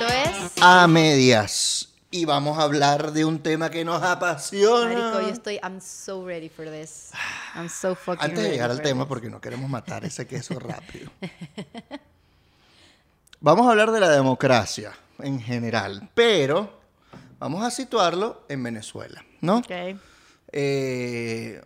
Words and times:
Esto 0.00 0.14
es. 0.14 0.52
A 0.62 0.86
medias. 0.86 1.92
Y 2.10 2.24
vamos 2.24 2.58
a 2.58 2.62
hablar 2.62 3.12
de 3.12 3.26
un 3.26 3.38
tema 3.40 3.70
que 3.70 3.84
nos 3.84 4.02
apasiona. 4.02 4.94
Marico, 4.94 5.20
yo 5.20 5.28
estoy. 5.28 5.60
I'm 5.62 5.78
so 5.78 6.24
ready 6.24 6.48
for 6.48 6.64
this. 6.64 7.10
I'm 7.54 7.68
so 7.68 7.94
fucking 7.94 8.24
Antes 8.24 8.38
de 8.38 8.44
ready 8.44 8.54
llegar 8.54 8.70
al 8.70 8.80
tema, 8.80 9.02
this. 9.02 9.08
porque 9.08 9.28
no 9.28 9.42
queremos 9.42 9.68
matar 9.68 10.06
ese 10.06 10.26
queso 10.26 10.58
rápido. 10.58 11.10
Vamos 13.40 13.66
a 13.66 13.70
hablar 13.72 13.90
de 13.90 14.00
la 14.00 14.08
democracia 14.08 14.92
en 15.18 15.38
general, 15.38 16.08
pero 16.14 16.80
vamos 17.38 17.62
a 17.62 17.70
situarlo 17.70 18.44
en 18.48 18.62
Venezuela, 18.62 19.22
¿no? 19.42 19.58
Ok. 19.58 19.70
Eh, 20.52 21.62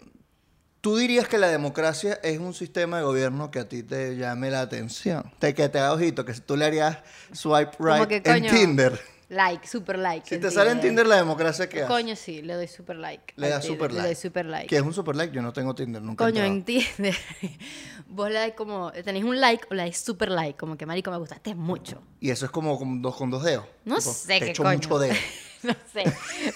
¿Tú 0.84 0.98
dirías 0.98 1.26
que 1.26 1.38
la 1.38 1.48
democracia 1.48 2.20
es 2.22 2.38
un 2.38 2.52
sistema 2.52 2.98
de 2.98 3.04
gobierno 3.04 3.50
que 3.50 3.58
a 3.58 3.66
ti 3.66 3.82
te 3.82 4.18
llame 4.18 4.50
la 4.50 4.60
atención? 4.60 5.32
Te, 5.38 5.54
que 5.54 5.66
te 5.70 5.78
haga 5.78 5.94
ojito, 5.94 6.26
que 6.26 6.34
si 6.34 6.42
tú 6.42 6.58
le 6.58 6.66
harías 6.66 6.98
swipe 7.32 7.70
right 7.78 8.06
que, 8.06 8.20
en 8.22 8.46
Tinder. 8.50 9.00
Like, 9.30 9.66
super 9.66 9.98
like. 9.98 10.28
Si 10.28 10.38
te 10.38 10.50
sale 10.50 10.72
en 10.72 10.82
Tinder 10.82 11.06
la 11.06 11.16
democracia, 11.16 11.70
¿qué 11.70 11.78
haces? 11.78 11.88
Coño, 11.88 12.14
sí, 12.16 12.42
le 12.42 12.52
doy 12.52 12.68
super 12.68 12.96
like. 12.96 13.32
Le 13.36 13.48
das 13.48 13.64
super 13.64 13.90
like. 13.92 14.02
Le 14.02 14.08
doy 14.08 14.14
super 14.14 14.44
like. 14.44 14.66
¿Qué 14.66 14.76
es 14.76 14.82
un 14.82 14.92
super 14.92 15.16
like? 15.16 15.34
Yo 15.34 15.40
no 15.40 15.54
tengo 15.54 15.74
Tinder, 15.74 16.02
nunca. 16.02 16.22
Coño, 16.22 16.44
en 16.44 16.62
Tinder. 16.62 17.16
Vos 18.06 18.28
le 18.28 18.40
das 18.40 18.52
como. 18.52 18.92
Tenéis 18.92 19.24
un 19.24 19.40
like 19.40 19.66
o 19.70 19.74
le 19.74 19.84
dais 19.84 19.96
super 19.96 20.28
like. 20.30 20.58
Como 20.58 20.76
que, 20.76 20.84
marico, 20.84 21.10
me 21.10 21.16
gustaste 21.16 21.54
mucho. 21.54 22.02
Y 22.20 22.28
eso 22.28 22.44
es 22.44 22.50
como 22.50 22.78
con 22.78 23.00
dos, 23.00 23.16
con 23.16 23.30
dos 23.30 23.42
dedos. 23.42 23.64
No 23.86 23.96
Tipo, 23.96 24.12
sé 24.12 24.26
te 24.26 24.38
qué 24.40 24.50
echo 24.50 24.62
coño. 24.62 24.76
mucho 24.76 24.98
dedo. 24.98 25.14
no 25.62 25.74
sé. 25.94 26.04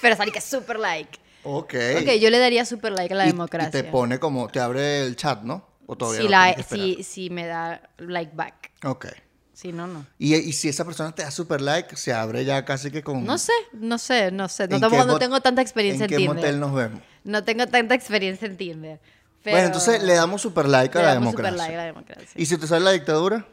Pero 0.02 0.16
salí 0.16 0.30
que 0.32 0.42
super 0.42 0.78
like. 0.78 1.18
Ok. 1.50 1.74
Ok, 2.02 2.10
yo 2.20 2.30
le 2.30 2.38
daría 2.38 2.64
super 2.64 2.92
like 2.92 3.12
a 3.14 3.16
la 3.16 3.24
Y- 3.24 3.28
democracia. 3.32 3.68
Y 3.68 3.82
te 3.82 3.84
pone 3.84 4.18
como, 4.18 4.48
te 4.48 4.60
abre 4.60 5.02
el 5.06 5.16
chat, 5.16 5.42
¿no? 5.42 5.66
O 5.86 5.96
todavía 5.96 6.20
si, 6.20 6.24
no 6.26 6.30
la, 6.30 6.54
que 6.54 6.62
si, 6.62 7.02
si 7.02 7.30
me 7.30 7.46
da 7.46 7.80
like 7.98 8.32
back. 8.34 8.72
Ok. 8.84 9.06
Si 9.54 9.72
no, 9.72 9.86
no. 9.88 10.06
Y, 10.18 10.34
y 10.36 10.52
si 10.52 10.68
esa 10.68 10.84
persona 10.84 11.12
te 11.14 11.22
da 11.22 11.30
super 11.32 11.60
like, 11.60 11.96
se 11.96 12.12
abre 12.12 12.44
ya 12.44 12.64
casi 12.64 12.90
que 12.92 13.02
con... 13.02 13.24
No 13.24 13.38
sé, 13.38 13.52
no 13.72 13.98
sé, 13.98 14.30
no 14.30 14.48
sé. 14.48 14.68
No, 14.68 14.76
¿En 14.76 14.80
tampoco- 14.82 15.02
qué 15.02 15.08
no 15.08 15.18
tengo 15.18 15.40
tanta 15.40 15.62
experiencia 15.62 16.04
¿En 16.04 16.10
en, 16.12 16.16
qué 16.16 16.16
Tinder. 16.18 16.36
motel 16.36 16.60
nos 16.60 16.74
vemos? 16.74 17.00
No 17.24 17.42
tengo 17.42 17.66
tanta 17.66 17.94
experiencia 17.94 18.46
en 18.46 18.56
Tinder. 18.56 19.00
Pero 19.42 19.54
Bueno, 19.56 19.66
entonces 19.66 20.02
le 20.02 20.14
damos 20.14 20.42
super 20.42 20.68
like 20.68 20.96
a 20.98 21.00
le 21.00 21.06
la 21.08 21.14
damos 21.14 21.30
democracia. 21.32 21.50
super 21.56 21.58
like 21.66 21.74
a 21.74 21.78
la 21.78 21.84
democracia. 21.86 22.28
¿Y 22.36 22.46
si 22.46 22.56
te 22.58 22.66
sale 22.66 22.84
la 22.84 22.92
dictadura? 22.92 23.46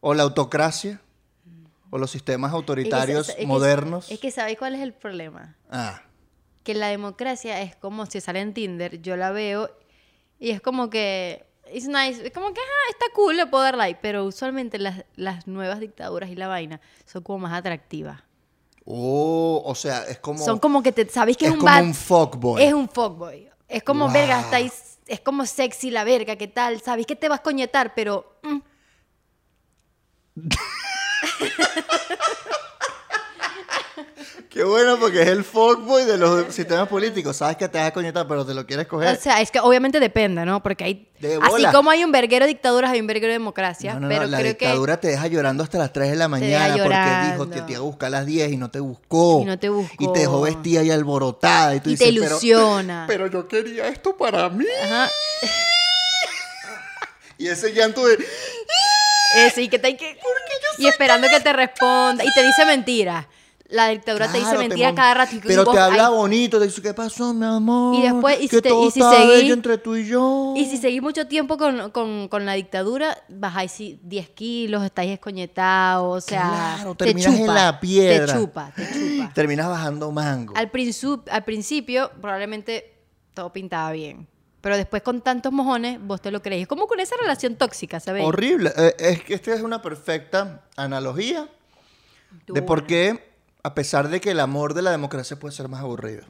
¿O 0.00 0.14
la 0.14 0.22
autocracia? 0.22 1.00
¿O 1.90 1.98
los 1.98 2.10
sistemas 2.10 2.48
Es 2.48 2.52
que- 2.52 2.56
autoritarios 2.56 3.28
es 3.28 3.34
que- 3.34 3.46
modernos? 3.46 4.10
Es 4.10 4.18
que, 4.20 4.30
¿sabéis 4.30 4.56
cuál 4.58 4.74
es 4.76 4.80
el 4.80 4.92
problema? 4.94 5.56
Ah, 5.70 6.00
Que 6.64 6.74
la 6.74 6.88
democracia 6.88 7.60
es 7.62 7.74
como 7.76 8.06
si 8.06 8.20
sale 8.20 8.40
en 8.40 8.54
Tinder, 8.54 9.00
yo 9.02 9.16
la 9.16 9.30
veo 9.32 9.70
y 10.38 10.50
es 10.50 10.60
como 10.60 10.90
que. 10.90 11.44
It's 11.72 11.86
nice. 11.88 12.26
Es 12.26 12.32
como 12.32 12.52
que, 12.52 12.60
ajá, 12.60 12.90
está 12.90 13.06
cool, 13.14 13.36
le 13.36 13.46
puedo 13.46 13.62
dar 13.64 13.76
like. 13.76 13.98
Pero 14.02 14.24
usualmente 14.24 14.78
las, 14.78 15.04
las 15.16 15.46
nuevas 15.46 15.80
dictaduras 15.80 16.28
y 16.30 16.34
la 16.36 16.46
vaina 16.48 16.80
son 17.06 17.22
como 17.22 17.38
más 17.40 17.52
atractivas. 17.58 18.20
oh, 18.84 19.62
o 19.64 19.74
sea, 19.74 20.04
es 20.04 20.18
como... 20.18 20.44
son 20.44 20.58
como 20.58 20.82
que 20.82 20.92
te, 20.92 21.08
sabéis 21.08 21.36
que 21.36 21.46
es, 21.46 21.50
es 21.50 21.54
un 21.54 21.60
como 21.60 21.72
bad- 21.72 21.82
un 21.84 21.94
fuckboy. 21.94 22.62
Es 22.62 22.72
un 22.74 22.88
fuckboy. 22.88 23.48
Es 23.68 23.82
como, 23.82 24.04
Wow. 24.06 24.12
verga, 24.14 24.40
estáis. 24.40 24.98
Es 25.06 25.20
como 25.20 25.46
sexy 25.46 25.90
la 25.90 26.04
verga, 26.04 26.36
¿qué 26.36 26.46
tal? 26.48 26.80
Sabéis 26.80 27.06
que 27.06 27.16
te 27.16 27.28
vas 27.28 27.40
a 27.40 27.42
coñetar, 27.42 27.94
pero. 27.94 28.38
mm, 28.42 28.58
Qué 34.52 34.64
bueno 34.64 34.98
porque 35.00 35.22
es 35.22 35.28
el 35.28 35.44
fuckboy 35.44 36.04
de 36.04 36.18
los 36.18 36.54
sistemas 36.54 36.86
políticos. 36.86 37.36
Sabes 37.38 37.56
que 37.56 37.68
te 37.68 37.78
vas 37.78 37.88
a 37.88 37.90
coñetar, 37.92 38.28
pero 38.28 38.44
te 38.44 38.52
lo 38.52 38.66
quieres 38.66 38.86
coger. 38.86 39.16
O 39.16 39.20
sea, 39.20 39.40
es 39.40 39.50
que 39.50 39.58
obviamente 39.60 39.98
depende, 39.98 40.44
¿no? 40.44 40.62
Porque 40.62 40.84
hay. 40.84 41.08
Así 41.40 41.64
como 41.72 41.90
hay 41.90 42.04
un 42.04 42.12
verguero 42.12 42.44
de 42.44 42.50
dictaduras, 42.50 42.90
hay 42.90 43.00
un 43.00 43.06
verguero 43.06 43.28
de 43.28 43.38
democracia. 43.38 43.94
No, 43.94 44.00
no, 44.00 44.08
no, 44.08 44.14
pero 44.14 44.26
la 44.26 44.38
creo 44.38 44.50
dictadura 44.50 45.00
te 45.00 45.08
deja 45.08 45.26
llorando 45.28 45.64
hasta 45.64 45.78
las 45.78 45.90
3 45.92 46.10
de 46.10 46.16
la 46.16 46.28
mañana 46.28 46.76
porque 46.76 47.30
dijo 47.32 47.50
que 47.50 47.62
te 47.62 47.72
iba 47.72 47.80
a 47.80 47.84
buscar 47.84 48.08
a 48.08 48.10
las 48.10 48.26
10 48.26 48.52
y 48.52 48.56
no 48.58 48.70
te 48.70 48.80
buscó. 48.80 49.40
Y 49.40 49.46
no 49.46 49.58
te 49.58 49.70
buscó. 49.70 50.04
Y 50.04 50.12
te 50.12 50.18
dejó 50.20 50.42
vestida 50.42 50.82
y 50.82 50.90
alborotada. 50.90 51.74
Y, 51.74 51.80
tú 51.80 51.88
Y 51.88 51.96
te 51.96 52.04
dices, 52.04 52.20
"Pero- 52.20 52.30
ilusiona. 52.32 53.04
Pero, 53.08 53.28
yo 53.28 53.48
quería 53.48 53.88
esto 53.88 54.14
para 54.16 54.50
mí. 54.50 54.66
Ajá. 54.84 55.08
Y 57.38 57.48
ese 57.48 57.72
llanto 57.72 58.06
de... 58.06 58.24
Ese, 59.34 59.62
y 59.62 59.68
que 59.68 59.78
te 59.80 59.88
hay 59.88 59.96
que. 59.96 60.16
Y 60.78 60.86
esperando 60.86 61.26
que 61.28 61.40
te 61.40 61.52
responda. 61.52 62.22
Y 62.22 62.32
te 62.34 62.42
dice 62.46 62.64
mentiras. 62.66 63.26
La 63.72 63.88
dictadura 63.88 64.26
te 64.30 64.38
dice 64.38 64.50
Claro, 64.50 64.68
mon- 64.68 64.94
cada 64.94 65.14
rato. 65.14 65.34
y 65.34 65.38
Pero 65.40 65.64
vos- 65.64 65.74
te 65.74 65.80
habla 65.80 66.06
ay, 66.08 66.12
bonito, 66.12 66.58
te 66.58 66.66
dice, 66.66 66.82
¿qué 66.82 66.92
pasó, 66.92 67.32
mi 67.32 67.46
amor? 67.46 67.94
Y 67.96 68.02
después, 68.02 68.38
y 68.40 68.48
si 68.48 68.60
te- 68.60 68.68
todo 68.68 68.86
y 68.86 68.90
si 68.90 69.00
seguí- 69.00 69.50
entre 69.50 69.78
tú 69.78 69.96
y 69.96 70.06
yo. 70.06 70.52
Y 70.56 70.66
si 70.66 70.76
seguís 70.76 71.00
mucho 71.00 71.26
tiempo 71.26 71.56
con, 71.56 71.90
con- 71.90 72.28
con 72.28 72.44
la 72.44 72.52
dictadura, 72.52 73.16
bajáis 73.30 73.72
sí, 73.72 73.98
10 74.02 74.28
kilos, 74.28 74.84
estáis 74.84 75.12
escoñetados, 75.12 76.24
o 76.24 76.26
sea, 76.26 76.74
Claro, 76.76 76.94
te 76.94 77.06
terminas 77.06 77.32
chupa, 77.34 77.46
en 77.48 77.54
la 77.54 77.80
piedra. 77.80 78.26
Te 78.26 78.32
chupa, 78.40 78.72
te 78.76 78.82
chupa. 78.92 79.32
Terminas 79.34 79.68
bajando 79.68 80.12
mango. 80.12 80.54
al, 80.56 80.70
al 81.30 81.44
principio, 81.44 82.10
probablemente 82.20 82.94
todo 83.34 83.52
pintaba 83.52 83.90
bien. 83.92 84.28
Pero 84.60 84.76
después 84.76 85.02
con 85.02 85.22
tantos 85.22 85.50
mojones, 85.50 85.98
vos 86.00 86.20
te 86.20 86.30
lo 86.30 86.40
creéis. 86.42 86.68
Como 86.68 86.86
con 86.86 87.00
esa 87.00 87.16
relación 87.20 87.56
tóxica, 87.56 87.98
¿sabéis? 88.00 88.26
Horrible. 88.26 88.70
Eh, 88.76 88.94
es 88.98 89.22
que 89.24 89.34
esta 89.34 89.54
es 89.54 89.62
una 89.62 89.82
perfecta 89.82 90.62
analogía 90.76 91.48
de 92.46 92.62
por 92.62 92.86
qué, 92.86 93.31
a 93.62 93.74
pesar 93.74 94.08
de 94.08 94.20
que 94.20 94.30
el 94.32 94.40
amor 94.40 94.74
de 94.74 94.82
la 94.82 94.90
democracia 94.90 95.38
puede 95.38 95.54
ser 95.54 95.68
más 95.68 95.80
aburrido. 95.80 96.24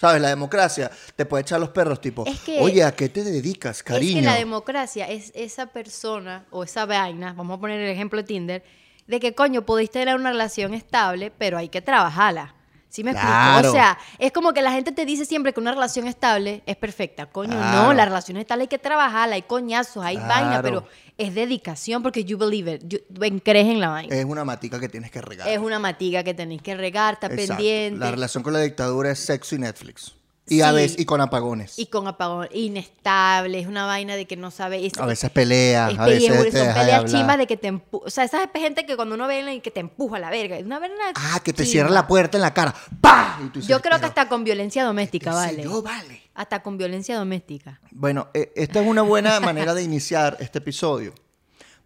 ¿Sabes? 0.00 0.20
La 0.20 0.30
democracia 0.30 0.90
te 1.14 1.24
puede 1.26 1.42
echar 1.42 1.60
los 1.60 1.68
perros 1.68 2.00
tipo, 2.00 2.26
Es 2.26 2.40
que- 2.40 2.58
oye, 2.60 2.82
¿a 2.82 2.90
qué 2.90 3.08
te 3.08 3.22
dedicas, 3.22 3.84
cariño? 3.84 4.10
Es 4.18 4.24
que 4.24 4.30
la 4.30 4.34
democracia 4.34 5.08
es 5.08 5.30
esa 5.36 5.66
persona 5.66 6.44
o 6.50 6.64
esa 6.64 6.86
vaina, 6.86 7.34
vamos 7.34 7.56
a 7.56 7.60
poner 7.60 7.80
el 7.80 7.88
ejemplo 7.90 8.18
de 8.20 8.24
Tinder, 8.26 8.64
de 9.06 9.20
que 9.20 9.32
coño, 9.34 9.62
podéis 9.62 9.90
tener 9.92 10.16
una 10.16 10.30
relación 10.30 10.74
estable, 10.74 11.30
pero 11.38 11.56
hay 11.56 11.68
que 11.68 11.82
trabajarla. 11.82 12.54
¿Sí 12.92 13.02
me 13.02 13.12
explico? 13.12 13.68
O 13.70 13.72
sea, 13.72 13.96
es 14.18 14.32
como 14.32 14.52
que 14.52 14.60
la 14.60 14.70
gente 14.70 14.92
te 14.92 15.06
dice 15.06 15.24
siempre 15.24 15.54
que 15.54 15.60
una 15.60 15.72
relación 15.72 16.06
estable 16.08 16.62
es 16.66 16.76
perfecta. 16.76 17.24
Coño, 17.24 17.56
Claro. 17.56 17.84
no, 17.84 17.94
la 17.94 18.04
relación 18.04 18.36
estable 18.36 18.64
hay 18.64 18.68
que 18.68 18.78
trabajarla, 18.78 19.36
hay 19.36 19.42
coñazos, 19.42 20.04
hay 20.04 20.16
Claro. 20.18 20.28
vaina, 20.28 20.60
pero 20.62 20.84
es 21.16 21.34
dedicación 21.34 22.02
porque 22.02 22.24
you 22.24 22.36
believe 22.36 22.74
it, 22.74 22.82
you, 22.86 22.98
crees 23.42 23.66
en 23.68 23.80
la 23.80 23.88
vaina. 23.88 24.14
Es 24.14 24.26
una 24.26 24.44
matica 24.44 24.78
que 24.78 24.90
tienes 24.90 25.10
que 25.10 25.22
regar. 25.22 25.48
es 25.48 25.58
una 25.58 25.78
matiga 25.78 26.22
que 26.22 26.34
tenéis 26.34 26.60
que 26.60 26.74
regar, 26.74 27.14
está 27.14 27.28
Exacto. 27.28 27.46
pendiente. 27.56 27.98
La 27.98 28.10
relación 28.10 28.42
con 28.42 28.52
la 28.52 28.60
dictadura 28.60 29.10
es 29.10 29.20
sexo 29.20 29.54
y 29.54 29.60
Netflix. 29.60 30.14
Y 30.48 30.60
a 30.62 30.72
veces, 30.72 30.98
y 30.98 31.04
con 31.04 31.20
apagones. 31.20 31.78
Y 31.78 31.86
con 31.86 32.08
apagón, 32.08 32.48
inestable, 32.52 33.60
es 33.60 33.66
una 33.68 33.86
vaina 33.86 34.16
de 34.16 34.26
que 34.26 34.36
no 34.36 34.50
sabe. 34.50 34.84
es- 34.84 34.98
a 34.98 35.06
veces 35.06 35.30
peleas, 35.30 35.92
Es 35.92 35.98
a 35.98 36.04
veces 36.06 36.28
pellejo, 36.30 36.44
te 36.44 36.50
son 36.50 36.60
deja 36.66 36.72
de 36.74 36.80
peleas 36.80 37.04
chimbas 37.12 37.38
de 37.38 37.46
que 37.46 37.56
te 37.56 37.68
empuja. 37.68 38.06
O 38.06 38.10
sea, 38.10 38.24
esa 38.24 38.48
gente 38.52 38.84
que 38.84 38.96
cuando 38.96 39.14
uno 39.14 39.26
ve 39.28 39.54
y 39.54 39.60
que 39.60 39.70
te 39.70 39.80
empuja 39.80 40.16
a 40.16 40.20
la 40.20 40.30
verga. 40.30 40.56
Es 40.58 40.64
una 40.64 40.78
verga. 40.80 40.96
Ah, 41.14 41.40
que 41.44 41.52
te 41.52 41.62
chimba. 41.62 41.70
cierra 41.72 41.90
la 41.90 42.06
puerta 42.08 42.36
en 42.38 42.42
la 42.42 42.52
cara. 42.52 42.74
¡Pah! 43.00 43.38
Y 43.40 43.46
tú 43.50 43.60
dices, 43.60 43.68
Yo 43.68 43.80
creo 43.80 43.92
que 43.92 43.98
"Pero, 44.00 44.08
hasta 44.08 44.28
con 44.28 44.42
violencia 44.44 44.84
doméstica, 44.84 45.30
sé 45.30 45.36
vale. 45.36 45.62
yo, 45.62 45.80
vale. 45.80 46.22
Hasta 46.34 46.62
con 46.62 46.76
violencia 46.76 47.16
doméstica. 47.16 47.80
Bueno, 47.92 48.28
eh, 48.34 48.52
esta 48.56 48.80
es 48.80 48.86
una 48.86 49.02
buena 49.02 49.38
manera 49.40 49.74
de 49.74 49.82
iniciar 49.84 50.36
este 50.40 50.58
episodio, 50.58 51.14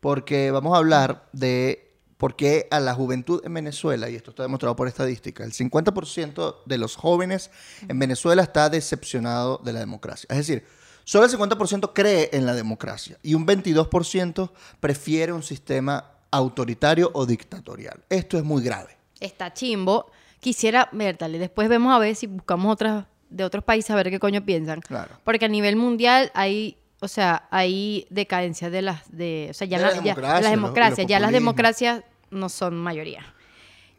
porque 0.00 0.50
vamos 0.50 0.74
a 0.74 0.78
hablar 0.78 1.28
de 1.32 1.85
por 2.16 2.36
qué 2.36 2.66
a 2.70 2.80
la 2.80 2.94
juventud 2.94 3.42
en 3.44 3.54
Venezuela, 3.54 4.08
y 4.08 4.14
esto 4.14 4.30
está 4.30 4.42
demostrado 4.42 4.74
por 4.76 4.88
estadística, 4.88 5.44
el 5.44 5.52
50% 5.52 6.56
de 6.64 6.78
los 6.78 6.96
jóvenes 6.96 7.50
en 7.88 7.98
Venezuela 7.98 8.42
está 8.42 8.70
decepcionado 8.70 9.60
de 9.64 9.72
la 9.72 9.80
democracia. 9.80 10.26
Es 10.30 10.38
decir, 10.38 10.64
solo 11.04 11.26
el 11.26 11.30
50% 11.30 11.92
cree 11.94 12.30
en 12.32 12.46
la 12.46 12.54
democracia 12.54 13.18
y 13.22 13.34
un 13.34 13.46
22% 13.46 14.50
prefiere 14.80 15.32
un 15.32 15.42
sistema 15.42 16.12
autoritario 16.30 17.10
o 17.14 17.26
dictatorial. 17.26 18.02
Esto 18.08 18.38
es 18.38 18.44
muy 18.44 18.62
grave. 18.62 18.96
Está 19.20 19.52
chimbo. 19.52 20.10
Quisiera 20.40 20.88
ver, 20.92 21.16
dale. 21.18 21.38
Después 21.38 21.68
vemos 21.68 21.94
a 21.94 21.98
ver 21.98 22.14
si 22.14 22.26
buscamos 22.26 22.72
otras 22.72 23.06
de 23.30 23.44
otros 23.44 23.64
países 23.64 23.90
a 23.90 23.96
ver 23.96 24.10
qué 24.10 24.18
coño 24.20 24.44
piensan. 24.44 24.80
Claro. 24.80 25.16
Porque 25.24 25.46
a 25.46 25.48
nivel 25.48 25.76
mundial 25.76 26.30
hay. 26.34 26.76
O 27.00 27.08
sea, 27.08 27.46
hay 27.50 28.06
decadencia 28.10 28.70
de 28.70 28.82
las 28.82 29.10
de, 29.16 29.48
o 29.50 29.54
sea, 29.54 29.66
ya, 29.66 29.78
De 29.78 29.84
la 29.84 29.90
la- 29.90 29.96
ya- 29.96 30.02
democracia, 30.14 30.40
las 30.40 30.50
democracias, 30.50 31.06
ya 31.06 31.20
las 31.20 31.32
democracias 31.32 32.04
no 32.30 32.48
son 32.48 32.76
mayoría. 32.76 33.34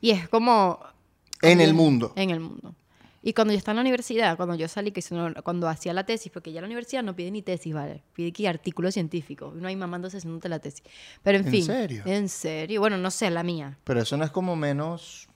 Y 0.02 0.12
es 0.12 0.28
como 0.30 0.80
En 1.42 1.62
el 1.62 1.74
mundo. 1.74 2.14
En 2.16 2.30
el 2.32 2.40
mundo. 2.40 2.74
Y 3.24 3.34
cuando 3.34 3.52
yo 3.54 3.58
estaba 3.58 3.74
en 3.74 3.78
la 3.78 3.82
universidad, 3.82 4.38
cuando 4.38 4.56
yo 4.56 4.68
salí, 4.70 4.92
que 4.92 5.02
cuando 5.44 5.68
hacía 5.68 5.92
la 5.94 6.06
tesis, 6.06 6.32
porque 6.32 6.52
ya 6.54 6.62
la 6.62 6.68
universidad 6.68 7.04
no 7.04 7.16
pide 7.16 7.30
ni 7.30 7.42
tesis, 7.42 7.74
¿vale? 7.74 8.02
Pide 8.14 8.32
que 8.32 8.48
artículos 8.48 8.94
científicos. 8.94 9.54
Uno 9.56 9.68
ahí 9.68 9.76
mamándose 9.76 10.18
haciéndote 10.18 10.48
la 10.50 10.60
tesis. 10.60 10.82
Pero 11.24 11.38
en, 11.40 11.46
¿En 11.46 11.52
fin. 11.52 11.64
serio? 11.66 12.04
En 12.06 12.30
serio. 12.30 12.80
Bueno, 12.80 12.98
no 12.98 13.12
sé, 13.12 13.30
la 13.30 13.44
mía. 13.44 13.78
Pero 13.84 14.02
eso 14.02 14.16
no 14.18 14.24
es 14.24 14.32
como 14.32 14.56
menos 14.56 15.28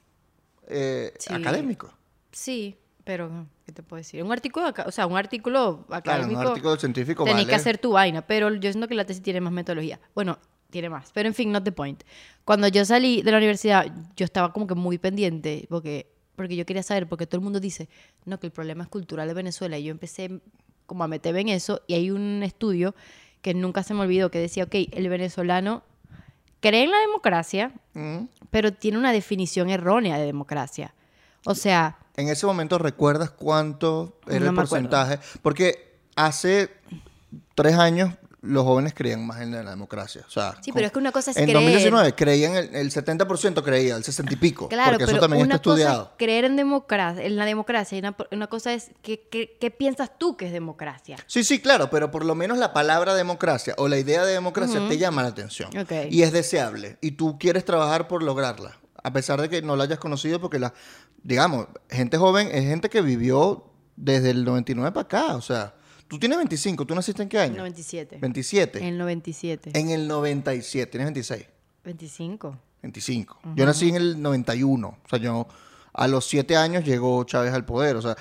eh, 0.68 1.12
Sí. 1.20 1.34
académico. 1.34 1.94
Sí, 2.32 2.78
pero 3.04 3.46
¿qué 3.72 3.76
te 3.76 3.84
puedo 3.84 4.00
decir? 4.00 4.22
Un 4.24 4.32
artículo, 4.32 4.66
aca- 4.68 4.84
o 4.86 4.92
sea, 4.92 5.08
un 5.08 5.18
artículo 5.18 5.86
Claro, 5.88 6.00
académico. 6.00 6.42
un 6.42 6.48
artículo 6.48 6.76
científico 6.78 7.24
Tenés 7.24 7.44
vale. 7.44 7.48
que 7.50 7.56
hacer 7.56 7.78
tu 7.78 7.94
vaina, 7.94 8.22
pero 8.22 8.54
yo 8.54 8.70
siento 8.72 8.88
que 8.88 8.96
la 8.96 9.06
tesis 9.06 9.24
tiene 9.24 9.40
más 9.42 9.54
metodología. 9.54 10.00
Bueno, 10.14 10.38
tiene 10.70 10.90
más, 10.90 11.12
pero 11.14 11.28
en 11.28 11.34
fin, 11.36 11.52
not 11.52 11.64
the 11.64 11.72
point. 11.72 12.04
Cuando 12.46 12.68
yo 12.68 12.84
salí 12.86 13.22
de 13.22 13.32
la 13.32 13.38
universidad, 13.38 13.86
yo 14.16 14.26
estaba 14.26 14.52
como 14.54 14.68
que 14.68 14.76
muy 14.76 14.98
pendiente, 14.98 15.68
porque, 15.70 16.12
porque 16.36 16.56
yo 16.56 16.66
quería 16.66 16.84
saber, 16.84 17.08
porque 17.08 17.28
todo 17.28 17.38
el 17.40 17.44
mundo 17.44 17.60
dice, 17.60 17.88
no, 18.26 18.40
que 18.40 18.48
el 18.48 18.52
problema 18.54 18.84
es 18.84 18.90
cultural 18.90 19.28
de 19.28 19.34
Venezuela, 19.34 19.78
y 19.78 19.84
yo 19.86 19.92
empecé 19.92 20.42
como 20.86 21.04
a 21.06 21.08
meterme 21.08 21.42
en 21.42 21.50
eso, 21.50 21.82
y 21.88 21.94
hay 21.94 22.12
un 22.12 22.42
estudio 22.44 22.94
que 23.42 23.54
nunca 23.54 23.84
se 23.84 23.94
me 23.94 24.02
olvidó, 24.02 24.30
que 24.32 24.40
decía, 24.40 24.66
ok, 24.66 24.76
el 24.92 25.08
venezolano 25.10 25.84
cree 26.60 26.84
en 26.84 26.92
la 26.92 27.00
democracia, 27.00 27.72
Mm. 27.94 28.26
pero 28.50 28.72
tiene 28.74 28.98
una 28.98 29.12
definición 29.14 29.70
errónea 29.70 30.18
de 30.18 30.26
democracia. 30.26 30.94
O 31.46 31.56
sea, 31.56 31.98
En 32.18 32.28
ese 32.30 32.46
momento, 32.46 32.78
¿recuerdas 32.78 33.32
cuánto 33.32 34.18
era 34.28 34.40
No 34.40 34.46
el 34.46 34.50
acuerdo. 34.52 34.70
porcentaje? 34.70 35.20
Porque 35.42 35.98
hace 36.16 36.70
tres 37.56 37.76
años 37.76 38.14
los 38.44 38.64
jóvenes 38.64 38.96
creían 38.96 39.24
más 39.26 39.40
en 39.42 39.52
la 39.52 39.70
democracia. 39.70 40.24
O 40.28 40.32
sea, 40.32 40.56
Sí, 40.64 40.72
pero 40.72 40.88
es 40.88 40.92
que 40.92 40.98
una 40.98 41.12
cosa 41.12 41.30
es 41.30 41.38
En 41.38 41.44
creer. 41.44 41.58
2019 41.60 42.16
creían, 42.16 42.56
el, 42.56 42.74
el 42.76 42.92
70% 42.92 43.64
creía, 43.64 43.96
el 43.96 44.04
60 44.04 44.34
y 44.34 44.36
pico. 44.36 44.68
claro, 44.68 44.94
porque 44.94 45.06
pero 45.06 45.18
eso 45.18 45.22
también 45.22 45.46
una 45.46 45.56
está 45.56 45.64
cosa 45.64 45.80
estudiado. 45.80 46.04
es 46.06 46.10
creer 46.18 46.46
en 46.46 46.56
democracia, 46.56 47.24
en 47.24 47.36
la 47.36 47.46
democracia, 47.46 47.96
y 47.98 48.00
una, 48.00 48.16
una 48.32 48.48
cosa 48.48 48.74
es 48.74 48.90
que, 49.04 49.28
que- 49.30 49.58
¿qué 49.62 49.70
piensas 49.70 50.10
tú 50.18 50.38
que 50.38 50.48
es 50.48 50.54
democracia? 50.54 51.18
Sí, 51.28 51.44
sí, 51.44 51.62
claro, 51.62 51.92
pero 51.92 52.10
por 52.10 52.26
lo 52.26 52.34
menos 52.34 52.58
la 52.58 52.74
palabra 52.74 53.14
democracia 53.14 53.76
o 53.78 53.88
la 53.88 54.00
idea 54.00 54.26
de 54.26 54.34
democracia 54.34 54.82
te 54.90 54.98
llama 54.98 55.22
la 55.22 55.28
atención. 55.30 55.70
Ok. 55.78 55.92
Y 56.10 56.24
es 56.24 56.32
deseable. 56.32 56.98
Y 57.00 57.12
tú 57.12 57.38
quieres 57.38 57.64
trabajar 57.64 58.08
por 58.08 58.24
lograrla. 58.24 58.80
A 59.04 59.14
pesar 59.14 59.42
de 59.42 59.50
que 59.50 59.62
no 59.62 59.76
la 59.76 59.86
hayas 59.86 60.00
conocido, 60.00 60.40
porque 60.40 60.60
la, 60.60 60.74
digamos, 61.24 61.68
gente 61.90 62.18
joven 62.18 62.50
es 62.52 62.64
gente 62.66 62.90
que 62.90 63.02
vivió 63.02 63.66
desde 63.96 64.32
el 64.32 64.44
99 64.44 64.92
para 64.92 65.04
acá. 65.04 65.36
O 65.36 65.42
sea, 65.42 65.74
tú 66.08 66.20
tienes 66.20 66.38
25, 66.38 66.86
¿tú 66.86 66.96
naciste 66.96 67.24
en 67.24 67.30
qué 67.30 67.40
año? 67.40 67.58
97. 67.58 68.18
27. 68.20 68.80
En 68.80 68.86
el 68.86 68.98
97. 68.98 69.72
En 69.74 69.90
el 69.90 70.08
97, 70.08 70.92
tienes 70.92 71.06
26. 71.08 71.46
25. 71.84 72.58
25. 72.82 73.40
Yo 73.56 73.66
nací 73.66 73.90
en 73.90 73.96
el 73.96 74.22
91. 74.22 74.88
O 74.88 75.10
sea, 75.10 75.20
yo 75.20 75.48
a 75.94 76.08
los 76.08 76.26
7 76.26 76.56
años 76.56 76.84
llegó 76.84 77.24
Chávez 77.24 77.54
al 77.54 77.66
poder. 77.66 77.96
O 77.96 78.02
sea, 78.02 78.16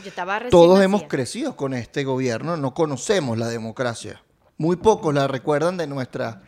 todos 0.50 0.71
nacida. 0.71 0.85
hemos 0.85 1.03
crecido 1.05 1.56
con 1.56 1.75
este 1.75 2.05
gobierno. 2.05 2.56
No 2.56 2.75
conocemos 2.75 3.38
la 3.38 3.49
democracia. 3.49 4.23
Muy 4.59 4.77
pocos 4.77 5.15
la 5.15 5.27
recuerdan 5.27 5.77
de 5.77 5.87
nuestra 5.87 6.43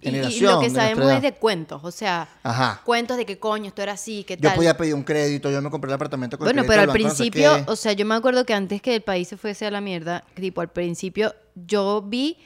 Y, 0.00 0.40
lo 0.40 0.60
que 0.60 0.70
sabemos 0.70 1.10
es 1.10 1.22
de 1.22 1.32
cuentos, 1.32 1.82
o 1.82 1.90
sea, 1.90 2.28
Ajá. 2.42 2.80
cuentos 2.84 3.16
de 3.16 3.26
que 3.26 3.38
coño, 3.38 3.68
esto 3.68 3.82
era 3.82 3.92
así, 3.92 4.24
Yo 4.28 4.36
tal. 4.36 4.54
podía 4.54 4.76
pedir 4.76 4.94
un 4.94 5.02
crédito, 5.02 5.50
yo 5.50 5.60
me 5.62 5.70
compré 5.70 5.88
el 5.88 5.94
apartamento 5.94 6.38
con 6.38 6.44
Bueno, 6.44 6.64
pero 6.66 6.82
al 6.82 6.86
no 6.86 6.92
sé 6.92 6.98
principio, 6.98 7.64
o 7.66 7.76
sea, 7.76 7.92
yo 7.92 8.04
me 8.04 8.14
acuerdo 8.14 8.44
que 8.44 8.54
antes 8.54 8.82
que 8.82 8.94
el 8.94 9.02
país 9.02 9.28
se 9.28 9.36
fuese 9.36 9.66
a 9.66 9.70
la 9.70 9.80
mierda, 9.80 10.24
tipo, 10.34 10.60
al 10.60 10.68
principio 10.68 11.34
yo 11.54 12.02
vi 12.02 12.36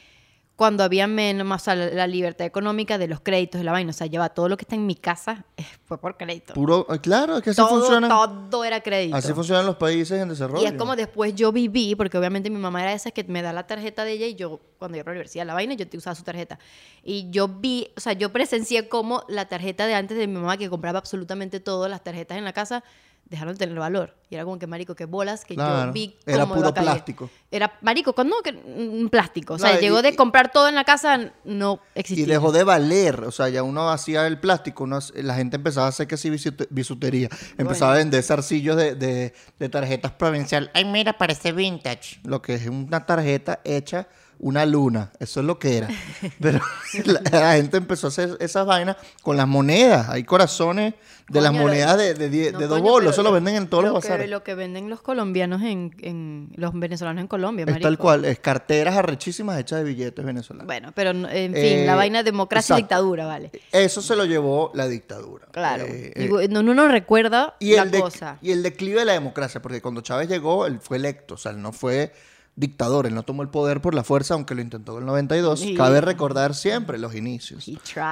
cuando 0.60 0.84
había 0.84 1.06
menos, 1.06 1.46
más, 1.46 1.62
o 1.62 1.64
sea, 1.64 1.74
la, 1.74 1.86
la 1.88 2.06
libertad 2.06 2.46
económica 2.46 2.98
de 2.98 3.08
los 3.08 3.20
créditos 3.20 3.58
de 3.58 3.64
la 3.64 3.72
vaina. 3.72 3.92
O 3.92 3.92
sea, 3.94 4.06
lleva 4.08 4.28
todo 4.28 4.46
lo 4.46 4.58
que 4.58 4.64
está 4.64 4.74
en 4.74 4.84
mi 4.84 4.94
casa 4.94 5.46
eh, 5.56 5.64
fue 5.86 5.96
por 5.96 6.18
crédito. 6.18 6.52
Puro, 6.52 6.86
eh, 6.92 6.98
claro, 6.98 7.38
es 7.38 7.42
que 7.42 7.48
así 7.48 7.56
todo, 7.56 7.80
funcionan. 7.80 8.50
todo 8.50 8.62
era 8.62 8.82
crédito. 8.82 9.16
Así 9.16 9.32
funcionan 9.32 9.64
los 9.64 9.76
países 9.76 10.20
en 10.20 10.28
desarrollo. 10.28 10.62
Y 10.62 10.66
es 10.66 10.74
como 10.74 10.96
después 10.96 11.34
yo 11.34 11.50
viví, 11.50 11.94
porque 11.94 12.18
obviamente 12.18 12.50
mi 12.50 12.58
mamá 12.58 12.82
era 12.82 12.92
esa 12.92 13.10
que 13.10 13.24
me 13.24 13.40
da 13.40 13.54
la 13.54 13.66
tarjeta 13.66 14.04
de 14.04 14.12
ella 14.12 14.26
y 14.26 14.34
yo, 14.34 14.60
cuando 14.78 14.98
iba 14.98 15.04
a 15.04 15.06
la 15.06 15.12
universidad, 15.12 15.46
la 15.46 15.54
vaina, 15.54 15.72
yo 15.72 15.88
te 15.88 15.96
usaba 15.96 16.14
su 16.14 16.24
tarjeta. 16.24 16.58
Y 17.02 17.30
yo 17.30 17.48
vi, 17.48 17.88
o 17.96 18.00
sea, 18.00 18.12
yo 18.12 18.30
presencié 18.30 18.86
como 18.86 19.24
la 19.28 19.46
tarjeta 19.46 19.86
de 19.86 19.94
antes 19.94 20.18
de 20.18 20.26
mi 20.26 20.34
mamá, 20.34 20.58
que 20.58 20.68
compraba 20.68 20.98
absolutamente 20.98 21.60
todo, 21.60 21.88
las 21.88 22.04
tarjetas 22.04 22.36
en 22.36 22.44
la 22.44 22.52
casa, 22.52 22.84
dejaron 23.30 23.54
de 23.54 23.58
tener 23.58 23.78
valor. 23.78 24.14
Y 24.28 24.34
era 24.34 24.44
como 24.44 24.58
que, 24.58 24.66
marico, 24.66 24.94
qué 24.94 25.06
bolas, 25.06 25.44
que 25.44 25.54
Claro. 25.54 25.86
yo 25.86 25.92
vi 25.92 26.16
Era 26.26 26.40
cómo 26.42 26.54
iba 26.54 26.56
puro 26.56 26.68
a 26.68 26.74
caer. 26.74 26.84
plástico. 26.86 27.30
Era, 27.50 27.78
marico, 27.80 28.12
¿cuándo? 28.12 28.36
Que, 28.42 28.52
mm, 28.52 29.08
plástico. 29.08 29.54
O 29.54 29.58
sea, 29.58 29.68
Claro, 29.70 29.80
y- 29.80 29.84
llegó 29.84 30.02
de 30.02 30.14
comprar 30.16 30.50
todo 30.52 30.68
en 30.68 30.74
la 30.74 30.84
casa, 30.84 31.32
no 31.44 31.80
existía. 31.94 32.24
Y 32.24 32.28
dejó 32.28 32.52
de 32.52 32.64
valer, 32.64 33.20
o 33.24 33.30
sea, 33.32 33.48
ya 33.48 33.62
uno 33.62 33.88
hacía 33.90 34.26
el 34.26 34.38
plástico, 34.40 34.84
uno 34.84 34.98
la 35.14 35.34
gente 35.34 35.56
empezaba 35.56 35.86
a 35.86 35.88
hacer 35.90 36.06
que 36.08 36.16
sí 36.16 36.28
bisute- 36.28 36.66
bisutería, 36.70 37.28
empezaba 37.56 37.94
a 37.94 37.96
vender 37.96 38.22
zarcillos 38.22 38.76
de, 38.76 38.94
de- 38.96 39.32
de 39.58 39.68
tarjetas 39.68 40.12
provincial. 40.12 40.70
Ay, 40.74 40.84
mira, 40.84 41.16
parece 41.16 41.52
vintage. 41.52 42.20
Lo 42.24 42.42
que 42.42 42.54
es 42.54 42.66
una 42.66 43.06
tarjeta 43.06 43.60
hecha 43.64 44.08
una 44.42 44.64
luna, 44.64 45.12
eso 45.20 45.40
es 45.40 45.46
lo 45.46 45.58
que 45.58 45.76
era. 45.78 45.88
Pero 46.40 46.60
la, 47.04 47.20
la 47.30 47.52
gente 47.54 47.76
empezó 47.76 48.06
a 48.06 48.08
hacer 48.08 48.36
esas 48.40 48.64
vainas 48.66 48.96
con 49.22 49.36
las 49.36 49.46
monedas, 49.46 50.08
hay 50.08 50.24
corazones 50.24 50.94
de 51.28 51.40
las 51.40 51.50
Coño, 51.50 51.60
lo- 51.60 51.66
monedas 51.68 51.96
de, 51.98 52.14
de, 52.14 52.28
die- 52.30 52.50
No, 52.52 52.58
de 52.58 52.66
dos 52.66 52.80
bolos, 52.80 53.12
eso 53.12 53.22
lo 53.22 53.30
venden 53.32 53.54
en 53.54 53.68
todos 53.68 53.84
lo 53.84 53.90
los 53.92 54.02
que- 54.02 54.08
bazares. 54.08 54.30
Lo 54.30 54.42
que 54.42 54.54
venden 54.54 54.88
los 54.90 55.00
colombianos 55.02 55.62
en, 55.62 55.94
en- 56.00 56.48
los 56.56 56.72
venezolanos 56.74 57.20
en 57.20 57.28
Colombia, 57.28 57.66
Es 57.68 57.80
tal 57.80 57.98
cual, 57.98 58.24
es 58.24 58.38
carteras 58.40 58.96
arrechísimas 58.96 59.58
hechas 59.58 59.78
de 59.78 59.84
billetes 59.84 60.24
venezolanos. 60.24 60.66
Bueno, 60.66 60.90
pero 60.94 61.10
en 61.10 61.26
fin, 61.28 61.54
Eh, 61.54 61.84
la 61.86 61.94
vaina 61.94 62.22
democracia 62.22 62.74
y 62.74 62.78
dictadura, 62.82 63.26
vale. 63.26 63.52
Eso 63.70 64.00
se 64.02 64.16
lo 64.16 64.24
llevó 64.24 64.72
la 64.74 64.88
dictadura. 64.88 65.46
Claro. 65.52 65.84
Eh, 65.84 66.12
eh, 66.16 66.48
no, 66.50 66.60
uno 66.60 66.74
no 66.74 66.88
recuerda 66.88 67.54
y 67.60 67.76
la 67.76 67.84
de- 67.84 68.00
cosa. 68.00 68.38
y 68.40 68.50
el 68.52 68.62
declive 68.62 69.00
de 69.00 69.04
la 69.06 69.12
democracia, 69.12 69.60
porque 69.62 69.80
cuando 69.82 70.00
Chávez 70.00 70.28
llegó, 70.28 70.66
él 70.66 70.80
fue 70.80 70.96
electo, 70.96 71.34
o 71.34 71.36
sea, 71.36 71.52
él 71.52 71.60
no 71.62 71.72
fue 71.72 72.12
dictador, 72.60 73.06
él 73.06 73.14
no 73.14 73.22
tomó 73.24 73.42
el 73.42 73.48
poder 73.48 73.80
por 73.80 73.94
la 73.94 74.04
fuerza, 74.04 74.34
aunque 74.34 74.54
lo 74.54 74.60
intentó 74.60 74.92
en 74.92 74.98
el 74.98 75.06
92. 75.06 75.58
Sí. 75.60 75.74
Cabe 75.74 76.00
recordar 76.00 76.54
siempre 76.54 76.98
los 76.98 77.14
inicios 77.14 77.64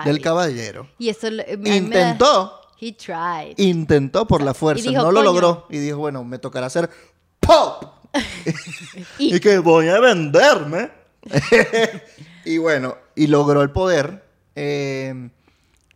del 0.04 0.20
caballero. 0.20 0.88
Y 0.98 1.10
eso 1.10 1.28
Intentó, 1.28 2.60
He 2.80 2.92
tried. 2.94 3.54
intentó 3.58 4.26
por 4.26 4.42
la 4.42 4.54
fuerza, 4.54 4.88
dijo, 4.88 5.02
no 5.02 5.12
lo 5.12 5.20
"Coño". 5.20 5.24
logró 5.32 5.66
y 5.70 5.78
dijo, 5.78 5.98
bueno, 5.98 6.24
me 6.24 6.38
tocará 6.38 6.66
hacer 6.66 6.88
pop. 7.38 7.84
Y- 9.18 9.36
y 9.36 9.40
que 9.40 9.58
voy 9.58 9.88
a 9.88 10.00
venderme. 10.00 10.90
y 12.44 12.58
bueno, 12.58 12.96
y 13.14 13.26
logró 13.26 13.62
el 13.62 13.70
poder. 13.70 14.24
eh, 14.56 15.30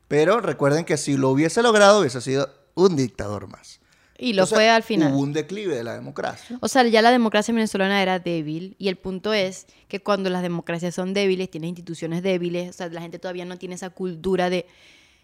pero 0.08 0.40
recuerden 0.42 0.84
que 0.84 0.98
si 0.98 1.16
lo 1.16 1.30
hubiese 1.30 1.62
logrado, 1.62 2.00
hubiese 2.00 2.20
sido 2.20 2.50
un 2.74 2.96
dictador 2.96 3.48
más. 3.48 3.80
Y 4.22 4.34
lo 4.34 4.42
Entonces, 4.44 4.56
fue 4.56 4.70
al 4.70 4.82
final. 4.82 5.12
Hubo 5.12 5.20
un 5.20 5.32
declive 5.32 5.74
de 5.74 5.82
la 5.84 5.94
democracia. 5.94 6.56
O 6.60 6.68
sea, 6.68 6.84
ya 6.84 7.02
la 7.02 7.10
democracia 7.10 7.52
venezolana 7.52 8.00
era 8.02 8.18
débil 8.20 8.76
y 8.78 8.88
el 8.88 8.96
punto 8.96 9.32
es 9.32 9.66
que 9.88 10.00
cuando 10.00 10.30
las 10.30 10.42
democracias 10.42 10.94
son 10.94 11.12
débiles, 11.12 11.50
tienes 11.50 11.68
instituciones 11.68 12.22
débiles, 12.22 12.70
o 12.70 12.72
sea, 12.72 12.88
la 12.88 13.00
gente 13.00 13.18
todavía 13.18 13.44
no 13.44 13.56
tiene 13.58 13.74
esa 13.74 13.90
cultura 13.90 14.48
de... 14.50 14.66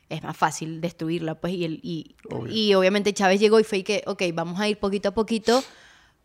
Es 0.09 0.23
más 0.23 0.37
fácil 0.37 0.81
destruirla, 0.81 1.35
pues, 1.35 1.53
y, 1.53 1.65
el, 1.65 1.81
y, 1.83 2.17
y 2.51 2.73
obviamente 2.75 3.13
Chávez 3.13 3.39
llegó 3.41 3.61
y 3.61 3.65
fue 3.65 3.79
y 3.79 3.83
que, 3.83 4.03
ok, 4.07 4.23
vamos 4.33 4.59
a 4.59 4.67
ir 4.67 4.79
poquito 4.79 5.11
a 5.11 5.13
poquito 5.13 5.63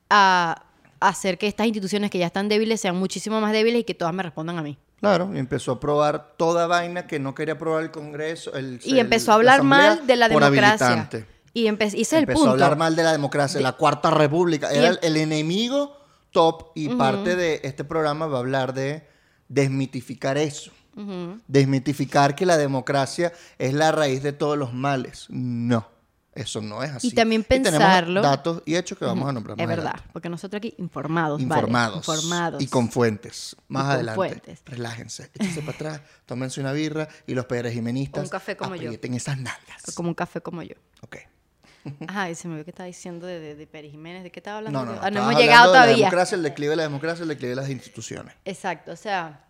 a 0.09 0.63
hacer 0.99 1.37
que 1.37 1.47
estas 1.47 1.67
instituciones 1.67 2.09
que 2.09 2.17
ya 2.17 2.27
están 2.27 2.47
débiles 2.47 2.79
sean 2.79 2.95
muchísimo 2.95 3.41
más 3.41 3.51
débiles 3.51 3.81
y 3.81 3.83
que 3.83 3.93
todas 3.93 4.13
me 4.13 4.23
respondan 4.23 4.57
a 4.57 4.61
mí. 4.63 4.77
Claro, 5.01 5.31
y 5.35 5.37
empezó 5.37 5.73
a 5.73 5.79
probar 5.81 6.33
toda 6.37 6.65
vaina 6.65 7.07
que 7.07 7.19
no 7.19 7.35
quería 7.35 7.57
probar 7.57 7.83
el 7.83 7.91
Congreso. 7.91 8.53
el- 8.53 8.79
Y 8.85 8.93
el- 8.93 8.99
empezó 8.99 9.31
a 9.31 9.33
la 9.33 9.35
hablar 9.55 9.63
mal 9.63 10.07
de 10.07 10.15
la 10.15 10.29
democracia. 10.29 10.87
habilitante. 10.87 11.25
Y 11.53 11.67
es 11.67 12.13
el 12.13 12.19
empezó 12.19 12.39
punto. 12.39 12.49
a 12.49 12.53
hablar 12.53 12.77
mal 12.77 12.95
de 12.95 13.03
la 13.03 13.11
democracia, 13.11 13.61
la 13.61 13.73
Cuarta 13.73 14.09
República. 14.11 14.73
Y 14.73 14.77
Era 14.77 14.89
el, 14.89 14.99
el 15.03 15.17
enemigo 15.17 15.95
top 16.31 16.71
y 16.75 16.89
parte 16.89 17.35
de 17.35 17.61
este 17.63 17.83
programa 17.83 18.25
va 18.27 18.37
a 18.37 18.39
hablar 18.39 18.73
de 18.73 19.07
desmitificar 19.49 20.37
eso. 20.37 20.71
Desmitificar 21.47 22.35
que 22.35 22.45
la 22.45 22.57
democracia 22.57 23.33
es 23.57 23.73
la 23.73 23.91
raíz 23.91 24.23
de 24.23 24.33
todos 24.33 24.57
los 24.57 24.73
males. 24.73 25.25
No, 25.29 25.87
eso 26.33 26.61
no 26.61 26.81
es 26.83 26.91
así. 26.91 27.11
también 27.11 27.43
tenemos 27.43 27.71
pensarlo- 27.71 28.21
datos 28.21 28.63
y 28.65 28.75
hechos 28.75 28.97
que 28.97 29.05
vamos 29.05 29.27
a 29.29 29.31
nombrar 29.33 29.59
Es 29.59 29.67
más 29.67 29.75
verdad, 29.75 29.91
adelante. 29.91 30.09
porque 30.13 30.29
nosotros 30.29 30.57
aquí 30.59 30.73
informados, 30.77 31.37
¿vale? 31.39 31.43
Informados. 31.43 31.97
Informados. 31.97 32.61
Y 32.63 32.67
con 32.67 32.89
fuentes. 32.91 33.55
Más 33.67 33.83
con 33.83 33.91
adelante. 33.93 34.15
fuentes. 34.15 34.61
Relájense. 34.65 35.29
Échense 35.35 35.61
para 35.61 35.71
atrás. 35.73 36.01
Tómense 36.25 36.59
una 36.61 36.71
birra. 36.71 37.07
Y 37.27 37.33
los 37.33 37.45
perejimenistas. 37.45 38.23
Un 38.23 38.29
café 38.29 38.55
como 38.57 38.75
yo. 38.75 38.83
aprieten 38.89 39.13
esas 39.13 39.37
nalgas. 39.37 39.83
Como 39.95 40.09
un 40.09 40.15
café 40.15 40.41
como 40.41 40.63
yo. 40.63 40.75
Ok. 41.01 41.17
Ajá, 42.07 42.29
y 42.29 42.35
se 42.35 42.47
me 42.47 42.55
vio 42.55 42.63
que 42.63 42.71
estaba 42.71 42.87
diciendo 42.87 43.25
de, 43.27 43.39
de, 43.39 43.55
de 43.55 43.67
Pérez 43.67 43.91
Jiménez. 43.91 44.23
¿De 44.23 44.31
qué 44.31 44.39
estaba 44.39 44.57
hablando? 44.59 44.79
No, 44.79 44.85
no, 44.85 44.95
no. 44.95 45.01
Ah, 45.03 45.11
no 45.11 45.21
hemos 45.21 45.35
llegado 45.41 45.71
de 45.71 45.77
La 45.77 45.83
todavía. 45.85 46.05
democracia, 46.05 46.35
el 46.35 46.43
declive 46.43 46.69
de 46.71 46.75
la 46.77 46.83
democracia, 46.83 47.23
el 47.23 47.29
declive 47.29 47.49
de 47.51 47.55
las 47.61 47.69
instituciones. 47.69 48.33
Exacto, 48.45 48.91
o 48.91 48.95
sea, 48.95 49.45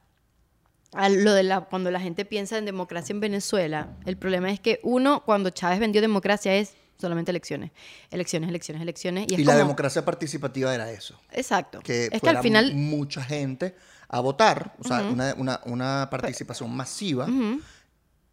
a 0.93 1.09
lo 1.09 1.33
de 1.33 1.43
la, 1.43 1.61
cuando 1.61 1.89
la 1.91 1.99
gente 1.99 2.25
piensa 2.25 2.57
en 2.57 2.65
democracia 2.65 3.13
en 3.13 3.19
Venezuela, 3.19 3.89
el 4.05 4.17
problema 4.17 4.51
es 4.51 4.59
que 4.59 4.79
uno, 4.83 5.23
cuando 5.25 5.49
Chávez 5.49 5.79
vendió 5.79 6.01
democracia, 6.01 6.55
es 6.55 6.73
solamente 6.99 7.31
elecciones. 7.31 7.71
Elecciones, 8.11 8.49
elecciones, 8.49 8.81
elecciones. 8.81 9.25
Y, 9.29 9.43
la 9.43 9.55
democracia 9.55 10.05
participativa 10.05 10.73
era 10.73 10.91
eso. 10.91 11.19
Exacto. 11.31 11.79
Que 11.81 12.09
es 12.11 12.21
que 12.21 12.29
al 12.29 12.41
final, 12.41 12.73
mucha 12.75 13.23
gente 13.23 13.75
a 14.07 14.19
votar. 14.19 14.75
O 14.79 14.83
sea, 14.87 15.01
una, 15.01 15.33
una- 15.37 15.59
una 15.65 16.07
participación 16.11 16.73
masiva. 16.75 17.27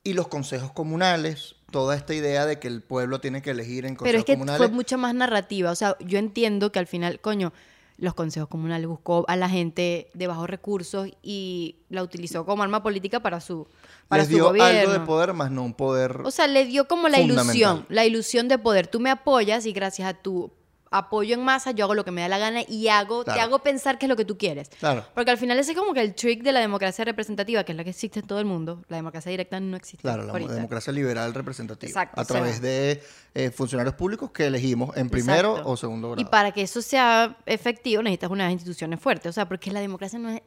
Y 0.05 0.13
los 0.13 0.29
consejos 0.29 0.73
comunales. 0.73 1.57
Toda 1.71 1.97
esta 1.97 2.15
idea 2.15 2.47
de 2.47 2.59
que 2.59 2.69
el 2.69 2.83
pueblo 2.83 3.21
tiene 3.21 3.43
que 3.43 3.51
elegir 3.51 3.87
en 3.87 3.95
pero 3.95 3.99
consejos 3.99 4.19
es 4.19 4.25
que 4.25 4.33
comunales. 4.35 4.59
fue 4.59 4.69
mucho 4.69 4.99
más 4.99 5.15
narrativa. 5.15 5.71
O 5.71 5.75
sea, 5.75 5.97
yo 6.01 6.19
entiendo 6.19 6.73
que 6.73 6.79
al 6.79 6.87
final, 6.87 7.21
coño, 7.21 7.53
los 8.01 8.15
consejos 8.15 8.49
comunales 8.49 8.87
buscó 8.87 9.25
a 9.29 9.37
la 9.37 9.49
gente 9.49 10.09
de 10.15 10.27
bajos 10.27 10.49
recursos 10.49 11.09
y 11.23 11.77
la 11.91 12.03
utilizó 12.03 12.47
como 12.47 12.63
arma 12.63 12.83
política 12.83 13.21
para 13.21 13.41
su, 13.41 13.67
para 14.09 14.23
les 14.23 14.29
su 14.29 14.37
dio 14.37 14.47
gobierno. 14.47 14.81
algo 14.81 14.93
de 14.93 15.01
poder, 15.01 15.35
más 15.35 15.51
no 15.51 15.63
un 15.63 15.75
poder. 15.75 16.23
O 16.25 16.31
sea, 16.31 16.47
le 16.47 16.65
dio 16.65 16.89
como 16.89 17.09
la 17.09 17.21
ilusión, 17.21 17.85
la 17.91 18.07
ilusión 18.07 18.49
de 18.49 18.59
poder. 18.59 18.87
Tú 18.87 19.01
me 19.01 19.11
apoyas 19.11 19.67
y 19.67 19.73
gracias 19.73 20.09
a 20.09 20.15
tu 20.15 20.51
apoyo 20.93 21.35
en 21.35 21.45
masa 21.45 21.71
yo 21.71 21.85
hago 21.85 21.95
lo 21.95 22.05
que 22.05 22.11
me 22.11 22.21
da 22.21 22.29
la 22.29 22.39
gana 22.39 22.63
y 22.67 22.89
hago, 22.89 23.25
te 23.25 23.31
hago 23.41 23.61
pensar 23.61 23.97
que 23.97 24.07
es 24.07 24.11
lo 24.11 24.17
que 24.17 24.25
tú 24.25 24.37
quieres. 24.37 24.69
Claro. 24.71 25.05
Porque 25.15 25.31
al 25.31 25.39
final 25.39 25.57
ese 25.59 25.73
es 25.73 25.79
como 25.79 25.95
que 25.95 26.01
el 26.01 26.15
trick 26.17 26.43
de 26.43 26.51
la 26.51 26.59
democracia 26.61 27.05
representativa, 27.05 27.63
que 27.63 27.73
es 27.73 27.77
la 27.77 27.85
que 27.85 27.91
existe 27.91 28.21
en 28.21 28.27
todo 28.27 28.41
el 28.41 28.45
mundo. 28.45 28.83
La 28.89 28.97
democracia 28.97 29.31
directa 29.31 29.61
no 29.61 29.77
existe. 29.77 30.03
Claro, 30.03 30.25
la 30.25 30.33
ahorita. 30.33 30.53
democracia 30.55 30.93
liberal 30.93 31.33
representativa. 31.33 31.89
Exacto, 31.91 32.19
a 32.19 32.23
o 32.23 32.25
sea- 32.25 32.37
través 32.37 32.61
de 32.61 33.03
eh, 33.35 33.51
funcionarios 33.51 33.95
públicos 33.95 34.33
que 34.33 34.47
elegimos 34.47 34.97
en 34.97 35.09
primero 35.11 35.51
Exacto. 35.51 35.71
o 35.71 35.77
segundo 35.77 36.11
grado. 36.11 36.23
Y 36.23 36.25
para 36.25 36.51
que 36.51 36.63
eso 36.63 36.83
sea 36.83 37.37
efectivo 37.47 38.03
necesitas 38.03 38.31
unas 38.31 38.51
instituciones 38.51 38.99
fuertes. 38.99 39.31
O 39.31 39.33
sea, 39.33 39.49
porque 39.49 39.71
la 39.71 39.81
democracia 39.81 40.19
no 40.19 40.31
es, 40.31 40.43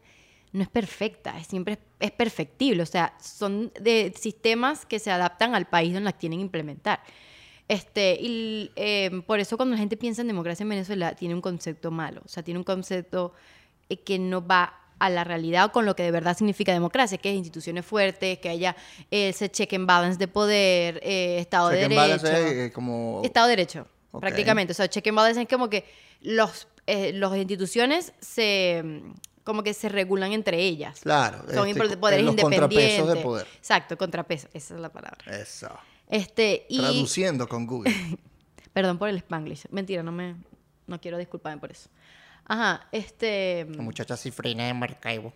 no 0.52 0.62
es 0.62 0.68
perfecta, 0.70 1.40
es 1.40 1.48
siempre 1.48 1.80
es 2.02 2.12
perfectible. 2.12 2.84
O 2.84 2.86
sea, 2.86 3.14
son 3.22 3.72
de 3.80 4.14
sistemas 4.20 4.86
que 4.86 5.00
se 5.00 5.10
adaptan 5.10 5.56
al 5.56 5.68
país 5.68 5.94
donde 5.94 6.06
las 6.12 6.20
tienen 6.20 6.40
que 6.40 6.44
implementar. 6.44 7.00
Este, 7.68 8.18
y 8.20 8.72
eh, 8.76 9.22
por 9.26 9.40
eso 9.40 9.58
cuando 9.58 9.76
la 9.76 9.80
gente 9.80 9.98
piensa 9.98 10.22
en 10.22 10.28
democracia 10.28 10.64
en 10.64 10.70
Venezuela, 10.70 11.16
tiene 11.16 11.34
un 11.34 11.42
concepto 11.42 11.92
malo. 11.92 12.22
O 12.26 12.28
sea, 12.28 12.44
tiene 12.44 12.60
un 12.60 12.64
concepto 12.64 13.34
eh, 13.90 13.98
que 13.98 14.20
no 14.20 14.46
va 14.46 14.80
a 15.00 15.10
la 15.10 15.24
realidad 15.24 15.66
o 15.66 15.72
con 15.72 15.86
lo 15.86 15.96
que 15.96 16.04
de 16.04 16.12
verdad 16.12 16.38
significa 16.38 16.72
democracia, 16.72 17.18
que 17.18 17.30
es 17.30 17.36
instituciones 17.36 17.86
fuertes, 17.86 18.40
que 18.40 18.50
haya 18.50 18.76
ese 19.12 19.50
check 19.50 19.74
and 19.74 19.86
balance 19.86 20.18
de 20.18 20.28
poder, 20.28 21.00
eh, 21.04 21.40
Estado 21.40 21.70
de 21.70 21.82
Check 21.82 21.92
and 21.92 22.00
Derecho. 22.00 22.28
es, 22.28 22.34
eh, 22.34 22.72
como... 22.74 23.22
Estado 23.24 23.48
de 23.48 23.52
Derecho, 23.52 23.88
Ok. 24.12 24.22
prácticamente. 24.22 24.72
O 24.72 24.76
sea, 24.76 24.88
check 24.88 25.06
and 25.08 25.18
balance 25.18 25.42
es 25.42 25.48
como 25.50 25.70
que 25.70 25.86
los, 26.22 26.68
eh, 26.88 27.12
las 27.14 27.36
instituciones 27.36 28.14
se 28.20 29.02
como 29.44 29.62
que 29.62 29.74
se 29.74 29.90
regulan 29.90 30.32
entre 30.32 30.58
ellas. 30.62 31.02
Claro. 31.02 31.44
Son 31.54 31.68
este, 31.68 31.98
poderes 31.98 32.24
los 32.24 32.32
independientes. 32.32 33.02
contrapesos 33.02 33.14
de 33.14 33.16
poder. 33.22 33.48
Exacto, 33.58 33.98
contrapeso, 33.98 34.48
esa 34.54 34.76
es 34.76 34.80
la 34.80 34.90
palabra. 34.90 35.38
Eso. 35.38 35.70
Este, 36.10 36.66
y 36.70 36.78
Traduciendo 36.80 37.48
con 37.48 37.66
Google. 37.66 37.94
perdón 38.74 38.98
por 38.98 39.10
el 39.10 39.18
spanglish. 39.18 39.66
Mentira, 39.72 40.04
no 40.04 40.12
me 40.12 40.36
no 40.88 41.00
quiero 41.00 41.18
disculparme 41.18 41.60
por 41.60 41.72
eso. 41.72 41.90
Ajá, 42.46 42.88
este 42.92 43.66
La 43.70 43.82
muchacha 43.82 44.18
cifrina 44.18 44.66
de 44.68 44.74
Maracaibo. 44.74 45.34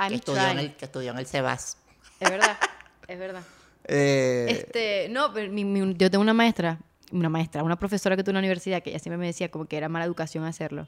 I'm 0.00 0.08
Que 0.10 0.14
estudió, 0.16 0.48
en 0.48 0.58
el, 0.58 0.74
que 0.74 0.84
estudió 0.84 1.10
en 1.12 1.18
el 1.18 1.26
Cebas. 1.26 1.78
es 2.20 2.30
verdad, 2.30 2.56
es 3.06 3.18
verdad. 3.18 3.42
Eh, 3.90 4.46
Este, 4.50 5.08
no, 5.08 5.32
pero 5.32 5.50
mi- 5.50 5.64
mi- 5.64 5.94
yo 5.94 6.10
tengo 6.10 6.20
una 6.20 6.34
maestra, 6.34 6.78
una 7.10 7.30
maestra, 7.30 7.62
una 7.62 7.78
profesora 7.78 8.16
que 8.16 8.22
tuve 8.22 8.32
en 8.32 8.34
la 8.34 8.40
universidad 8.40 8.82
que 8.82 8.90
ella 8.90 8.98
siempre 8.98 9.16
me 9.16 9.24
decía 9.24 9.50
como 9.50 9.64
que 9.64 9.78
era 9.78 9.88
mala 9.88 10.04
educación 10.04 10.44
hacerlo. 10.44 10.86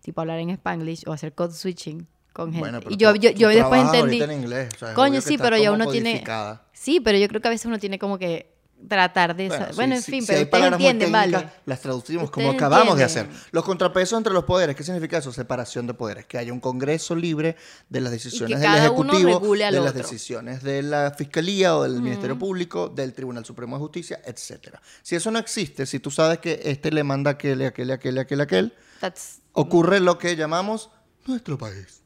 Tipo 0.00 0.22
hablar 0.22 0.38
en 0.38 0.48
spanglish 0.50 1.02
o 1.06 1.12
hacer 1.12 1.34
code 1.34 1.52
switching 1.52 2.06
con 2.32 2.46
gente. 2.52 2.60
bueno, 2.60 2.78
pero 2.80 2.90
y 2.94 2.96
yo, 2.96 3.12
tú- 3.12 3.20
yo, 3.20 3.32
tú 3.32 3.38
yo 3.38 3.48
después 3.48 3.68
trabajas 3.82 3.94
entendí. 3.96 4.20
ahorita 4.22 4.32
en 4.32 4.40
inglés, 4.44 4.68
o 4.76 4.78
sea, 4.78 4.94
Coño, 4.94 5.20
sí, 5.20 5.36
pero 5.36 5.58
ya 5.58 5.72
uno 5.72 5.90
tiene. 5.90 6.12
codificada. 6.12 6.64
Sí, 6.72 7.00
pero 7.00 7.18
yo 7.18 7.28
creo 7.28 7.42
que 7.42 7.48
a 7.48 7.50
veces 7.50 7.66
uno 7.66 7.78
tiene 7.78 7.98
como 7.98 8.16
que 8.18 8.50
tratar 8.86 9.34
de. 9.34 9.48
Bueno, 9.48 9.66
sí, 9.68 9.72
Bueno, 9.74 9.94
en 9.96 10.02
fin, 10.02 10.20
si 10.22 10.26
pero 10.26 10.38
ustedes 10.38 10.48
palabras 10.50 10.78
muy 10.80 10.88
entienden, 10.88 11.12
¿vale? 11.12 11.32
técnicas, 11.38 11.60
Las 11.66 11.80
traducimos 11.80 12.30
como 12.30 12.50
acabamos 12.50 12.96
de 12.96 13.04
hacer. 13.04 13.28
Los 13.50 13.64
contrapesos 13.64 14.16
entre 14.18 14.32
los 14.32 14.44
poderes, 14.44 14.76
¿qué 14.76 14.84
significa 14.84 15.18
eso? 15.18 15.32
Separación 15.32 15.86
de 15.86 15.94
poderes. 15.94 16.26
Que 16.26 16.38
haya 16.38 16.52
un 16.52 16.60
congreso 16.60 17.16
libre 17.16 17.56
de 17.88 18.00
las 18.00 18.12
decisiones 18.12 18.60
del 18.60 18.74
Ejecutivo, 18.76 19.40
de 19.40 19.58
las 19.70 19.74
otro. 19.90 19.92
decisiones 19.92 20.62
de 20.62 20.82
la 20.82 21.12
Fiscalía 21.16 21.76
o 21.76 21.82
del 21.82 22.00
Ministerio 22.02 22.38
Público, 22.38 22.88
del 22.88 23.12
Tribunal 23.14 23.44
Supremo 23.44 23.76
de 23.76 23.80
Justicia, 23.80 24.20
etcétera. 24.24 24.80
Si 25.02 25.16
eso 25.16 25.30
no 25.30 25.38
existe, 25.38 25.84
si 25.86 25.98
tú 26.00 26.10
sabes 26.10 26.38
que 26.38 26.60
este 26.64 26.90
le 26.92 27.02
manda 27.04 27.32
aquel, 27.32 27.62
aquel, 27.66 27.90
aquel, 27.90 28.18
aquel, 28.18 28.40
aquel, 28.40 28.72
That's- 29.00 29.40
ocurre 29.52 30.00
lo 30.00 30.18
que 30.18 30.36
llamamos 30.36 30.90
nuestro 31.26 31.58
país. 31.58 32.02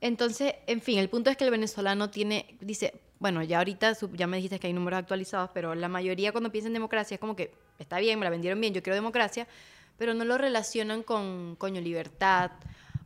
Entonces, 0.00 0.54
en 0.66 0.80
fin, 0.80 0.98
el 0.98 1.08
punto 1.08 1.30
es 1.30 1.36
que 1.36 1.44
el 1.44 1.50
venezolano 1.50 2.08
tiene, 2.10 2.56
dice, 2.60 3.00
bueno, 3.20 3.42
ya 3.42 3.58
ahorita 3.58 3.96
ya 4.12 4.26
me 4.26 4.36
dijiste 4.36 4.60
que 4.60 4.68
hay 4.68 4.72
números 4.72 4.98
actualizados, 4.98 5.50
pero 5.52 5.74
la 5.74 5.88
mayoría 5.88 6.32
cuando 6.32 6.52
piensa 6.52 6.68
en 6.68 6.74
democracia 6.74 7.16
es 7.16 7.20
como 7.20 7.34
que 7.34 7.52
está 7.78 7.98
bien, 7.98 8.18
me 8.18 8.24
la 8.24 8.30
vendieron 8.30 8.60
bien, 8.60 8.74
yo 8.74 8.82
quiero 8.82 8.94
democracia, 8.94 9.48
pero 9.96 10.14
no 10.14 10.24
lo 10.24 10.38
relacionan 10.38 11.02
con 11.02 11.56
coño 11.56 11.80
libertad, 11.80 12.52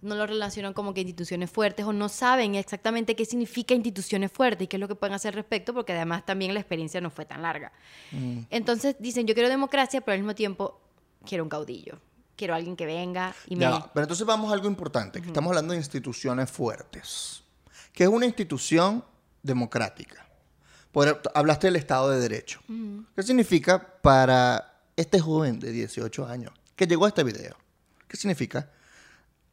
no 0.03 0.17
lo 0.17 0.27
relacionan 0.27 0.75
como 0.75 0.93
que 0.93 1.01
instituciones 1.01 1.51
fuertes 1.51 1.87
o 1.87 1.93
no 1.93 2.09
saben 2.09 2.57
exactamente 2.57 3.15
qué 3.17 3.25
significa 3.25 3.73
instituciones 3.73 4.31
fuertes 4.31 4.65
y 4.65 4.69
qué 4.69 4.77
es 4.77 4.81
lo 4.81 4.89
que 4.89 4.97
pueden 4.97 5.15
hacer 5.15 5.31
al 5.31 5.37
respecto, 5.37 5.73
porque 5.73 5.93
además 5.93 6.27
también 6.27 6.53
la 6.53 6.61
experiencia 6.61 7.01
no 7.01 7.09
fue 7.09 7.25
tan 7.25 7.43
larga. 7.43 7.73
Entonces 8.51 8.97
dicen, 8.99 9.27
yo 9.27 9.35
quiero 9.35 9.49
democracia, 9.49 10.01
pero 10.01 10.15
al 10.15 10.19
mismo 10.19 10.35
tiempo 10.35 10.81
quiero 11.25 11.45
un 11.45 11.51
caudillo, 11.51 11.99
quiero 12.37 12.55
alguien 12.55 12.77
que 12.77 12.85
venga 12.85 13.35
y 13.47 13.57
me... 13.57 13.63
Ya 13.63 13.91
Pero 13.95 14.05
entonces 14.05 14.27
vamos 14.27 14.51
a 14.51 14.55
algo 14.55 14.67
importante, 14.67 15.23
que 15.23 15.29
estamos 15.29 15.51
hablando 15.51 15.73
de 15.73 15.79
instituciones 15.79 16.51
fuertes. 16.51 17.45
¿Qué 17.93 18.05
es 18.05 18.11
una 18.11 18.27
institución 18.27 19.05
democrática? 19.43 20.27
Por- 20.91 21.21
hablaste 21.35 21.67
del 21.69 21.77
Estado 21.77 22.11
de 22.11 22.21
Derecho. 22.21 22.61
¿Qué 23.17 23.23
significa 23.23 23.95
para 24.03 24.81
este 24.97 25.21
joven 25.21 25.59
de 25.59 25.73
18 25.73 26.27
años 26.27 26.53
que 26.77 26.87
llegó 26.87 27.07
a 27.07 27.09
este 27.09 27.25
video? 27.25 27.57
¿Qué 28.09 28.17
significa 28.17 28.71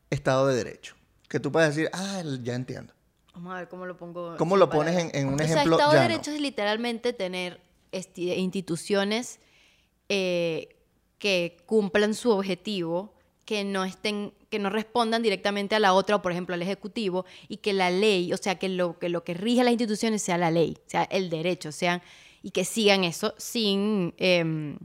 Estado 0.09 0.47
de 0.47 0.55
Derecho? 0.55 0.95
Que 1.27 1.39
tú 1.39 1.51
puedes 1.51 1.75
decir, 1.75 1.89
ah, 1.93 2.21
ya 2.43 2.55
entiendo. 2.55 2.93
Vamos 3.33 3.53
a 3.53 3.57
ver 3.59 3.69
cómo 3.69 3.85
lo 3.85 3.95
pongo. 3.95 4.35
¿Cómo 4.37 4.57
lo 4.57 4.69
pones 4.69 4.97
en- 4.97 5.11
en 5.13 5.27
un 5.29 5.39
o 5.39 5.43
ejemplo 5.43 5.77
sea, 5.77 5.85
Estado 5.85 5.91
de? 5.93 5.99
Derecho 6.09 6.31
es 6.31 6.41
literalmente 6.41 7.13
tener 7.13 7.61
instituciones 7.91 9.39
eh, 10.09 10.75
que 11.19 11.57
cumplan 11.65 12.13
su 12.15 12.31
objetivo, 12.31 13.13
que 13.49 13.63
no 13.63 13.83
estén, 13.83 14.31
que 14.51 14.59
no 14.59 14.69
respondan 14.69 15.23
directamente 15.23 15.73
a 15.73 15.79
la 15.79 15.93
otra, 15.93 16.17
o 16.17 16.21
por 16.21 16.31
ejemplo 16.31 16.53
al 16.53 16.61
ejecutivo, 16.61 17.25
y 17.47 17.57
que 17.57 17.73
la 17.73 17.89
ley, 17.89 18.31
o 18.31 18.37
sea, 18.37 18.59
que 18.59 18.69
lo 18.69 18.99
que, 18.99 19.09
lo 19.09 19.23
que 19.23 19.33
rige 19.33 19.61
a 19.61 19.63
las 19.63 19.71
instituciones 19.71 20.21
sea 20.21 20.37
la 20.37 20.51
ley, 20.51 20.77
sea 20.85 21.05
el 21.05 21.31
derecho, 21.31 21.71
sean, 21.71 22.03
y 22.43 22.51
que 22.51 22.63
sigan 22.63 23.03
eso 23.03 23.33
sin 23.39 24.13
em, 24.17 24.77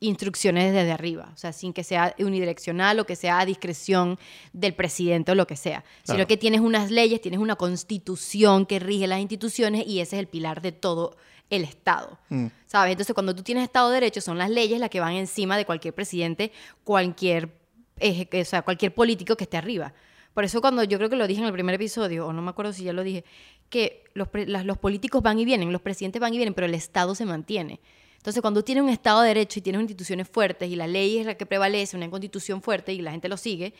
instrucciones 0.00 0.74
desde 0.74 0.92
arriba, 0.92 1.30
o 1.32 1.38
sea, 1.38 1.54
sin 1.54 1.72
que 1.72 1.84
sea 1.84 2.14
unidireccional 2.18 3.00
o 3.00 3.06
que 3.06 3.16
sea 3.16 3.40
a 3.40 3.46
discreción 3.46 4.18
del 4.52 4.74
presidente 4.74 5.32
o 5.32 5.34
lo 5.34 5.46
que 5.46 5.56
sea, 5.56 5.82
sino 6.02 6.26
que 6.26 6.36
tienes 6.36 6.60
unas 6.60 6.90
leyes, 6.90 7.18
tienes 7.22 7.40
una 7.40 7.56
constitución 7.56 8.66
que 8.66 8.78
rige 8.78 9.06
las 9.06 9.20
instituciones 9.20 9.86
y 9.86 10.00
ese 10.00 10.16
es 10.16 10.20
el 10.20 10.26
pilar 10.26 10.60
de 10.60 10.72
todo 10.72 11.16
el 11.48 11.64
Estado. 11.64 12.18
Mm. 12.28 12.48
¿Sabes? 12.66 12.92
Entonces, 12.92 13.14
cuando 13.14 13.34
tú 13.34 13.42
tienes 13.42 13.64
Estado 13.64 13.88
de 13.88 13.94
Derecho, 13.94 14.20
son 14.20 14.36
las 14.36 14.50
leyes 14.50 14.80
las 14.80 14.90
que 14.90 15.00
van 15.00 15.14
encima 15.14 15.56
de 15.56 15.64
cualquier 15.64 15.94
presidente, 15.94 16.52
cualquier, 16.84 17.61
o 18.00 18.44
sea, 18.44 18.62
cualquier 18.62 18.94
político 18.94 19.36
que 19.36 19.44
esté 19.44 19.56
arriba. 19.56 19.92
Por 20.34 20.44
eso 20.44 20.60
cuando 20.60 20.82
yo 20.84 20.96
creo 20.98 21.10
que 21.10 21.16
lo 21.16 21.26
dije 21.26 21.40
en 21.40 21.46
el 21.46 21.52
primer 21.52 21.74
episodio, 21.74 22.26
o 22.26 22.32
no 22.32 22.40
me 22.42 22.50
acuerdo 22.50 22.72
si 22.72 22.84
ya 22.84 22.92
lo 22.92 23.02
dije, 23.02 23.24
que 23.68 24.04
los, 24.14 24.28
las- 24.46 24.64
los 24.64 24.78
políticos 24.78 25.22
van 25.22 25.38
y 25.38 25.44
vienen, 25.44 25.70
los 25.72 25.82
presidentes 25.82 26.20
van 26.20 26.32
y 26.32 26.38
vienen, 26.38 26.54
pero 26.54 26.66
el 26.66 26.74
Estado 26.74 27.14
se 27.14 27.26
mantiene. 27.26 27.80
Entonces, 28.16 28.40
cuando 28.40 28.60
tú 28.60 28.64
tienes 28.66 28.84
un 28.84 28.88
Estado 28.90 29.20
de 29.22 29.28
Derecho 29.28 29.58
y 29.58 29.62
tienes 29.62 29.80
instituciones 29.82 30.28
fuertes 30.28 30.70
y 30.70 30.76
la 30.76 30.86
ley 30.86 31.18
es 31.18 31.26
la 31.26 31.34
que 31.34 31.44
prevalece, 31.44 31.96
una 31.96 32.08
constitución 32.08 32.62
fuerte 32.62 32.92
y 32.92 33.02
la 33.02 33.10
gente 33.10 33.28
lo 33.28 33.36
sigue, 33.36 33.74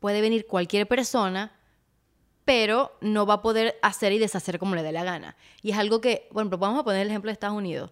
puede 0.00 0.20
venir 0.20 0.46
cualquier 0.46 0.86
persona, 0.88 1.52
pero 2.44 2.96
no 3.00 3.26
va 3.26 3.34
a 3.34 3.42
poder 3.42 3.76
hacer 3.80 4.12
y 4.12 4.18
deshacer 4.18 4.58
como 4.58 4.74
le 4.74 4.82
dé 4.82 4.92
la 4.92 5.04
gana. 5.04 5.36
Y 5.62 5.70
es 5.70 5.78
algo 5.78 6.00
que, 6.00 6.26
bueno, 6.32 6.50
pero 6.50 6.58
vamos 6.58 6.80
a 6.80 6.84
poner 6.84 7.02
el 7.02 7.08
ejemplo 7.08 7.28
de 7.28 7.34
Estados 7.34 7.56
Unidos. 7.56 7.90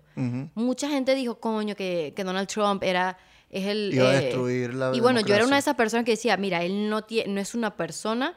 Mucha 0.55 0.89
gente 0.89 1.15
dijo, 1.15 1.39
coño, 1.39 1.75
que, 1.77 2.13
que 2.17 2.25
Donald 2.25 2.49
Trump 2.49 2.83
era... 2.83 3.17
Es 3.51 3.67
el, 3.67 3.91
Iba 3.95 4.11
a 4.11 4.19
eh, 4.19 4.25
destruir 4.25 4.75
la 4.75 4.93
Y 4.95 5.01
bueno, 5.01 5.21
yo 5.21 5.35
era 5.35 5.45
una 5.45 5.57
de 5.57 5.61
esas 5.61 5.75
personas 5.75 6.05
que 6.05 6.13
decía, 6.13 6.37
mira, 6.37 6.63
él 6.63 6.89
no, 6.91 7.07
tie- 7.07 7.27
no 7.27 7.41
es 7.41 7.55
una 7.55 7.77
persona 7.77 8.35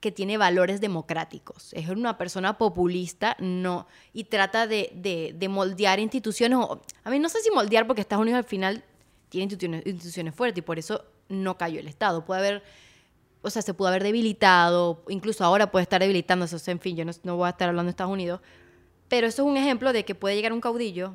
que 0.00 0.12
tiene 0.12 0.36
valores 0.36 0.80
democráticos. 0.80 1.72
Es 1.72 1.88
una 1.88 2.18
persona 2.18 2.58
populista, 2.58 3.36
no, 3.40 3.86
y 4.12 4.24
trata 4.24 4.66
de, 4.66 4.92
de- 4.94 5.34
de 5.36 5.48
moldear 5.48 5.98
instituciones. 5.98 6.58
o- 6.60 6.80
a 7.02 7.10
mí 7.10 7.18
no 7.18 7.28
sé 7.28 7.40
si 7.40 7.50
moldear, 7.50 7.86
porque 7.86 8.00
Estados 8.02 8.22
Unidos 8.22 8.38
al 8.38 8.44
final 8.44 8.84
tiene 9.28 9.44
instituciones, 9.44 9.82
instituciones 9.86 10.34
fuertes 10.34 10.58
y 10.58 10.62
por 10.62 10.78
eso 10.78 11.04
no 11.28 11.56
cayó 11.58 11.80
el 11.80 11.88
Estado. 11.88 12.24
Puede 12.24 12.40
haber, 12.40 12.62
o 13.42 13.50
sea, 13.50 13.62
se 13.62 13.74
pudo 13.74 13.88
haber 13.88 14.02
debilitado, 14.04 15.02
incluso 15.08 15.42
ahora 15.42 15.70
puede 15.70 15.82
estar 15.84 16.00
debilitándose. 16.00 16.70
En 16.70 16.78
fin, 16.80 16.96
yo 16.96 17.04
no, 17.04 17.12
no 17.24 17.36
voy 17.36 17.46
a 17.46 17.50
estar 17.50 17.68
hablando 17.68 17.88
de 17.88 17.90
Estados 17.90 18.12
Unidos, 18.12 18.40
pero 19.08 19.26
eso 19.26 19.42
es 19.42 19.48
un 19.48 19.56
ejemplo 19.56 19.92
de 19.92 20.04
que 20.04 20.14
puede 20.14 20.36
llegar 20.36 20.52
un 20.52 20.60
caudillo, 20.60 21.14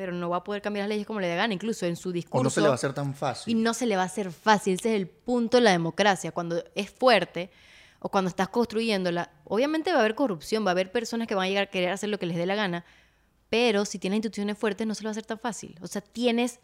pero 0.00 0.12
no 0.14 0.30
va 0.30 0.38
a 0.38 0.44
poder 0.44 0.62
cambiar 0.62 0.84
las 0.84 0.88
leyes 0.88 1.06
como 1.06 1.20
le 1.20 1.26
dé 1.26 1.36
gana, 1.36 1.52
incluso 1.52 1.84
en 1.84 1.94
su 1.94 2.10
discurso. 2.10 2.40
O 2.40 2.42
no 2.42 2.48
se 2.48 2.62
le 2.62 2.68
va 2.68 2.72
a 2.72 2.76
hacer 2.76 2.94
tan 2.94 3.10
Y 3.10 3.12
fácil. 3.12 3.62
no 3.62 3.74
se 3.74 3.84
le 3.84 3.96
va 3.96 4.02
a 4.02 4.06
hacer 4.06 4.32
fácil. 4.32 4.78
Ese 4.80 4.94
es 4.94 4.96
el 4.98 5.08
punto 5.08 5.58
de 5.58 5.62
la 5.62 5.72
democracia. 5.72 6.32
Cuando 6.32 6.64
es 6.74 6.88
fuerte 6.88 7.50
o 7.98 8.08
cuando 8.08 8.30
estás 8.30 8.48
construyéndola, 8.48 9.30
obviamente 9.44 9.90
va 9.92 9.98
a 9.98 10.00
haber 10.00 10.14
corrupción, 10.14 10.64
va 10.64 10.70
a 10.70 10.72
haber 10.72 10.90
personas 10.90 11.28
que 11.28 11.34
van 11.34 11.44
a 11.44 11.48
llegar 11.48 11.64
a 11.64 11.70
querer 11.70 11.90
hacer 11.90 12.08
lo 12.08 12.18
que 12.18 12.24
les 12.24 12.38
dé 12.38 12.46
la 12.46 12.54
gana, 12.54 12.86
pero 13.50 13.84
si 13.84 13.98
tienes 13.98 14.16
instituciones 14.16 14.56
fuertes 14.56 14.86
no 14.86 14.94
se 14.94 15.02
lo 15.02 15.08
va 15.08 15.10
a 15.10 15.12
hacer 15.12 15.26
tan 15.26 15.38
fácil. 15.38 15.76
O 15.82 15.86
sea, 15.86 16.00
tienes 16.00 16.60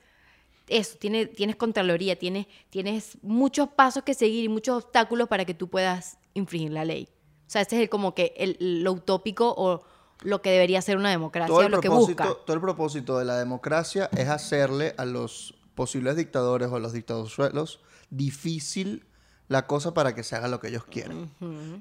eso, 0.66 0.96
tienes, 0.96 1.30
tienes 1.34 1.56
contraloría, 1.56 2.18
tienes, 2.18 2.46
tienes 2.70 3.18
muchos 3.20 3.68
pasos 3.68 4.02
que 4.02 4.14
seguir 4.14 4.44
y 4.44 4.48
muchos 4.48 4.82
obstáculos 4.82 5.28
para 5.28 5.44
que 5.44 5.52
tú 5.52 5.68
puedas 5.68 6.16
infringir 6.32 6.72
la 6.72 6.86
ley. 6.86 7.06
O 7.46 7.50
sea, 7.50 7.60
ese 7.60 7.76
es 7.76 7.82
el, 7.82 7.88
como 7.90 8.14
que 8.14 8.32
el, 8.38 8.56
lo 8.82 8.92
utópico 8.92 9.54
o 9.58 9.84
lo 10.22 10.42
que 10.42 10.50
debería 10.50 10.80
ser 10.82 10.96
una 10.96 11.10
democracia 11.10 11.48
todo 11.48 11.62
el, 11.62 11.72
lo 11.72 11.80
que 11.80 11.88
propósito, 11.88 12.24
busca. 12.24 12.40
todo 12.44 12.54
el 12.54 12.60
propósito 12.60 13.18
de 13.18 13.24
la 13.24 13.38
democracia 13.38 14.08
es 14.16 14.28
hacerle 14.28 14.94
a 14.98 15.04
los 15.04 15.54
posibles 15.74 16.16
dictadores 16.16 16.68
o 16.68 16.76
a 16.76 16.80
los 16.80 16.92
dictaduros 16.92 17.80
difícil 18.10 19.04
la 19.48 19.66
cosa 19.66 19.94
para 19.94 20.14
que 20.14 20.22
se 20.24 20.34
haga 20.36 20.48
lo 20.48 20.58
que 20.60 20.68
ellos 20.68 20.84
quieren. 20.84 21.30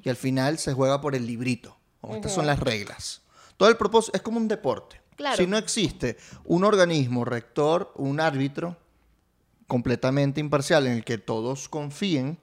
Y 0.03 0.09
al 0.09 0.15
final 0.15 0.57
se 0.59 0.73
juega 0.73 1.01
por 1.01 1.15
el 1.15 1.25
librito. 1.25 1.77
como 2.01 2.15
Estas 2.15 2.33
son 2.33 2.45
las 2.45 2.59
reglas. 2.59 3.21
Todo 3.57 3.69
el 3.69 3.77
propósito 3.77 4.17
es 4.17 4.21
como 4.21 4.37
un 4.37 4.47
deporte. 4.47 5.01
Claro. 5.15 5.37
Si 5.37 5.47
no 5.47 5.57
existe 5.57 6.17
un 6.43 6.63
organismo 6.65 7.23
rector, 7.25 7.91
un 7.95 8.19
árbitro 8.19 8.75
completamente 9.67 10.39
imparcial 10.39 10.85
en 10.87 10.93
el 10.93 11.03
que 11.05 11.17
todos 11.17 11.69
confíen, 11.69 12.37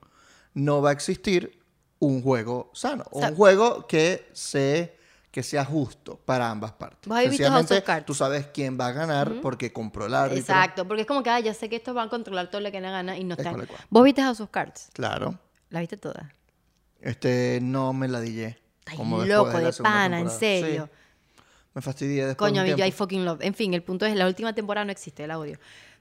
no 0.54 0.82
va 0.82 0.90
a 0.90 0.92
existir 0.92 1.60
un 1.98 2.22
juego 2.22 2.70
sano. 2.72 3.04
o 3.10 3.20
sea- 3.20 3.28
un 3.28 3.36
juego 3.36 3.86
que 3.86 4.28
se 4.32 4.96
que 5.32 5.42
sea 5.42 5.64
justo 5.64 6.20
para 6.24 6.50
ambas 6.50 6.72
partes. 6.72 7.08
¿Vos 7.08 7.16
habéis 7.16 7.30
visto 7.30 7.44
House 7.44 7.54
of 7.54 7.60
Sencillamente, 7.60 7.86
Cards? 7.86 8.06
tú 8.06 8.14
sabes 8.14 8.46
quién 8.52 8.78
va 8.78 8.88
a 8.88 8.92
ganar 8.92 9.32
porque 9.40 9.72
compró 9.72 10.04
el 10.06 10.14
árbitro. 10.14 10.38
Exacto, 10.38 10.86
porque 10.86 11.00
es 11.00 11.06
como 11.08 11.22
que, 11.22 11.30
ah, 11.30 11.40
ya 11.40 11.54
sé 11.54 11.70
que 11.70 11.76
estos 11.76 11.94
van 11.94 12.08
a 12.08 12.10
controlar 12.10 12.50
todo 12.50 12.60
lo 12.60 12.70
que 12.70 12.80
le 12.80 12.90
gana 12.90 13.16
y 13.16 13.24
no 13.24 13.34
Es 13.34 13.40
están. 13.40 13.66
¿Vos 13.88 14.04
viste 14.04 14.22
House 14.22 14.40
of 14.40 14.50
Cards? 14.50 14.90
Claro. 14.92 15.38
¿La 15.70 15.80
viste 15.80 15.96
toda? 15.96 16.34
Este, 17.00 17.60
no 17.62 17.94
me 17.94 18.08
ladillé. 18.08 18.58
Estás 18.80 18.94
como 18.96 19.24
loco, 19.24 19.58
la 19.58 19.70
de 19.70 19.72
pana, 19.72 20.20
en 20.20 20.28
serio. 20.28 20.90
Sí, 20.92 21.42
me 21.74 21.80
fastidié 21.80 22.26
después. 22.26 22.50
Coño, 22.50 22.62
de 22.62 22.74
un 22.74 22.80
I 22.80 22.92
fucking 22.92 23.24
love. 23.24 23.40
En 23.40 23.54
fin, 23.54 23.72
el 23.72 23.82
punto 23.82 24.04
es, 24.04 24.14
la 24.14 24.26
última 24.26 24.54
temporada 24.54 24.84
no 24.84 24.92
existe, 24.92 25.24
el 25.24 25.30
audio. 25.30 25.58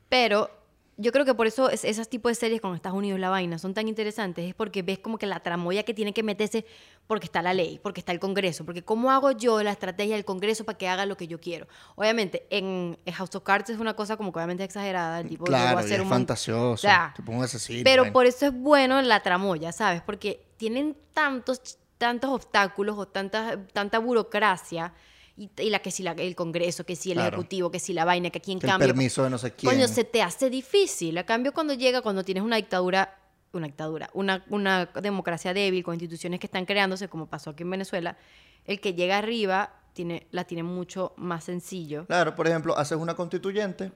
Pero 0.10 0.52
yo 1.02 1.12
creo 1.12 1.26
que 1.26 1.34
por 1.34 1.48
eso 1.48 1.70
es- 1.70 1.84
esos 1.84 2.08
tipos 2.08 2.30
de 2.32 2.36
series 2.36 2.62
con 2.62 2.76
Estados 2.76 2.98
Unidos, 2.98 3.20
la 3.20 3.30
vaina, 3.30 3.58
son 3.58 3.74
tan 3.74 3.88
interesantes. 3.88 4.48
Es 4.48 4.54
porque 4.56 4.82
ves 4.84 5.00
como 5.00 5.18
que 5.18 5.26
la 5.26 5.40
tramoya 5.40 5.84
que 5.84 5.94
tiene 5.94 6.14
que 6.14 6.24
meterse 6.24 6.66
porque 7.08 7.26
está 7.26 7.42
la 7.42 7.54
ley, 7.54 7.80
porque 7.82 8.00
está 8.00 8.12
el 8.12 8.20
Congreso. 8.20 8.64
Porque 8.66 8.84
cómo 8.84 9.12
hago 9.12 9.32
yo 9.32 9.62
la 9.64 9.72
estrategia 9.72 10.16
del 10.16 10.26
Congreso 10.26 10.64
para 10.64 10.78
que 10.78 10.88
haga 10.88 11.06
lo 11.06 11.18
que 11.18 11.28
yo 11.28 11.40
quiero. 11.40 11.68
Obviamente, 11.96 12.46
en 12.50 12.98
House 13.14 13.36
of 13.36 13.44
Cards 13.44 13.70
es 13.70 13.80
una 13.80 13.96
cosa 13.96 14.16
como 14.18 14.32
que 14.32 14.38
obviamente 14.40 14.64
exagerada. 14.64 15.20
El 15.20 15.28
tipo 15.30 15.46
Claro, 15.46 15.78
hacer 15.80 15.94
es 15.94 16.00
un 16.02 16.08
mon- 16.08 16.18
fantasioso. 16.20 16.74
O 16.74 16.78
sea, 16.78 17.14
tipo 17.16 17.32
un 17.32 17.44
asesino. 17.44 17.82
pero 17.84 18.04
bueno. 18.04 18.14
por 18.14 18.26
eso 18.26 18.46
es 18.46 18.54
bueno 18.54 19.02
la 19.02 19.22
tramoya, 19.22 19.72
¿sabes? 19.72 20.02
Porque 20.02 20.46
tienen 20.58 20.96
tantos, 21.14 21.78
tantos 21.98 22.30
obstáculos 22.32 22.98
o 22.98 23.08
tanta, 23.08 23.58
tanta 23.74 24.00
burocracia. 24.00 24.94
Y, 25.38 25.50
y 25.58 25.70
la 25.70 25.80
que 25.80 25.92
si 25.92 26.04
la- 26.04 26.12
el 26.12 26.36
Congreso, 26.36 26.86
que 26.86 26.96
si 26.96 27.12
el 27.12 27.18
Claro. 27.18 27.36
Ejecutivo, 27.38 27.72
que 27.72 27.80
si 27.80 27.94
la 27.94 28.06
vaina, 28.06 28.30
que 28.30 28.40
aquí 28.40 28.52
en 28.52 28.60
Que 28.60 28.68
el 28.68 28.72
cambio. 28.72 28.88
permiso 28.88 29.24
de 29.24 29.30
no 29.30 29.38
sé 29.38 29.52
quién. 29.54 29.72
Coño, 29.74 29.88
se 29.88 30.04
te 30.04 30.22
hace 30.22 30.50
difícil. 30.50 31.18
A 31.18 31.26
cambio, 31.26 31.54
cuando 31.54 31.74
llega, 31.74 32.02
cuando 32.02 32.24
tienes 32.24 32.44
una 32.44 32.58
dictadura, 32.58 33.18
una 33.54 33.68
dictadura, 33.68 34.10
una, 34.14 34.46
una 34.50 34.86
democracia 35.02 35.54
débil, 35.54 35.84
con 35.84 35.96
instituciones 35.96 36.40
que 36.40 36.48
están 36.48 36.66
creándose, 36.66 37.08
como 37.08 37.28
pasó 37.28 37.50
aquí 37.52 37.64
en 37.64 37.70
Venezuela, 37.72 38.18
el 38.66 38.80
que 38.80 38.94
llega 38.94 39.18
arriba 39.18 39.74
tiene, 39.94 40.28
la 40.32 40.44
tiene 40.46 40.64
mucho 40.64 41.14
más 41.18 41.44
sencillo. 41.46 42.06
Claro, 42.06 42.36
por 42.36 42.48
ejemplo, 42.48 42.78
haces 42.78 42.98
una 42.98 43.16
constituyente, 43.16 43.92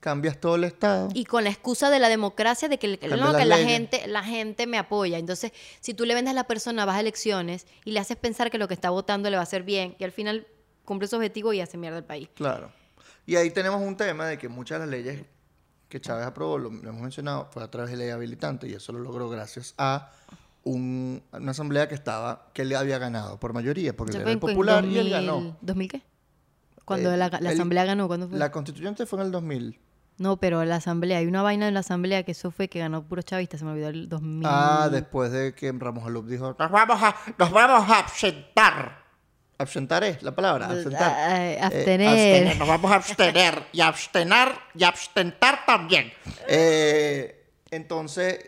cambias 0.00 0.40
todo 0.40 0.54
el 0.56 0.64
Estado. 0.64 1.08
Y 1.14 1.24
con 1.24 1.42
la 1.44 1.50
excusa 1.50 1.90
de 1.90 1.98
la 1.98 2.08
democracia, 2.08 2.68
de 2.68 2.78
que, 2.78 2.86
el- 2.86 3.20
no, 3.20 3.36
que 3.36 3.44
la 3.44 3.58
gente, 3.58 4.06
la 4.06 4.22
gente 4.22 4.66
me 4.66 4.78
apoya. 4.78 5.18
Entonces, 5.18 5.52
si 5.80 5.94
tú 5.94 6.04
le 6.04 6.14
vendes 6.14 6.30
a 6.32 6.34
la 6.34 6.44
persona, 6.44 6.84
vas 6.84 6.96
a 6.96 7.00
elecciones 7.00 7.66
y 7.84 7.92
le 7.92 8.00
haces 8.00 8.16
pensar 8.16 8.50
que 8.50 8.58
lo 8.58 8.68
que 8.68 8.74
está 8.74 8.90
votando 8.90 9.28
le 9.30 9.36
va 9.36 9.40
a 9.40 9.44
hacer 9.44 9.62
bien, 9.62 9.96
y 9.98 10.04
al 10.04 10.12
final 10.12 10.46
cumple 10.90 11.06
su 11.06 11.14
objetivo 11.14 11.52
y 11.52 11.60
hace 11.60 11.78
mierda 11.78 11.98
el 11.98 12.04
país. 12.04 12.28
Claro. 12.34 12.72
Y 13.24 13.36
ahí 13.36 13.52
tenemos 13.52 13.80
un 13.80 13.96
tema 13.96 14.26
de 14.26 14.36
que 14.38 14.48
muchas 14.48 14.80
de 14.80 14.86
las 14.86 14.90
leyes 14.90 15.24
que 15.88 16.00
Chávez 16.00 16.26
aprobó, 16.26 16.58
lo, 16.58 16.68
lo 16.70 16.88
hemos 16.88 17.00
mencionado, 17.00 17.48
fue 17.52 17.62
a 17.62 17.70
través 17.70 17.92
de 17.92 17.96
ley 17.96 18.10
habilitante 18.10 18.66
y 18.68 18.72
eso 18.74 18.92
lo 18.92 18.98
logró 18.98 19.28
gracias 19.30 19.72
a 19.78 20.10
un- 20.64 21.22
una 21.32 21.52
asamblea 21.52 21.86
que 21.88 21.94
estaba, 21.94 22.48
que 22.52 22.62
él 22.62 22.74
había 22.74 22.98
ganado 22.98 23.38
por 23.38 23.52
mayoría, 23.52 23.96
porque 23.96 24.16
él 24.16 24.22
era 24.22 24.32
el 24.32 24.40
popular 24.40 24.84
y 24.84 24.98
él 24.98 25.10
2000 25.10 25.12
ganó. 25.12 25.56
¿2000 25.62 25.88
qué? 25.90 26.02
Cuando 26.84 27.12
Eh, 27.14 27.16
la, 27.16 27.28
la 27.28 27.38
el- 27.38 27.46
asamblea 27.46 27.84
ganó, 27.84 28.08
¿cuándo 28.08 28.28
fue? 28.28 28.36
La 28.36 28.50
constituyente 28.50 29.06
fue 29.06 29.20
en 29.20 29.26
el 29.26 29.30
2000. 29.32 29.78
No, 30.18 30.36
pero 30.38 30.64
la 30.64 30.76
asamblea, 30.76 31.18
hay 31.18 31.26
una 31.26 31.42
vaina 31.42 31.68
en 31.68 31.74
la 31.74 31.80
asamblea 31.80 32.24
que 32.24 32.32
eso 32.32 32.50
fue 32.50 32.68
que 32.68 32.78
ganó 32.80 33.04
puro 33.04 33.22
chavista, 33.22 33.56
se 33.56 33.64
me 33.64 33.70
olvidó 33.70 33.88
el 33.88 34.08
2000. 34.08 34.46
Ah, 34.50 34.88
después 34.90 35.30
de 35.30 35.54
que 35.54 35.70
Ramos 35.72 36.04
Alup 36.04 36.26
dijo, 36.26 36.56
Nos 36.58 36.70
vamos 36.70 37.00
a, 37.02 37.14
nos 37.38 37.50
vamos 37.52 37.88
a 37.88 37.98
absentar. 38.00 38.99
Absentar 39.62 40.04
es 40.04 40.22
la 40.22 40.34
palabra, 40.34 40.66
absentar. 40.66 41.40
Eh, 41.40 41.58
abstener. 41.60 42.08
Abstener, 42.08 42.56
Nos 42.58 42.68
vamos 42.68 42.90
a 42.90 42.94
abstener 42.96 43.62
y 43.72 43.80
abstener 43.80 44.48
y 44.74 44.84
abstentar 44.84 45.64
también. 45.66 46.12
Eh, 46.48 47.46
entonces, 47.70 48.38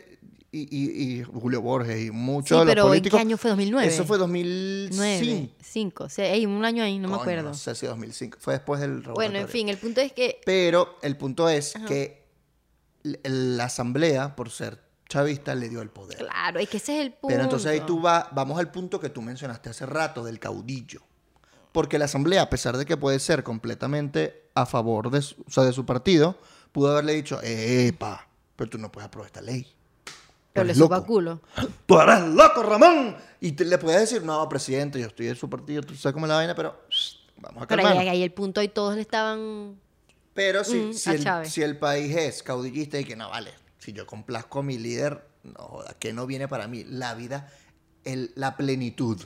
y, 0.51 0.61
y- 0.61 1.19
y 1.19 1.23
Julio 1.23 1.61
Borges 1.61 1.99
y 2.05 2.11
muchos 2.11 2.49
Sí, 2.49 2.53
de 2.59 2.65
los 2.65 2.71
pero 2.71 2.83
¿en 2.83 2.89
políticos. 2.89 3.17
qué 3.17 3.21
año 3.21 3.37
fue? 3.37 3.51
¿2009? 3.51 3.83
Eso 3.85 4.05
fue 4.05 4.17
2005. 4.19 4.95
9, 4.95 5.49
5, 5.61 6.07
hay 6.19 6.45
un 6.45 6.63
año 6.63 6.83
ahí, 6.83 6.99
no 6.99 7.07
me 7.07 7.13
Coño, 7.13 7.21
acuerdo. 7.21 7.49
No 7.49 7.53
sé 7.55 7.73
si 7.73 7.87
2005. 7.87 8.37
Fue 8.39 8.53
después 8.53 8.79
del 8.81 9.01
Bueno, 9.01 9.39
en 9.39 9.47
fin, 9.47 9.69
el 9.69 9.77
punto 9.77 10.01
es 10.01 10.11
que 10.13 10.41
Pero 10.45 10.97
el 11.01 11.17
punto 11.17 11.49
es 11.49 11.73
que 11.87 12.23
l- 13.03 13.19
la 13.23 13.65
asamblea, 13.65 14.35
por 14.35 14.51
ser 14.51 14.82
chavista, 15.07 15.53
le 15.55 15.69
dio 15.69 15.81
el 15.81 15.89
poder. 15.89 16.17
Claro, 16.17 16.59
es 16.59 16.69
que 16.69 16.77
ese 16.77 16.99
es 16.99 17.05
el 17.05 17.11
punto. 17.13 17.27
Pero 17.27 17.43
entonces 17.43 17.67
ahí 17.71 17.81
tú 17.81 17.99
vas, 18.01 18.25
vamos 18.31 18.57
al 18.59 18.71
punto 18.71 18.99
que 18.99 19.09
tú 19.09 19.21
mencionaste 19.21 19.69
hace 19.69 19.85
rato 19.85 20.23
del 20.23 20.39
caudillo. 20.39 21.01
Porque 21.71 21.97
la 21.99 22.05
asamblea, 22.05 22.43
a 22.43 22.49
pesar 22.49 22.77
de 22.77 22.85
que 22.85 22.97
puede 22.97 23.19
ser 23.19 23.43
completamente 23.43 24.49
a 24.53 24.65
favor 24.65 25.09
de 25.09 25.21
su, 25.21 25.41
o 25.47 25.51
sea, 25.51 25.63
de 25.63 25.73
su 25.73 25.85
partido, 25.85 26.37
pudo 26.71 26.91
haberle 26.91 27.13
dicho, 27.13 27.39
epa, 27.41 28.27
pero 28.55 28.69
tú 28.69 28.77
no 28.77 28.91
puedes 28.91 29.07
aprobar 29.07 29.27
esta 29.27 29.41
ley. 29.41 29.67
Pero 30.53 30.65
le 30.65 30.75
loco. 30.75 31.03
culo. 31.03 31.41
Tú 31.87 31.99
eres 31.99 32.21
loco, 32.27 32.61
Ramón. 32.61 33.15
Y 33.41 33.53
te- 33.53 33.65
le 33.65 33.79
puedes 33.79 34.01
decir, 34.01 34.21
no, 34.23 34.47
presidente, 34.47 34.99
yo 34.99 35.07
estoy 35.07 35.25
de 35.25 35.35
su 35.35 35.49
partido, 35.49 35.81
tú 35.81 35.95
sabes 35.95 36.13
cómo 36.13 36.27
es 36.27 36.29
la 36.29 36.35
vaina, 36.35 36.53
pero 36.53 36.79
shh, 36.91 37.15
vamos 37.37 37.63
a 37.63 37.67
Pero 37.67 37.77
calmarnos. 37.81 38.01
ahí, 38.03 38.09
ahí 38.09 38.21
el 38.23 38.31
punto 38.33 38.61
ahí 38.61 38.67
todos 38.67 38.93
le 38.93 39.01
estaban... 39.01 39.79
Pero 40.35 40.63
si, 40.63 40.75
Mm, 40.77 40.93
si, 40.93 41.09
el, 41.09 41.45
si 41.47 41.61
el 41.63 41.77
país 41.79 42.15
es 42.15 42.43
caudillista 42.43 42.99
y 42.99 43.03
que 43.03 43.15
no 43.15 43.29
vale, 43.31 43.51
si 43.83 43.93
yo 43.93 44.05
complazco 44.07 44.59
a 44.59 44.63
mi 44.63 44.77
líder, 44.77 45.27
no 45.43 45.59
joda, 45.63 45.95
que 45.99 46.13
no 46.13 46.25
viene 46.25 46.47
para 46.47 46.67
mí. 46.67 46.83
La 46.85 47.13
vida, 47.15 47.51
el, 48.03 48.31
la 48.35 48.55
plenitud. 48.57 49.21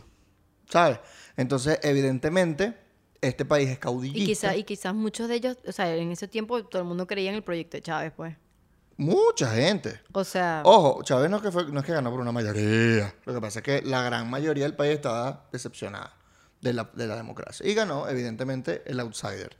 ¿Sabes? 0.70 1.00
Entonces, 1.38 1.80
evidentemente, 1.84 2.76
este 3.22 3.46
país 3.46 3.70
es 3.70 3.76
Y, 3.76 3.80
caudillista. 3.80 4.26
quizá, 4.26 4.56
y 4.56 4.64
quizás 4.64 4.94
muchos 4.94 5.28
de 5.30 5.36
ellos, 5.36 5.58
o 5.68 5.72
sea, 5.72 5.96
en 5.96 6.12
ese 6.12 6.28
tiempo 6.28 6.64
todo 6.66 6.82
el 6.82 6.88
mundo 6.88 7.08
creía 7.08 7.30
en 7.30 7.36
el 7.36 7.44
proyecto 7.44 7.78
de 7.78 7.82
Chávez, 7.84 8.12
pues. 8.16 8.36
Mucha 8.98 9.52
gente. 9.54 10.00
O 10.12 10.24
sea, 10.24 10.64
Ojo, 10.66 11.04
Chávez 11.04 11.30
no 11.30 11.38
es, 11.38 11.44
que 11.44 11.52
fue- 11.52 11.72
no 11.72 11.80
es 11.80 11.86
que 11.86 11.94
ganó 11.94 12.10
por 12.10 12.20
una 12.20 12.32
mayoría. 12.32 13.14
Lo 13.26 13.34
que 13.34 13.40
pasa 13.42 13.60
es 13.60 13.64
que 13.64 13.82
la 13.84 14.02
gran 14.02 14.28
mayoría 14.30 14.64
del 14.64 14.76
país 14.76 14.96
estaba 14.96 15.48
decepcionada 15.52 16.14
de 16.62 16.74
la, 16.74 16.90
de 16.96 17.06
la 17.06 17.16
democracia. 17.16 17.66
Y 17.70 17.76
ganó, 17.76 18.10
evidentemente, 18.10 18.82
el 18.88 19.00
outsider. 19.00 19.56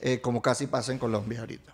Eh, 0.00 0.20
como 0.20 0.42
casi 0.42 0.66
pasa 0.66 0.90
en 0.92 0.98
Colombia 0.98 1.40
ahorita. 1.40 1.72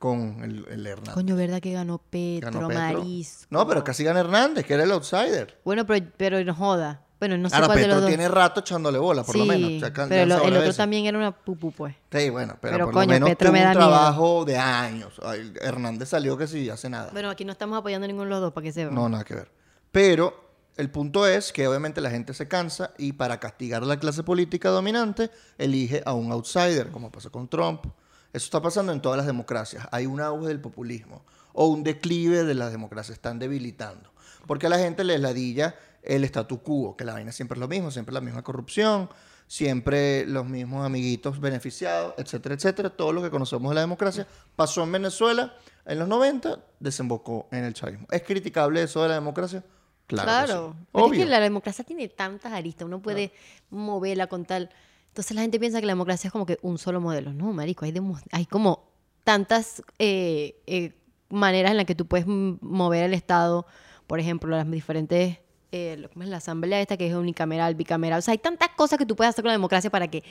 Con 0.00 0.42
el, 0.42 0.66
el 0.70 0.86
Hernández. 0.86 1.12
coño, 1.14 1.36
¿verdad 1.36 1.60
que 1.60 1.72
ganó 1.74 1.98
Petro, 1.98 2.50
Ganó 2.50 2.68
Petro. 2.68 2.82
Marisco? 3.00 3.46
No, 3.50 3.68
pero 3.68 3.84
casi 3.84 4.02
gana 4.02 4.20
Hernández, 4.20 4.64
que 4.64 4.72
era 4.74 4.82
el 4.84 4.90
outsider. 4.92 5.60
Bueno, 5.62 5.84
pero, 5.86 6.06
pero 6.16 6.42
no 6.42 6.54
joda. 6.54 7.04
Bueno, 7.18 7.36
no 7.36 7.50
sé 7.50 7.54
Ahora, 7.56 7.66
cuál 7.66 7.78
de 7.80 7.86
los 7.86 7.94
Petro 7.96 8.00
dos. 8.00 8.08
tiene 8.08 8.28
rato 8.28 8.60
echándole 8.60 8.98
bola, 8.98 9.22
por 9.24 9.36
lo 9.36 9.42
Sí, 9.42 9.48
menos. 9.50 9.82
Ya 9.82 9.92
can- 9.92 10.08
pero 10.08 10.24
lo- 10.24 10.42
el 10.42 10.56
otro 10.56 10.72
también 10.72 11.04
era 11.04 11.18
una 11.18 11.32
pupu, 11.36 11.70
pues. 11.70 11.94
Sí, 12.10 12.30
bueno, 12.30 12.56
pero, 12.62 12.72
Pero 12.76 12.84
por 12.86 12.94
coño, 12.94 13.06
lo 13.08 13.12
menos 13.12 13.28
Petro 13.28 13.48
tuvo 13.48 13.52
me 13.52 13.60
da 13.60 13.70
un 13.72 13.76
miedo. 13.76 13.88
trabajo 13.90 14.44
de 14.46 14.56
años. 14.56 15.20
Ay, 15.22 15.52
Hernández 15.60 16.08
salió 16.08 16.38
que 16.38 16.46
sí, 16.46 16.70
hace 16.70 16.88
nada. 16.88 17.10
Bueno, 17.12 17.28
aquí 17.28 17.44
no 17.44 17.52
estamos 17.52 17.78
apoyando 17.78 18.06
a 18.06 18.08
ninguno 18.08 18.24
de 18.24 18.30
los 18.30 18.40
dos, 18.40 18.52
para 18.54 18.64
que 18.64 18.72
sepan. 18.72 18.94
No, 18.94 19.06
nada 19.06 19.22
que 19.24 19.34
ver. 19.34 19.50
Pero 19.92 20.32
el 20.78 20.90
punto 20.90 21.26
es 21.26 21.52
que 21.52 21.68
obviamente 21.68 22.00
la 22.00 22.08
gente 22.08 22.32
se 22.32 22.48
cansa 22.48 22.92
y 22.96 23.12
para 23.12 23.38
castigar 23.38 23.82
a 23.82 23.86
la 23.86 23.98
clase 23.98 24.22
política 24.22 24.70
dominante 24.70 25.30
elige 25.58 26.02
a 26.06 26.14
un 26.14 26.32
outsider, 26.32 26.88
como 26.90 27.12
pasó 27.12 27.30
con 27.30 27.48
Trump. 27.48 27.84
Eso 28.32 28.44
está 28.44 28.60
pasando 28.62 28.92
en 28.92 29.00
todas 29.00 29.16
las 29.16 29.26
democracias. 29.26 29.86
Hay 29.90 30.06
un 30.06 30.20
auge 30.20 30.48
del 30.48 30.60
populismo 30.60 31.24
o 31.52 31.66
un 31.66 31.82
declive 31.82 32.44
de 32.44 32.54
las 32.54 32.70
democracias. 32.72 33.16
Están 33.16 33.38
debilitando. 33.38 34.12
Porque 34.46 34.66
a 34.66 34.70
la 34.70 34.78
gente 34.78 35.04
les 35.04 35.20
ladilla 35.20 35.74
el 36.02 36.24
statu 36.24 36.62
quo, 36.62 36.96
que 36.96 37.04
la 37.04 37.12
vaina 37.12 37.32
siempre 37.32 37.56
es 37.56 37.60
lo 37.60 37.68
mismo, 37.68 37.90
siempre 37.90 38.14
la 38.14 38.20
misma 38.20 38.42
corrupción, 38.42 39.10
siempre 39.46 40.24
los 40.26 40.46
mismos 40.46 40.86
amiguitos 40.86 41.40
beneficiados, 41.40 42.14
etcétera, 42.16 42.54
etcétera. 42.54 42.90
Todo 42.90 43.12
lo 43.12 43.22
que 43.22 43.30
conocemos 43.30 43.68
de 43.70 43.74
la 43.74 43.80
democracia 43.80 44.26
pasó 44.56 44.82
en 44.84 44.92
Venezuela 44.92 45.54
en 45.84 45.98
los 45.98 46.06
90, 46.08 46.58
desembocó 46.78 47.48
en 47.50 47.64
el 47.64 47.74
chavismo. 47.74 48.06
¿Es 48.10 48.22
criticable 48.22 48.82
eso 48.82 49.02
de 49.02 49.08
la 49.08 49.14
democracia? 49.14 49.64
Claro. 50.06 50.26
que 50.28 50.46
Claro. 50.46 50.74
sí. 50.78 50.86
Pero 50.92 51.04
es 51.04 51.10
Obvio. 51.10 51.20
que 51.24 51.30
la 51.30 51.40
democracia 51.40 51.84
tiene 51.84 52.08
tantas 52.08 52.52
aristas, 52.52 52.86
uno 52.86 53.00
puede 53.02 53.32
moverla 53.70 54.26
con 54.28 54.44
tal. 54.44 54.70
Entonces 55.10 55.34
la 55.34 55.42
gente 55.42 55.58
piensa 55.60 55.80
que 55.80 55.86
la 55.86 55.92
democracia 55.92 56.28
es 56.28 56.32
como 56.32 56.46
que 56.46 56.58
un 56.62 56.78
solo 56.78 57.00
modelo. 57.00 57.32
No, 57.32 57.52
marico, 57.52 57.84
hay, 57.84 58.46
como 58.46 58.88
tantas 59.24 59.82
eh, 59.98 60.60
eh, 60.66 60.94
maneras 61.28 61.72
en 61.72 61.76
las 61.76 61.86
que 61.86 61.94
tú 61.94 62.06
puedes 62.06 62.26
mover 62.26 63.04
el 63.04 63.14
Estado. 63.14 63.66
Por 64.06 64.18
ejemplo, 64.20 64.50
las 64.56 64.70
diferentes. 64.70 65.38
eh, 65.72 65.96
lo- 65.98 66.08
¿cómo 66.10 66.22
es 66.24 66.28
la 66.28 66.38
asamblea 66.38 66.80
esta 66.80 66.96
que 66.96 67.06
es 67.08 67.14
unicameral, 67.14 67.74
bicameral? 67.74 68.18
O 68.18 68.22
sea, 68.22 68.32
hay 68.32 68.38
tantas 68.38 68.70
cosas 68.70 68.98
que 68.98 69.06
tú 69.06 69.14
puedes 69.14 69.30
hacer 69.30 69.42
con 69.42 69.48
la 69.50 69.54
democracia 69.54 69.90
para 69.90 70.08
que 70.08 70.24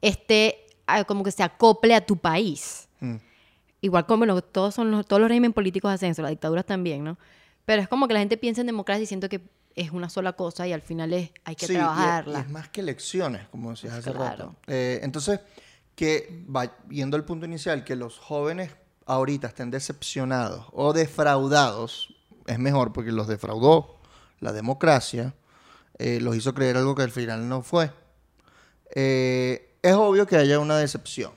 esté 0.00 0.66
ah, 0.86 1.04
como 1.04 1.22
que 1.22 1.30
se 1.30 1.42
acople 1.42 1.94
a 1.94 2.04
tu 2.04 2.16
país. 2.16 2.88
Mm. 3.00 3.16
Igual 3.82 4.06
como 4.06 4.18
bueno, 4.18 4.40
todos, 4.42 4.74
son 4.74 4.90
los, 4.90 5.06
todos 5.06 5.20
los 5.20 5.28
regímenes 5.28 5.54
políticos 5.54 5.90
hacen 5.92 6.10
eso, 6.10 6.22
las 6.22 6.30
dictaduras 6.30 6.66
también, 6.66 7.02
¿no? 7.04 7.18
Pero 7.64 7.82
es 7.82 7.88
como 7.88 8.08
que 8.08 8.14
la 8.14 8.20
gente 8.20 8.36
piensa 8.36 8.60
en 8.62 8.66
democracia 8.66 9.02
y 9.02 9.06
siento 9.06 9.28
que 9.28 9.40
es 9.76 9.90
una 9.92 10.08
sola 10.10 10.32
cosa 10.34 10.66
y 10.66 10.72
al 10.72 10.82
final 10.82 11.12
es, 11.12 11.30
hay 11.44 11.56
que 11.56 11.66
Sí, 11.66 11.72
y 11.72 11.76
es- 11.76 11.80
trabajarla. 11.82 12.38
Y 12.38 12.42
es, 12.42 12.50
más 12.50 12.68
que 12.68 12.80
elecciones, 12.80 13.48
como 13.48 13.70
decías 13.70 13.94
hace 13.94 14.10
Claro. 14.12 14.24
rato. 14.46 14.56
Eh, 14.66 15.00
entonces, 15.02 15.40
que 15.94 16.44
va 16.54 16.76
yendo 16.88 17.16
al 17.16 17.24
punto 17.24 17.46
inicial, 17.46 17.84
que 17.84 17.94
los 17.96 18.18
jóvenes 18.18 18.72
ahorita 19.06 19.48
estén 19.48 19.70
decepcionados 19.70 20.66
o 20.72 20.92
defraudados, 20.92 22.14
es 22.46 22.58
mejor 22.58 22.92
porque 22.92 23.12
los 23.12 23.26
defraudó 23.28 23.96
la 24.40 24.52
democracia, 24.52 25.34
eh, 25.98 26.18
los 26.20 26.34
hizo 26.36 26.54
creer 26.54 26.76
algo 26.76 26.94
que 26.94 27.02
al 27.02 27.10
final 27.10 27.48
no 27.48 27.62
fue. 27.62 27.90
Eh, 28.94 29.76
es 29.82 29.94
obvio 29.94 30.26
que 30.26 30.36
haya 30.36 30.58
una 30.58 30.76
decepción, 30.78 31.32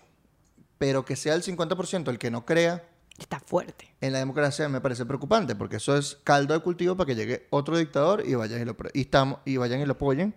pero 0.77 1.05
que 1.05 1.15
sea 1.15 1.33
el 1.35 1.43
50% 1.43 2.09
el 2.11 2.19
que 2.19 2.31
no 2.31 2.45
crea 2.45 2.83
Está 3.17 3.39
fuerte. 3.39 3.93
en 4.01 4.11
la 4.11 4.19
democracia 4.19 4.67
me 4.67 4.81
parece 4.81 5.05
preocupante, 5.05 5.55
porque 5.55 5.77
eso 5.77 5.95
es 5.95 6.17
caldo 6.23 6.53
de 6.53 6.61
cultivo 6.61 6.97
para 6.97 7.07
que 7.07 7.15
llegue 7.15 7.47
otro 7.51 7.77
dictador 7.77 8.23
y 8.25 8.33
vayan 8.33 8.61
y 8.61 8.65
lo, 8.65 8.75
y 8.93 9.01
estamos, 9.01 9.39
y 9.45 9.57
vayan 9.57 9.81
y 9.81 9.85
lo 9.85 9.93
apoyen. 9.93 10.35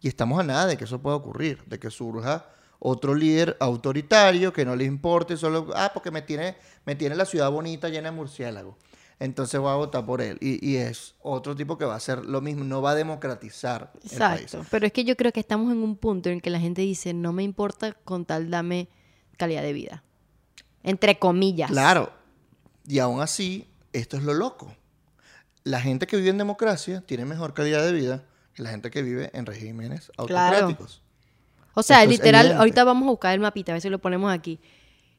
Y 0.00 0.08
estamos 0.08 0.38
a 0.38 0.42
nada 0.42 0.66
de 0.66 0.76
que 0.76 0.84
eso 0.84 1.00
pueda 1.00 1.16
ocurrir, 1.16 1.62
de 1.66 1.78
que 1.78 1.90
surja 1.90 2.46
otro 2.78 3.14
líder 3.14 3.56
autoritario 3.60 4.52
que 4.52 4.64
no 4.64 4.76
le 4.76 4.84
importe, 4.84 5.36
solo, 5.36 5.70
ah, 5.74 5.90
porque 5.94 6.10
me 6.10 6.22
tiene, 6.22 6.56
me 6.84 6.94
tiene 6.94 7.14
la 7.14 7.24
ciudad 7.24 7.50
bonita 7.50 7.88
llena 7.88 8.10
de 8.10 8.16
murciélagos. 8.16 8.74
entonces 9.18 9.58
voy 9.58 9.70
a 9.70 9.76
votar 9.76 10.04
por 10.04 10.20
él. 10.20 10.36
Y, 10.40 10.64
y 10.68 10.76
es 10.76 11.14
otro 11.22 11.56
tipo 11.56 11.78
que 11.78 11.84
va 11.84 11.94
a 11.94 11.96
hacer 11.96 12.26
lo 12.26 12.40
mismo, 12.40 12.64
no 12.64 12.82
va 12.82 12.90
a 12.90 12.94
democratizar 12.94 13.92
el 13.94 14.18
país. 14.18 14.42
Exacto. 14.42 14.66
Pero 14.70 14.86
es 14.86 14.92
que 14.92 15.04
yo 15.04 15.16
creo 15.16 15.32
que 15.32 15.40
estamos 15.40 15.72
en 15.72 15.78
un 15.78 15.96
punto 15.96 16.28
en 16.28 16.40
que 16.40 16.50
la 16.50 16.60
gente 16.60 16.82
dice, 16.82 17.14
no 17.14 17.32
me 17.32 17.44
importa 17.44 17.92
con 17.92 18.26
tal 18.26 18.50
dame 18.50 18.88
calidad 19.38 19.62
de 19.62 19.72
vida. 19.72 20.02
Entre 20.86 21.18
comillas. 21.18 21.70
Claro. 21.70 22.10
Y 22.86 22.98
aún 23.00 23.20
así, 23.20 23.68
esto 23.92 24.16
es 24.16 24.22
lo 24.22 24.32
loco. 24.32 24.74
La 25.64 25.80
gente 25.80 26.06
que 26.06 26.16
vive 26.16 26.30
en 26.30 26.38
democracia 26.38 27.02
tiene 27.04 27.24
mejor 27.26 27.52
calidad 27.52 27.84
de 27.84 27.92
vida 27.92 28.24
que 28.54 28.62
la 28.62 28.70
gente 28.70 28.90
que 28.90 29.02
vive 29.02 29.30
en 29.34 29.44
regímenes 29.44 30.10
Claro. 30.16 30.56
autocráticos. 30.56 31.02
O 31.74 31.82
sea, 31.82 31.98
Esto 31.98 32.10
literal, 32.12 32.52
ahorita 32.52 32.84
vamos 32.84 33.06
a 33.06 33.10
buscar 33.10 33.34
el 33.34 33.40
mapita, 33.40 33.72
a 33.72 33.74
ver 33.74 33.82
si 33.82 33.90
lo 33.90 33.98
ponemos 33.98 34.32
aquí. 34.32 34.58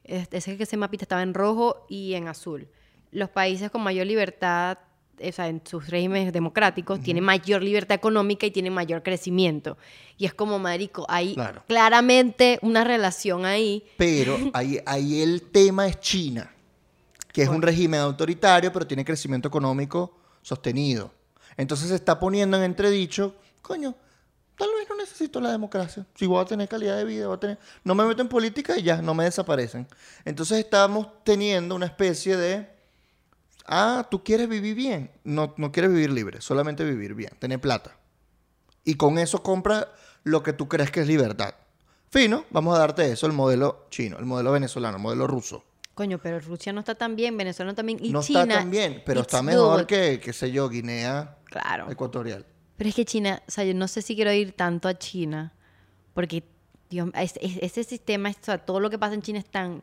Este, 0.02 0.38
Ese 0.38 0.56
que 0.56 0.64
ese 0.64 0.76
mapita 0.76 1.04
estaba 1.04 1.22
en 1.22 1.34
rojo 1.34 1.86
y 1.88 2.14
en 2.14 2.26
azul. 2.26 2.66
Los 3.12 3.28
países 3.30 3.70
con 3.70 3.82
mayor 3.82 4.06
libertad, 4.06 4.78
o 5.20 5.32
sea, 5.32 5.48
en 5.48 5.60
sus 5.64 5.88
regímenes 5.88 6.32
democráticos, 6.32 7.00
tienen 7.00 7.24
mayor 7.24 7.62
libertad 7.62 7.94
económica 7.94 8.46
y 8.46 8.50
tienen 8.50 8.72
mayor 8.72 9.02
crecimiento. 9.02 9.76
Y 10.16 10.26
es 10.26 10.34
como, 10.34 10.58
marico, 10.58 11.04
hay 11.08 11.34
Claro. 11.34 11.62
claramente 11.68 12.58
una 12.62 12.84
relación 12.84 13.44
ahí. 13.44 13.84
Pero 13.96 14.36
ahí, 14.52 14.80
ahí 14.86 15.22
el 15.22 15.42
tema 15.42 15.86
es 15.86 16.00
China, 16.00 16.50
que 17.32 17.42
es 17.42 17.48
un 17.48 17.62
régimen 17.62 18.00
autoritario, 18.00 18.72
pero 18.72 18.86
tiene 18.86 19.04
crecimiento 19.04 19.48
económico 19.48 20.16
sostenido. 20.42 21.12
Entonces 21.56 21.88
se 21.88 21.94
está 21.96 22.18
poniendo 22.18 22.56
en 22.56 22.62
entredicho, 22.62 23.34
coño, 23.62 23.94
tal 24.56 24.68
vez 24.78 24.88
no 24.88 24.96
necesito 24.96 25.40
la 25.40 25.50
democracia. 25.50 26.06
Si 26.14 26.26
voy 26.26 26.40
a 26.40 26.44
tener 26.44 26.68
calidad 26.68 26.96
de 26.96 27.04
vida, 27.04 27.26
voy 27.26 27.36
a 27.36 27.40
tener... 27.40 27.58
No 27.84 27.94
me 27.94 28.04
meto 28.04 28.22
en 28.22 28.28
política 28.28 28.76
y 28.78 28.82
ya, 28.82 29.02
no 29.02 29.14
me 29.14 29.24
desaparecen. 29.24 29.86
Entonces 30.24 30.58
estamos 30.58 31.06
teniendo 31.24 31.74
una 31.74 31.86
especie 31.86 32.36
de... 32.36 32.77
Ah, 33.68 34.06
tú 34.10 34.24
quieres 34.24 34.48
vivir 34.48 34.74
bien. 34.74 35.10
No, 35.24 35.54
no 35.58 35.70
quieres 35.70 35.92
vivir 35.92 36.10
libre, 36.10 36.40
solamente 36.40 36.84
vivir 36.84 37.14
bien, 37.14 37.32
tener 37.38 37.60
plata. 37.60 37.96
Y 38.84 38.94
con 38.94 39.18
eso 39.18 39.42
compra 39.42 39.92
lo 40.24 40.42
que 40.42 40.52
tú 40.54 40.68
crees 40.68 40.90
que 40.90 41.00
es 41.00 41.06
libertad. 41.06 41.54
Fino, 42.10 42.46
vamos 42.50 42.74
a 42.74 42.80
darte 42.80 43.12
eso, 43.12 43.26
el 43.26 43.32
modelo 43.34 43.86
chino, 43.90 44.18
el 44.18 44.24
modelo 44.24 44.52
venezolano, 44.52 44.96
el 44.96 45.02
modelo 45.02 45.26
ruso. 45.26 45.64
Coño, 45.94 46.18
pero 46.18 46.40
Rusia 46.40 46.72
no 46.72 46.80
está 46.80 46.94
tan 46.94 47.14
bien, 47.16 47.36
Venezuela 47.36 47.72
no 47.76 47.82
bien. 47.82 47.98
Y 48.02 48.10
no 48.10 48.22
China, 48.22 48.42
está 48.42 48.54
tan 48.60 48.70
bien, 48.70 49.02
pero 49.04 49.20
está 49.20 49.42
mejor 49.42 49.80
good. 49.80 49.86
que, 49.86 50.20
qué 50.20 50.32
sé 50.32 50.50
yo, 50.50 50.68
Guinea 50.70 51.36
Claro. 51.44 51.90
Ecuatorial. 51.90 52.46
Pero 52.76 52.88
es 52.88 52.94
que 52.96 53.04
China, 53.04 53.42
o 53.46 53.50
sea, 53.50 53.64
yo 53.64 53.74
no 53.74 53.88
sé 53.88 54.00
si 54.00 54.14
quiero 54.14 54.32
ir 54.32 54.52
tanto 54.52 54.88
a 54.88 54.96
China, 54.96 55.52
porque 56.14 56.44
Dios, 56.88 57.10
es- 57.14 57.34
es- 57.42 57.58
ese 57.60 57.84
sistema, 57.84 58.30
o 58.30 58.34
sea, 58.40 58.58
todo 58.58 58.80
lo 58.80 58.88
que 58.88 58.98
pasa 58.98 59.14
en 59.14 59.22
China 59.22 59.40
es 59.40 59.46
tan, 59.46 59.82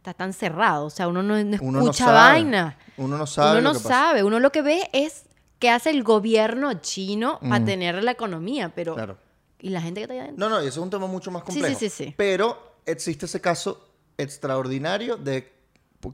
está 0.00 0.14
tan 0.14 0.32
cerrado, 0.32 0.86
o 0.86 0.90
sea, 0.90 1.08
uno 1.08 1.22
no, 1.22 1.34
no 1.44 1.58
Uno 1.60 1.78
no 1.80 1.84
escucha 1.90 2.06
sabe. 2.06 2.16
vaina. 2.16 2.78
Uno 2.96 3.18
no 3.18 3.26
sabe. 3.26 3.50
uno 3.50 3.60
lo 3.60 3.68
no 3.74 3.78
que 3.78 3.82
pasa. 3.82 3.94
sabe, 3.94 4.24
uno 4.24 4.40
lo 4.40 4.50
que 4.50 4.62
ve 4.62 4.88
es 4.94 5.24
qué 5.58 5.68
hace 5.68 5.90
el 5.90 6.02
gobierno 6.02 6.72
chino 6.80 7.38
para 7.40 7.62
tener 7.66 8.02
la 8.02 8.10
economía, 8.12 8.72
pero... 8.74 8.94
Claro. 8.94 9.18
¿Y 9.60 9.68
la 9.68 9.82
gente 9.82 10.00
que 10.00 10.04
está 10.04 10.14
allá 10.14 10.22
adentro? 10.22 10.48
No, 10.48 10.56
no, 10.56 10.64
y 10.64 10.68
eso 10.68 10.80
es 10.80 10.84
un 10.84 10.88
tema 10.88 11.06
mucho 11.06 11.30
más 11.30 11.42
Sí, 11.46 11.52
sí, 11.52 11.58
complejo. 11.60 11.78
sí, 11.80 11.88
sí. 11.90 12.14
Pero 12.16 12.76
existe 12.86 13.26
ese 13.26 13.42
caso 13.42 13.90
extraordinario 14.16 15.18
de 15.18 15.52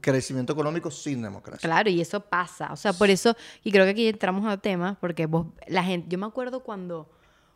crecimiento 0.01 0.51
económico 0.51 0.91
sin 0.91 1.21
democracia. 1.21 1.65
Claro, 1.65 1.89
y 1.89 2.01
eso 2.01 2.19
pasa. 2.19 2.73
O 2.73 2.75
sea, 2.75 2.91
por 2.91 3.09
eso, 3.09 3.37
y 3.63 3.71
creo 3.71 3.85
que 3.85 3.91
aquí 3.91 4.07
entramos 4.09 4.45
a 4.45 4.57
tema, 4.57 4.97
porque 4.99 5.27
vos, 5.27 5.45
la 5.67 5.81
gente, 5.81 6.07
yo 6.09 6.17
me 6.17 6.25
acuerdo 6.25 6.59
cuando, 6.59 7.09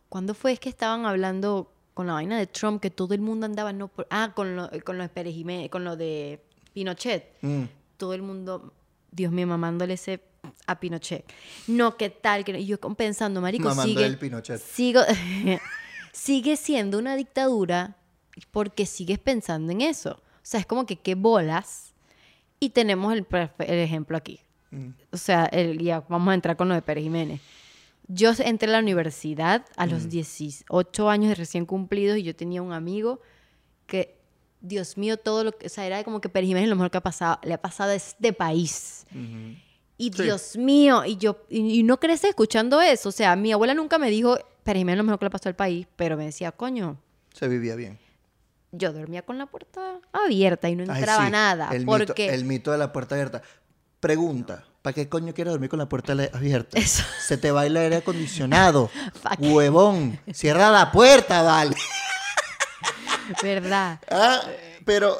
cuando 0.08 0.32
fue 0.32 0.52
es 0.52 0.60
que 0.60 0.70
estaban 0.70 1.04
hablando 1.04 1.71
con 1.94 2.06
la 2.06 2.14
vaina 2.14 2.38
de 2.38 2.46
Trump, 2.46 2.80
que 2.80 2.90
todo 2.90 3.14
el 3.14 3.20
mundo 3.20 3.46
andaba, 3.46 3.72
no, 3.72 3.88
por- 3.88 4.06
ah, 4.10 4.32
con 4.34 4.56
lo, 4.56 4.70
con 4.84 4.96
lo 4.96 5.02
de 5.04 5.08
Pérez 5.08 5.34
Jiménez, 5.34 5.70
con 5.70 5.84
lo 5.84 5.96
de 5.96 6.42
Pinochet. 6.72 7.36
Mm. 7.42 7.64
Todo 7.96 8.14
el 8.14 8.22
mundo, 8.22 8.72
Dios 9.10 9.30
mío, 9.32 9.46
mamándole 9.46 9.94
ese 9.94 10.20
a 10.66 10.80
Pinochet. 10.80 11.24
No, 11.68 11.96
¿qué 11.96 12.10
tal? 12.10 12.44
Que 12.44 12.52
no- 12.52 12.58
Y 12.58 12.66
yo 12.66 12.78
pensando, 12.80 13.40
marico, 13.40 13.64
Mamando 13.68 13.84
sigue, 13.92 14.04
el 14.06 14.18
Pinochet. 14.18 14.60
sigo, 14.60 15.00
sigue 16.12 16.56
siendo 16.56 16.98
una 16.98 17.14
dictadura 17.16 17.96
porque 18.50 18.86
sigues 18.86 19.18
pensando 19.18 19.72
en 19.72 19.82
eso. 19.82 20.12
O 20.12 20.44
sea, 20.44 20.60
es 20.60 20.66
como 20.66 20.86
que 20.86 20.96
qué 20.96 21.14
bolas. 21.14 21.92
Y 22.58 22.70
tenemos 22.70 23.12
el, 23.12 23.26
el 23.58 23.78
ejemplo 23.78 24.16
aquí. 24.16 24.40
Mm. 24.70 24.88
O 25.12 25.16
sea, 25.16 25.44
el, 25.46 25.78
ya 25.78 26.00
vamos 26.08 26.30
a 26.30 26.34
entrar 26.34 26.56
con 26.56 26.68
lo 26.68 26.74
de 26.74 26.82
Pérez 26.82 27.04
Jiménez. 27.04 27.40
Yo 28.08 28.32
entré 28.38 28.68
a 28.68 28.72
la 28.72 28.78
universidad 28.80 29.64
a 29.76 29.86
Mm. 29.86 29.90
los 29.90 30.08
18 30.08 31.08
años 31.10 31.28
de 31.30 31.34
recién 31.34 31.66
cumplidos 31.66 32.18
y 32.18 32.22
yo 32.22 32.34
tenía 32.36 32.60
un 32.62 32.72
amigo 32.72 33.20
que, 33.86 34.18
Dios 34.60 34.96
mío, 34.98 35.16
todo 35.16 35.44
lo 35.44 35.52
que, 35.52 35.66
o 35.66 35.68
sea, 35.68 35.86
era 35.86 36.02
como 36.04 36.20
que 36.20 36.28
Pérez 36.28 36.48
Jiménez 36.48 36.66
es 36.66 36.70
lo 36.70 36.76
mejor 36.76 36.90
que 36.90 36.98
ha 36.98 37.02
pasado, 37.02 37.38
le 37.42 37.54
ha 37.54 37.60
pasado 37.60 37.90
a 37.90 37.94
este 37.94 38.32
país. 38.32 39.06
Y 39.98 40.12
Sí. 40.12 40.22
Dios 40.24 40.56
mío, 40.56 41.04
y 41.04 41.16
yo, 41.16 41.44
y, 41.48 41.78
y 41.80 41.82
no 41.82 41.98
creces 42.00 42.30
escuchando 42.30 42.80
eso. 42.80 43.08
O 43.08 43.12
sea, 43.12 43.36
mi 43.36 43.52
abuela 43.52 43.74
nunca 43.74 43.98
me 43.98 44.10
dijo, 44.10 44.36
Pérez 44.64 44.80
Jiménez 44.80 44.94
es 44.94 44.98
lo 44.98 45.04
mejor 45.04 45.18
que 45.20 45.26
le 45.26 45.30
pasó 45.30 45.48
al 45.48 45.56
país, 45.56 45.86
pero 45.96 46.16
me 46.16 46.24
decía, 46.24 46.52
coño, 46.52 46.98
Se 47.34 47.46
vivía 47.48 47.76
bien. 47.76 47.98
yo 48.72 48.92
dormía 48.92 49.22
con 49.22 49.38
la 49.38 49.46
puerta 49.46 50.00
abierta 50.12 50.68
y 50.68 50.76
no 50.76 50.84
Ay, 50.92 50.98
entraba 50.98 51.26
sí, 51.26 51.30
nada. 51.32 51.68
El, 51.72 51.86
mito, 51.86 51.98
porque 51.98 52.28
el 52.34 52.44
mito 52.44 52.72
de 52.72 52.78
la 52.78 52.92
puerta 52.92 53.14
abierta. 53.14 53.42
Pregunta, 54.00 54.64
¿para 54.82 54.94
qué 54.94 55.08
coño 55.08 55.32
quieres 55.32 55.52
dormir 55.52 55.70
con 55.70 55.78
la 55.78 55.88
puerta 55.88 56.12
abierta? 56.32 56.78
Eso. 56.78 57.04
Se 57.26 57.38
te 57.38 57.50
va 57.50 57.64
el 57.66 57.76
aire 57.76 57.96
acondicionado. 57.96 58.90
Huevón, 59.38 60.18
cierra 60.32 60.70
la 60.70 60.90
puerta, 60.92 61.42
vale. 61.42 61.76
¿Verdad? 63.42 64.00
Ah, 64.10 64.42
pero 64.84 65.16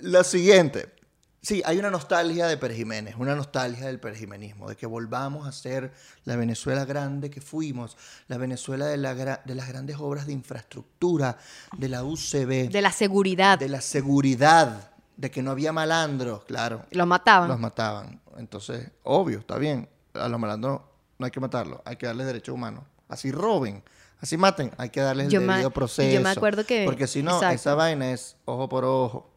lo 0.00 0.22
siguiente. 0.24 0.92
Sí, 1.40 1.62
hay 1.64 1.78
una 1.78 1.90
nostalgia 1.90 2.48
de 2.48 2.56
Pérez 2.56 2.76
Jiménez, 2.76 3.14
una 3.16 3.36
nostalgia 3.36 3.86
del 3.86 4.00
perjimenismo, 4.00 4.68
de 4.68 4.74
que 4.74 4.84
volvamos 4.86 5.46
a 5.46 5.52
ser 5.52 5.92
la 6.24 6.34
Venezuela 6.34 6.84
grande 6.84 7.30
que 7.30 7.40
fuimos, 7.40 7.96
la 8.26 8.36
Venezuela 8.36 8.86
de, 8.86 8.96
la 8.96 9.14
de 9.14 9.54
las 9.54 9.68
grandes 9.68 9.96
obras 10.00 10.26
de 10.26 10.32
infraestructura, 10.32 11.38
de 11.78 11.88
la 11.88 12.02
UCB, 12.02 12.68
De 12.68 12.82
la 12.82 12.90
seguridad. 12.90 13.60
de 13.60 13.68
la 13.68 13.80
seguridad, 13.80 14.90
de 15.16 15.30
que 15.30 15.42
no 15.42 15.50
había 15.50 15.72
malandros, 15.72 16.44
claro. 16.44 16.84
Lo 16.90 17.06
mataban. 17.06 17.48
Los 17.48 17.58
mataban. 17.58 18.20
Entonces, 18.36 18.90
obvio, 19.02 19.38
está 19.40 19.56
bien. 19.58 19.88
A 20.14 20.28
los 20.28 20.38
malandros 20.38 20.80
no 21.18 21.24
hay 21.26 21.30
que 21.32 21.40
matarlos, 21.40 21.80
hay 21.84 21.96
que 21.96 22.06
darles 22.06 22.26
derechos 22.26 22.54
humanos. 22.54 22.84
Así 23.08 23.30
roben, 23.30 23.82
así 24.20 24.36
maten, 24.36 24.72
hay 24.78 24.90
que 24.90 25.00
darles 25.00 25.28
Yo 25.28 25.40
el 25.40 25.46
debido 25.46 25.60
y 25.60 25.62
yo 25.62 25.70
proceso. 25.70 26.20
me 26.22 26.28
acuerdo 26.30 26.64
que- 26.66 26.84
Porque 26.84 27.06
si 27.06 27.22
no, 27.22 27.34
exacto. 27.36 27.54
esa 27.54 27.74
vaina 27.74 28.10
es 28.12 28.36
ojo 28.44 28.68
por 28.68 28.84
ojo, 28.84 29.30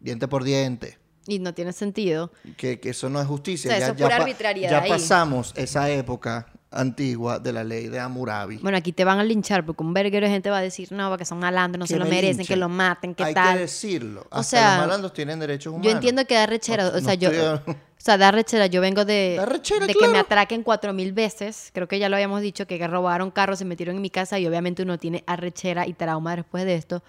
diente 0.00 0.28
por 0.28 0.44
diente. 0.44 0.98
Y 1.26 1.40
no 1.40 1.52
tiene 1.54 1.72
sentido. 1.72 2.30
Que, 2.56 2.78
que 2.78 2.90
eso 2.90 3.08
no 3.10 3.20
es 3.20 3.26
justicia. 3.26 3.68
O 3.72 3.74
sea, 3.76 3.86
eso 3.88 3.94
es 3.96 4.00
pura 4.02 4.16
pa- 4.16 4.22
arbitrariedad 4.22 4.84
ya 4.84 4.88
pasamos 4.88 5.52
esa 5.56 5.90
época 5.90 6.46
antigua 6.80 7.38
de 7.38 7.52
la 7.52 7.64
ley 7.64 7.88
de 7.88 7.98
Hammurabi. 8.00 8.58
Bueno, 8.58 8.78
aquí 8.78 8.92
te 8.92 9.04
van 9.04 9.18
a 9.18 9.24
linchar 9.24 9.64
porque 9.64 9.82
un 9.82 9.92
verguero 9.94 10.26
de 10.26 10.32
gente 10.32 10.50
va 10.50 10.58
a 10.58 10.62
decir, 10.62 10.92
no, 10.92 11.08
porque 11.10 11.24
son 11.24 11.38
malandros, 11.38 11.78
no 11.80 11.84
Que 11.86 11.94
se 11.94 11.98
lo 11.98 12.04
me 12.04 12.10
merecen, 12.10 12.38
linchen. 12.38 12.46
que 12.54 12.56
lo 12.56 12.68
maten, 12.68 13.14
que 13.14 13.24
Hay 13.24 13.34
tal. 13.34 13.54
que 13.54 13.60
decirlo. 13.60 14.26
O 14.30 14.42
sea, 14.42 14.76
los 14.76 14.86
malandros 14.86 15.12
tienen 15.12 15.38
derechos 15.40 15.72
humanos. 15.72 15.86
Yo 15.86 15.90
entiendo 15.92 16.24
que 16.26 16.34
da 16.34 16.46
rechera, 16.46 16.84
No- 16.84 16.96
o 16.96 17.00
sea, 17.00 17.14
no 17.14 17.20
yo, 17.20 17.30
estoy- 17.30 17.74
o 17.74 17.76
sea, 18.06 18.18
da 18.18 18.30
rechera, 18.30 18.66
yo 18.66 18.80
vengo 18.80 19.04
de, 19.04 19.34
Da 19.38 19.46
rechera, 19.46 19.86
de 19.86 19.94
que 19.94 20.08
me 20.08 20.18
atraquen 20.18 20.62
cuatro 20.62 20.92
mil 20.92 21.12
veces, 21.12 21.70
creo 21.72 21.88
que 21.88 21.98
ya 21.98 22.08
lo 22.08 22.16
habíamos 22.16 22.40
dicho, 22.40 22.66
que 22.66 22.86
robaron 22.86 23.30
carros, 23.30 23.58
se 23.58 23.64
metieron 23.64 23.96
en 23.96 24.02
mi 24.02 24.10
casa 24.10 24.38
y 24.38 24.46
obviamente 24.46 24.82
uno 24.82 24.98
tiene 24.98 25.24
arrechera 25.26 25.86
y 25.86 25.92
trauma 25.94 26.36
después 26.36 26.64
de 26.64 26.74
esto. 26.76 27.02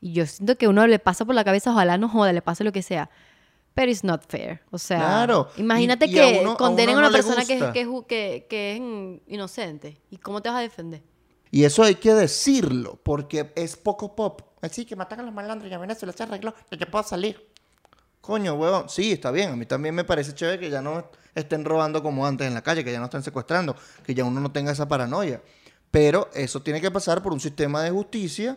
Y 0.00 0.12
yo 0.14 0.26
siento 0.26 0.56
que 0.56 0.66
uno 0.68 0.86
le 0.86 0.98
pasa 0.98 1.24
por 1.24 1.34
la 1.34 1.44
cabeza, 1.44 1.70
ojalá 1.70 1.96
no 1.98 2.08
joda, 2.08 2.32
le 2.32 2.42
pase 2.42 2.64
lo 2.64 2.72
que 2.72 2.82
sea. 2.82 3.08
Pero 3.74 3.90
it's 3.90 4.04
not 4.04 4.24
fair. 4.28 4.60
O 4.70 4.78
sea, 4.78 4.98
Claro. 4.98 5.48
imagínate 5.56 6.06
Y- 6.06 6.14
y 6.14 6.18
a 6.18 6.22
que 6.32 6.40
uno- 6.42 6.56
condenen 6.56 6.94
a, 6.96 6.98
uno 6.98 7.08
una 7.08 7.16
persona 7.16 7.44
que, 7.44 7.58
que, 7.72 7.88
que, 8.06 8.46
que 8.48 8.72
es 8.76 9.32
inocente. 9.32 10.00
¿Y 10.10 10.18
cómo 10.18 10.42
te 10.42 10.48
vas 10.50 10.58
a 10.58 10.62
defender? 10.62 11.02
Y 11.50 11.64
eso 11.64 11.82
hay 11.82 11.94
que 11.96 12.14
decirlo, 12.14 12.98
porque 13.02 13.52
es 13.56 13.76
poco 13.76 14.14
pop. 14.14 14.40
Así 14.62 14.84
que 14.86 14.96
matan 14.96 15.20
a 15.20 15.22
los 15.22 15.34
malandros 15.34 15.70
y 15.70 15.74
a 15.74 15.78
Venezuela 15.78 16.12
se 16.16 16.22
arregló. 16.22 16.54
Ya 16.70 16.78
yo 16.78 16.90
puedo 16.90 17.04
salir. 17.04 17.46
Coño, 18.20 18.54
huevón, 18.54 18.88
sí, 18.88 19.12
está 19.12 19.30
bien. 19.30 19.50
A 19.52 19.56
mí 19.56 19.66
también 19.66 19.94
me 19.94 20.04
parece 20.04 20.34
chévere 20.34 20.58
que 20.58 20.70
ya 20.70 20.80
no 20.80 21.10
estén 21.34 21.64
robando 21.64 22.02
como 22.02 22.24
antes 22.26 22.46
en 22.46 22.54
la 22.54 22.62
calle, 22.62 22.84
que 22.84 22.92
ya 22.92 22.98
no 23.00 23.06
estén 23.06 23.22
secuestrando, 23.22 23.74
que 24.04 24.14
ya 24.14 24.24
uno 24.24 24.40
no 24.40 24.52
tenga 24.52 24.70
esa 24.70 24.86
paranoia. 24.86 25.42
Pero 25.90 26.30
eso 26.32 26.62
tiene 26.62 26.80
que 26.80 26.90
pasar 26.90 27.22
por 27.22 27.32
un 27.32 27.40
sistema 27.40 27.82
de 27.82 27.90
justicia 27.90 28.56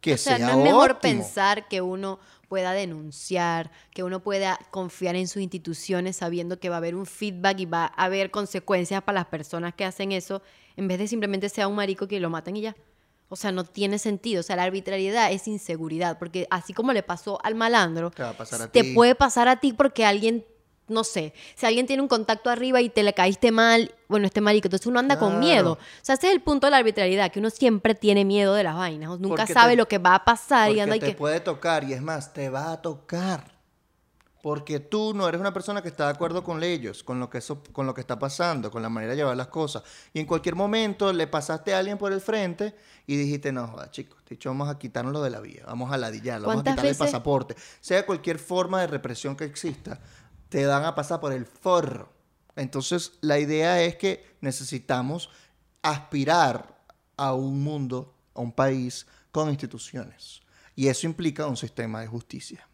que 0.00 0.14
o 0.14 0.18
sea, 0.18 0.36
sea 0.36 0.46
no 0.48 0.58
es 0.58 0.64
mejor 0.64 1.00
pensar 1.00 1.66
que 1.66 1.80
uno 1.80 2.18
pueda 2.48 2.72
denunciar, 2.72 3.70
que 3.92 4.02
uno 4.02 4.22
pueda 4.22 4.58
confiar 4.70 5.16
en 5.16 5.28
sus 5.28 5.42
instituciones 5.42 6.16
sabiendo 6.16 6.58
que 6.58 6.68
va 6.68 6.76
a 6.76 6.78
haber 6.78 6.94
un 6.94 7.06
feedback 7.06 7.60
y 7.60 7.66
va 7.66 7.92
a 7.96 8.04
haber 8.04 8.30
consecuencias 8.30 9.02
para 9.02 9.20
las 9.20 9.26
personas 9.26 9.74
que 9.74 9.84
hacen 9.84 10.12
eso, 10.12 10.42
en 10.76 10.88
vez 10.88 10.98
de 10.98 11.08
simplemente 11.08 11.48
sea 11.48 11.68
un 11.68 11.74
marico 11.74 12.08
que 12.08 12.20
lo 12.20 12.30
maten 12.30 12.56
y 12.56 12.62
ya. 12.62 12.76
O 13.28 13.36
sea, 13.36 13.50
no 13.50 13.64
tiene 13.64 13.98
sentido. 13.98 14.40
O 14.40 14.42
sea, 14.42 14.56
la 14.56 14.62
arbitrariedad 14.62 15.32
es 15.32 15.48
inseguridad, 15.48 16.18
porque 16.18 16.46
así 16.50 16.72
como 16.72 16.92
le 16.92 17.02
pasó 17.02 17.38
al 17.42 17.54
malandro, 17.54 18.10
Te 18.10 18.22
va 18.22 18.30
a 18.30 18.36
pasar 18.36 18.62
a 18.62 18.68
te 18.70 18.94
puede 18.94 19.14
pasar 19.14 19.48
a 19.48 19.58
ti 19.58 19.72
porque 19.72 20.04
alguien, 20.04 20.46
no 20.88 21.02
sé, 21.04 21.34
si 21.54 21.66
alguien 21.66 21.86
tiene 21.86 22.00
un 22.02 22.08
contacto 22.08 22.48
arriba 22.48 22.80
y 22.80 22.88
te 22.88 23.02
le 23.02 23.12
caíste 23.12 23.50
mal, 23.50 23.94
bueno, 24.08 24.26
este 24.26 24.40
marico, 24.40 24.68
entonces 24.68 24.86
uno 24.86 24.98
anda 25.00 25.18
con 25.18 25.38
miedo. 25.40 25.72
O 25.72 25.78
sea, 26.02 26.14
ese 26.14 26.28
es 26.28 26.32
el 26.34 26.40
punto 26.42 26.66
de 26.68 26.70
la 26.72 26.76
arbitrariedad, 26.78 27.30
que 27.32 27.40
uno 27.40 27.50
siempre 27.50 27.94
tiene 27.94 28.24
miedo 28.24 28.54
de 28.54 28.62
las 28.62 28.76
vainas, 28.76 29.10
o 29.10 29.18
nunca 29.18 29.42
Porque 29.42 29.52
sabe 29.52 29.72
te- 29.72 29.76
lo 29.78 29.88
que 29.88 29.98
va 29.98 30.14
a 30.14 30.24
pasar 30.24 30.70
y 30.70 30.80
anda 30.80 30.96
y 30.96 31.00
te 31.00 31.06
que... 31.06 31.12
puede 31.14 31.40
tocar, 31.40 31.84
y 31.84 31.92
es 31.92 32.02
más, 32.02 32.32
te 32.32 32.48
va 32.50 32.72
a 32.72 32.80
tocar. 32.82 33.56
porque 34.42 34.78
tú 34.78 35.12
no 35.12 35.28
eres 35.28 35.40
una 35.40 35.52
persona 35.52 35.82
que 35.82 35.88
está 35.88 36.04
de 36.04 36.10
acuerdo 36.12 36.44
con 36.44 36.62
ellos, 36.62 37.02
con 37.02 37.18
lo 37.18 37.28
que 37.28 37.38
eso, 37.38 37.64
con 37.72 37.84
lo 37.84 37.92
que 37.94 38.00
está 38.00 38.16
pasando, 38.16 38.70
con 38.70 38.80
la 38.80 38.88
manera 38.88 39.10
de 39.10 39.16
llevar 39.16 39.36
las 39.36 39.48
cosas. 39.48 39.82
Y 40.12 40.20
en 40.20 40.26
cualquier 40.26 40.54
momento 40.54 41.12
le 41.12 41.26
pasaste 41.26 41.74
a 41.74 41.80
alguien 41.80 41.98
por 41.98 42.12
el 42.12 42.20
frente 42.20 42.72
y 43.08 43.16
dijiste, 43.16 43.50
no, 43.50 43.66
joda, 43.66 43.90
chicos, 43.90 44.22
dicho, 44.28 44.48
vamos 44.48 44.68
a 44.68 44.78
quitarnos 44.78 45.20
de 45.24 45.30
la 45.30 45.40
vía, 45.40 45.64
vamos 45.66 45.92
a 45.92 45.96
ladillarlo, 45.96 46.46
vamos 46.46 46.60
a 46.60 46.62
¿Cuántas 46.62 46.74
quitarle 46.74 46.90
el 46.92 46.96
pasaporte. 46.96 47.56
Sea 47.80 48.06
cualquier 48.06 48.38
forma 48.38 48.80
de 48.82 48.86
represión 48.86 49.34
que 49.34 49.44
exista, 49.46 49.98
te 50.48 50.62
dan 50.64 50.84
a 50.84 50.94
pasar 50.94 51.20
por 51.20 51.32
el 51.32 51.46
forro. 51.46 52.12
Entonces, 52.56 53.12
la 53.20 53.38
idea 53.38 53.82
es 53.82 53.96
que 53.96 54.24
necesitamos 54.40 55.28
aspirar 55.82 56.76
a 57.16 57.34
un 57.34 57.62
mundo, 57.62 58.14
a 58.34 58.40
un 58.40 58.52
país 58.52 59.06
con 59.30 59.48
instituciones. 59.50 60.40
Y 60.74 60.88
eso 60.88 61.06
implica 61.06 61.46
un 61.46 61.56
sistema 61.56 62.00
de 62.00 62.06
justicia. 62.06 62.68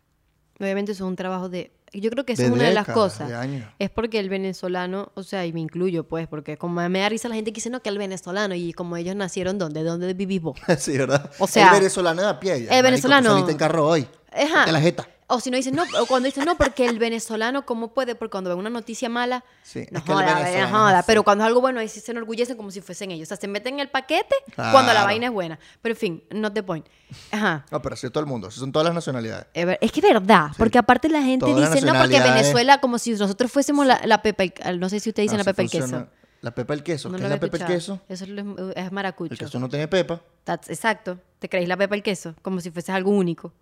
Obviamente 0.58 0.92
eso 0.92 1.04
es 1.04 1.08
un 1.08 1.16
trabajo 1.16 1.48
de... 1.48 1.72
Yo 1.92 2.08
creo 2.10 2.24
que 2.24 2.32
eso 2.32 2.42
es 2.42 2.50
una 2.50 2.64
de 2.64 2.72
las 2.72 2.86
décadas, 2.86 3.12
cosas. 3.18 3.28
de. 3.28 3.64
Es 3.78 3.90
porque 3.90 4.18
el 4.18 4.30
venezolano, 4.30 5.12
o 5.14 5.22
sea, 5.22 5.44
y 5.44 5.52
me 5.52 5.60
incluyo 5.60 6.08
pues, 6.08 6.26
porque 6.26 6.56
como 6.56 6.88
me 6.88 7.00
da 7.00 7.08
risa 7.10 7.28
la 7.28 7.34
gente 7.34 7.52
que 7.52 7.56
dice, 7.56 7.68
no, 7.68 7.82
que 7.82 7.90
el 7.90 7.98
venezolano, 7.98 8.54
y 8.54 8.72
como 8.72 8.96
ellos 8.96 9.14
nacieron, 9.14 9.58
¿dónde? 9.58 9.82
¿Dónde 9.82 10.14
vivís 10.14 10.40
vos? 10.40 10.58
sí, 10.78 10.96
¿verdad? 10.96 11.30
O 11.38 11.46
sea, 11.46 11.68
el 11.68 11.80
venezolano 11.80 12.22
de 12.22 12.28
a 12.28 12.40
pie. 12.40 12.64
ya, 12.64 12.78
el 12.78 12.82
marico, 12.82 13.08
venezolano- 13.08 13.48
en 13.50 13.56
carro 13.58 13.86
hoy. 13.86 14.08
Ajá. 14.32 14.64
De 14.64 14.72
la 14.72 14.80
jeta. 14.80 15.06
O 15.34 15.40
si 15.40 15.50
no 15.50 15.56
dicen, 15.56 15.74
no, 15.74 15.82
o 16.00 16.06
cuando 16.06 16.26
dicen, 16.26 16.44
no, 16.44 16.56
porque 16.56 16.86
el 16.86 16.98
venezolano, 16.98 17.64
¿cómo 17.66 17.92
puede? 17.94 18.14
Porque 18.14 18.32
cuando 18.32 18.50
ven 18.50 18.58
una 18.58 18.70
noticia 18.70 19.08
mala, 19.08 19.44
Sí, 19.62 19.86
no 19.90 19.98
es 19.98 20.04
que 20.04 20.12
el 20.12 20.18
joda, 20.18 20.26
no 20.60 20.68
joda. 20.78 20.98
así. 20.98 21.04
Pero 21.06 21.22
cuando 21.24 21.44
es 21.44 21.48
algo 21.48 21.60
bueno, 21.60 21.80
ahí 21.80 21.88
sí 21.88 22.00
se 22.00 22.12
enorgullecen 22.12 22.56
como 22.56 22.70
si 22.70 22.80
fuesen 22.80 23.10
ellos. 23.10 23.26
O 23.26 23.28
sea, 23.28 23.36
se 23.36 23.48
meten 23.48 23.74
en 23.74 23.80
el 23.80 23.88
paquete 23.88 24.34
Claro. 24.54 24.72
cuando 24.72 24.92
la 24.92 25.04
vaina 25.04 25.26
es 25.26 25.32
buena. 25.32 25.58
Pero 25.80 25.94
en 25.94 25.98
fin, 25.98 26.24
not 26.30 26.54
the 26.54 26.62
point. 26.62 26.86
Ajá. 27.30 27.64
No, 27.70 27.80
pero 27.82 27.94
así 27.94 28.06
es 28.06 28.12
todo 28.12 28.22
el 28.22 28.28
mundo. 28.28 28.50
Son 28.50 28.70
todas 28.72 28.84
las 28.86 28.94
nacionalidades. 28.94 29.46
Es 29.54 29.92
que 29.92 30.00
es 30.00 30.06
verdad, 30.12 30.50
porque 30.58 30.78
aparte 30.78 31.08
la 31.08 31.22
gente 31.22 31.46
Todas 31.46 31.72
dice, 31.72 31.84
no, 31.86 31.92
porque 31.94 32.20
Venezuela, 32.20 32.78
como 32.80 32.98
si 32.98 33.12
nosotros 33.12 33.50
fuésemos 33.50 33.86
la, 33.86 34.00
la 34.04 34.22
pepa, 34.22 34.44
el- 34.44 34.78
no 34.80 34.88
sé 34.88 35.00
si 35.00 35.10
ustedes 35.10 35.26
dicen 35.30 35.40
Así 35.40 35.46
la 35.46 35.52
pepa 35.52 35.62
el 35.62 35.68
funciona. 35.70 36.04
queso. 36.04 36.16
La 36.42 36.50
pepa 36.54 36.74
el 36.74 36.82
queso. 36.82 37.08
No 37.08 37.18
¿Qué 37.18 37.24
es 37.24 37.30
la 37.30 37.38
pepa 37.38 37.56
el 37.56 37.64
queso? 37.66 38.00
Eso 38.08 38.24
es, 38.24 38.30
es 38.76 38.92
maracucho. 38.92 39.32
El 39.32 39.38
queso 39.38 39.60
no 39.60 39.68
tiene 39.68 39.86
pepa. 39.88 40.20
That's- 40.44 40.68
exacto. 40.70 41.18
Te 41.38 41.48
creéis 41.48 41.68
la 41.68 41.76
pepa 41.76 41.94
el 41.94 42.02
queso, 42.02 42.34
como 42.42 42.60
si 42.60 42.70
fuese 42.72 42.90
algo 42.92 43.12
único. 43.12 43.52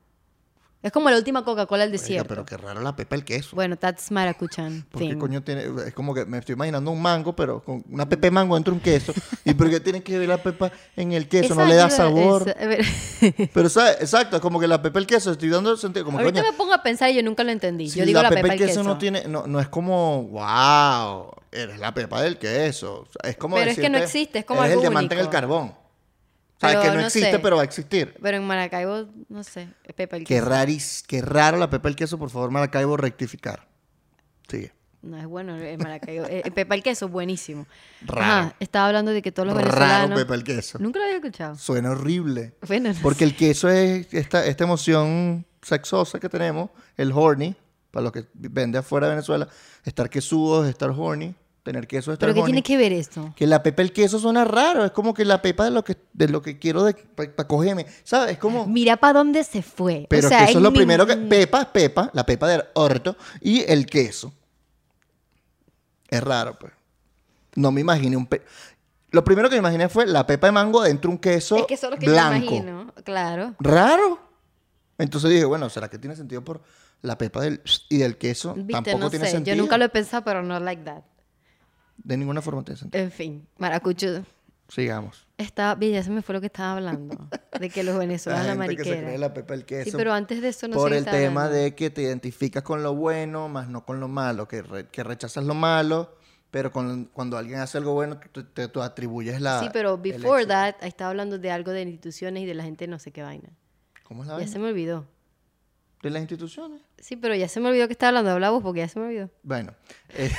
Es 0.83 0.93
como 0.93 1.11
la 1.11 1.17
última 1.19 1.45
Coca-Cola 1.45 1.83
del 1.85 1.93
Oiga, 1.93 2.01
desierto. 2.01 2.29
pero 2.29 2.47
qué 2.47 2.57
raro 2.57 2.81
la 2.81 2.97
pepa 2.97 3.15
el 3.15 3.23
queso. 3.23 3.55
Bueno, 3.55 3.77
that's 3.77 4.11
maracuchan. 4.11 4.87
¿Por 4.91 5.03
qué 5.03 5.19
coño 5.19 5.43
tiene.? 5.43 5.65
Es 5.87 5.93
como 5.93 6.15
que 6.15 6.25
me 6.25 6.39
estoy 6.39 6.55
imaginando 6.55 6.91
un 6.91 7.03
mango, 7.03 7.37
pero 7.37 7.63
con 7.63 7.85
una 7.91 8.09
pepa 8.09 8.29
de 8.29 8.31
mango 8.31 8.55
dentro 8.55 8.73
de 8.73 8.79
un 8.79 8.83
queso. 8.83 9.13
¿Y 9.45 9.53
por 9.53 9.69
qué 9.69 9.79
tiene 9.81 10.03
que 10.03 10.19
ver 10.19 10.29
la 10.29 10.43
pepa 10.43 10.73
en 10.97 11.13
el 11.13 11.29
queso? 11.29 11.55
no 11.55 11.67
le 11.67 11.75
da 11.75 11.91
sabor. 11.91 12.55
Pero, 13.53 13.69
¿sabes? 13.69 13.99
Exacto, 14.01 14.37
es 14.37 14.43
como 14.43 14.59
que 14.59 14.67
la 14.67 14.81
pepa 14.81 14.99
el 14.99 15.07
queso, 15.07 15.33
estoy 15.33 15.51
dando 15.51 15.77
sentido. 15.77 16.07
Como 16.07 16.19
Ahorita 16.19 16.41
coño, 16.41 16.51
me 16.51 16.57
pongo 16.57 16.73
a 16.73 16.83
pensar 16.83 17.11
y 17.11 17.15
yo 17.15 17.23
nunca 17.23 17.45
lo 17.45 17.51
entendí. 17.51 17.91
si 17.91 17.99
yo 17.99 18.07
digo 18.07 18.23
la, 18.23 18.31
pepa, 18.31 18.47
el 18.47 18.53
el 18.53 18.59
queso, 18.59 18.81
queso. 18.81 18.83
no 18.83 18.97
tiene. 18.97 19.25
No, 19.29 19.47
no 19.47 19.61
es 19.61 19.69
como. 19.69 20.25
¡Wow! 20.29 21.33
Eres 21.53 21.79
la 21.79 21.93
pepa 21.93 22.23
del 22.23 22.39
queso. 22.39 23.07
Es 23.23 23.37
como. 23.37 23.57
Pero 23.57 23.71
es 23.71 23.79
que 23.79 23.91
no 23.91 23.99
existe, 23.99 24.39
es 24.39 24.45
como 24.47 24.61
eres 24.61 24.73
algo 24.73 24.83
el 24.83 24.89
diamante 24.89 25.15
en 25.15 25.21
el 25.21 25.29
carbón. 25.29 25.75
Pero 26.61 26.81
que 26.83 26.89
no, 26.89 26.95
no 26.95 27.01
existe, 27.07 27.31
sé. 27.33 27.39
pero 27.39 27.57
va 27.57 27.63
a 27.63 27.65
existir. 27.65 28.15
Pero 28.21 28.37
en 28.37 28.45
Maracaibo, 28.47 29.07
no 29.29 29.43
sé, 29.45 29.69
es 29.85 29.95
pepa 29.95 30.17
el 30.17 30.25
Qué 30.25 30.35
queso. 30.37 30.47
raris, 30.49 31.03
qué 31.07 31.23
raro 31.23 31.57
la 31.57 31.71
pepa 31.71 31.89
el 31.89 31.97
queso, 31.97 32.19
por 32.19 32.31
favor, 32.31 32.51
Maracaibo, 32.51 32.97
rectificar. 32.97 33.67
Sigue. 34.49 34.73
No 35.03 35.17
es 35.17 35.25
bueno 35.27 35.57
el 35.57 35.79
Maracaibo. 35.79 36.27
Eh, 36.27 36.43
El 36.45 36.53
pepa 36.53 36.75
el 36.75 36.83
queso, 36.83 37.09
buenísimo. 37.09 37.67
Raro. 38.03 38.21
Ajá, 38.21 38.57
estaba 38.61 38.89
hablando 38.89 39.13
de 39.13 39.23
que 39.23 39.33
todos 39.33 39.47
los 39.47 39.57
Raro 39.57 39.69
venezolanos... 39.71 40.19
pepa 40.19 40.35
el 40.35 40.45
queso. 40.45 40.79
Nunca 40.79 40.99
lo 40.99 41.07
había 41.07 41.17
escuchado. 41.17 41.55
Suena 41.57 41.93
horrible. 41.93 42.55
Bueno, 42.69 42.93
no 42.93 42.99
Porque 43.01 43.25
el 43.25 43.35
queso 43.35 43.71
es 43.71 44.13
esta, 44.13 44.45
esta 44.45 44.65
emoción 44.65 45.47
sexosa 45.63 46.21
que 46.21 46.29
tenemos, 46.29 46.69
el 46.99 47.13
horny, 47.13 47.57
para 47.91 48.03
los 48.05 48.13
que 48.13 48.27
vende 48.35 48.77
afuera 48.77 49.07
de 49.07 49.15
Venezuela, 49.15 49.49
estar 49.85 50.11
quesudo 50.11 50.65
es 50.65 50.71
estar 50.71 50.91
horny, 50.91 51.35
tener 51.73 51.87
queso 51.87 52.17
¿Pero 52.19 52.35
qué 52.35 52.43
tiene 52.43 52.63
que 52.63 52.77
ver 52.77 52.93
esto? 52.93 53.33
Que 53.37 53.47
la 53.47 53.63
pepa 53.63 53.83
el 53.83 53.93
queso 53.93 54.19
suena 54.19 54.45
raro, 54.45 54.85
es 54.85 54.91
como 54.91 55.15
que 55.15 55.25
la 55.25 55.41
pepa 55.41 55.65
de 55.65 55.71
lo 55.71 55.85
que, 55.85 55.97
de 56.13 56.29
lo 56.29 56.43
que 56.43 56.59
quiero 56.59 56.85
para 57.15 57.47
cogerme, 57.47 57.87
¿sabes? 58.03 58.33
Es 58.33 58.39
como... 58.39 58.67
Mira 58.67 58.97
para 58.97 59.19
dónde 59.21 59.45
se 59.45 59.63
fue. 59.63 60.07
Pero 60.11 60.27
o 60.27 60.29
sea, 60.29 60.39
que 60.39 60.45
eso 60.51 60.59
es 60.59 60.63
lo 60.63 60.71
mi- 60.71 60.79
primero 60.79 61.07
que... 61.07 61.17
Pepa 61.17 61.61
es 61.63 61.67
pepa, 61.69 62.11
la 62.13 62.27
pepa 62.27 62.49
del 62.49 62.65
orto, 62.75 63.17
y 63.41 63.61
el 63.71 63.87
queso. 63.87 64.33
Es 66.09 66.23
raro, 66.23 66.59
pues. 66.59 66.73
No 67.55 67.71
me 67.71 67.81
imaginé 67.81 68.17
un... 68.17 68.27
Pe... 68.27 68.43
Lo 69.13 69.25
primero 69.25 69.49
que 69.49 69.55
me 69.57 69.61
imaginé 69.61 69.89
fue 69.89 70.07
la 70.07 70.27
pepa 70.27 70.47
de 70.49 70.53
mango 70.53 70.83
dentro 70.83 71.09
de 71.09 71.15
un 71.15 71.21
queso 71.21 71.57
Es 71.57 71.67
que 71.67 71.75
eso 71.75 71.87
es 71.87 71.93
lo 71.93 71.99
que 71.99 72.09
blanco. 72.09 72.33
yo 72.51 72.57
imagino. 72.57 72.95
Claro. 73.05 73.55
Raro. 73.59 74.21
Entonces 74.99 75.31
dije, 75.31 75.45
bueno, 75.45 75.69
¿será 75.71 75.89
que 75.89 75.99
tiene 75.99 76.15
sentido 76.17 76.43
por 76.45 76.61
la 77.03 77.17
pepa 77.17 77.41
del 77.41 77.61
y 77.89 77.99
del 77.99 78.19
queso? 78.19 78.55
Viste, 78.55 78.73
Tampoco 78.73 78.99
no 78.99 79.11
tiene 79.11 79.25
sé. 79.27 79.33
sentido. 79.33 79.57
Yo 79.57 79.63
nunca 79.63 79.79
lo 79.79 79.85
he 79.85 79.89
pensado, 79.89 80.23
pero 80.25 80.43
no 80.43 80.61
like 80.61 80.83
that. 80.85 81.03
De 82.03 82.17
ninguna 82.17 82.41
forma 82.43 82.63
tiene 82.65 82.79
sentido. 82.79 83.03
En 83.05 83.11
fin, 83.11 83.47
Maracucho. 83.59 84.25
Sigamos. 84.69 85.27
Estaba, 85.37 85.79
ya 85.81 86.03
se 86.03 86.11
me 86.11 86.23
fue 86.23 86.35
lo 86.35 86.41
que 86.41 86.47
estaba 86.47 86.75
hablando. 86.75 87.29
De 87.59 87.71
que 87.71 87.83
los 87.83 87.95
La 87.95 87.99
venezolanos 88.01 88.47
la, 88.57 88.65
gente 88.65 88.77
que 88.77 88.85
se 88.85 88.91
cree 88.91 89.03
mariquera. 89.03 89.19
la 89.19 89.35
pepa 89.35 89.55
del 89.55 89.65
queso. 89.65 89.91
Sí, 89.91 89.97
pero 89.97 90.13
antes 90.13 90.41
de 90.41 90.49
eso 90.49 90.69
no 90.69 90.77
por 90.77 90.93
el 90.93 91.05
tema 91.05 91.45
hablando. 91.47 91.51
de 91.63 91.75
que 91.75 91.91
te 91.91 92.03
identificas 92.03 92.63
con 92.63 92.83
lo 92.85 92.95
bueno, 92.95 93.49
más 93.49 93.69
no 93.69 93.85
con 93.85 93.99
lo 93.99 94.07
malo, 94.07 94.47
que, 94.47 94.63
re- 94.63 94.87
que 94.89 95.03
rechazas 95.03 95.45
lo 95.45 95.55
malo, 95.55 96.15
pero 96.53 96.71
con- 96.71 97.07
cuando 97.13 97.37
alguien 97.37 97.59
hace 97.59 97.79
algo 97.79 97.95
bueno, 97.95 98.21
tú, 98.31 98.45
te, 98.45 98.69
tú 98.69 98.81
atribuyes 98.81 99.41
la... 99.41 99.59
Sí, 99.61 99.69
pero 99.73 99.95
el 99.95 100.01
before 100.01 100.47
that, 100.47 100.77
estaba 100.83 101.11
hablando 101.11 101.39
de 101.39 101.51
algo 101.51 101.73
de 101.73 101.83
instituciones 101.83 102.45
y 102.45 102.47
de 102.47 102.55
la 102.55 102.63
gente 102.63 102.87
no 102.87 103.01
sé 103.01 103.11
qué 103.11 103.23
vaina. 103.23 103.49
¿Cómo 104.05 104.23
es 104.23 104.29
la 104.29 104.35
Ya 104.35 104.39
vaina? 104.39 104.53
se 104.53 104.59
me 104.61 104.69
olvidó. 104.69 105.05
¿De 106.03 106.09
las 106.11 106.21
instituciones? 106.23 106.81
Sí, 106.99 107.17
pero 107.17 107.35
ya 107.35 107.47
se 107.49 107.61
me 107.61 107.69
olvidó 107.69 107.87
que 107.87 107.93
estaba 107.93 108.09
hablando. 108.09 108.31
Habla 108.31 108.51
vos 108.51 108.63
porque 108.63 108.81
ya 108.81 108.89
se 108.89 108.99
me 108.99 109.07
olvidó. 109.07 109.31
Bueno. 109.43 109.75
eh, 110.15 110.31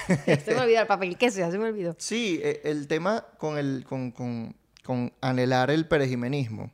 se 0.44 0.56
me 0.56 0.62
olvidó 0.62 0.82
el 0.82 0.88
papel 0.88 1.18
queso, 1.18 1.40
ya 1.40 1.52
se 1.52 1.58
me 1.60 1.66
olvidó. 1.66 1.96
Sí, 2.00 2.40
eh, 2.44 2.62
el 2.64 2.88
tema 2.88 3.26
con, 3.38 3.58
el, 3.58 3.86
con, 3.88 4.12
con- 4.12 4.56
con 4.84 5.14
anhelar 5.22 5.70
el 5.70 5.88
perejimenismo 5.88 6.72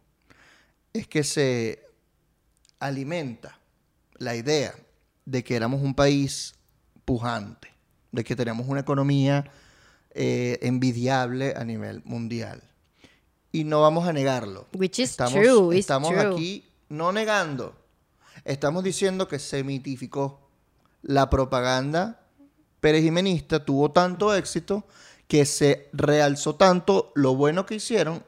es 0.93 1.07
que 1.07 1.23
se 1.23 1.83
alimenta 2.79 3.59
la 4.17 4.35
idea 4.35 4.73
de 5.25 5.43
que 5.43 5.55
éramos 5.55 5.81
un 5.81 5.93
país 5.93 6.55
pujante, 7.05 7.67
de 8.11 8.23
que 8.23 8.35
tenemos 8.35 8.67
una 8.67 8.79
economía 8.81 9.45
eh, 10.11 10.59
envidiable 10.61 11.53
a 11.55 11.63
nivel 11.63 12.01
mundial. 12.05 12.63
Y 13.51 13.63
no 13.63 13.81
vamos 13.81 14.07
a 14.07 14.13
negarlo. 14.13 14.67
Which 14.73 14.99
is 14.99 15.11
estamos, 15.11 15.33
true, 15.33 15.77
estamos 15.77 16.09
true. 16.11 16.21
aquí 16.21 16.65
no 16.89 17.11
negando, 17.11 17.75
estamos 18.47 18.83
diciendo 18.83 19.27
que 19.27 19.39
se 19.39 19.63
mitificó 19.63 20.49
la 21.01 21.29
propaganda 21.29 22.21
perejimenista 22.79 23.63
tuvo 23.65 23.91
tanto 23.91 24.33
éxito 24.35 24.85
que 25.27 25.45
se 25.45 25.89
realzó 25.93 26.55
tanto 26.55 27.11
lo 27.15 27.35
bueno 27.35 27.65
que 27.65 27.75
hicieron 27.75 28.23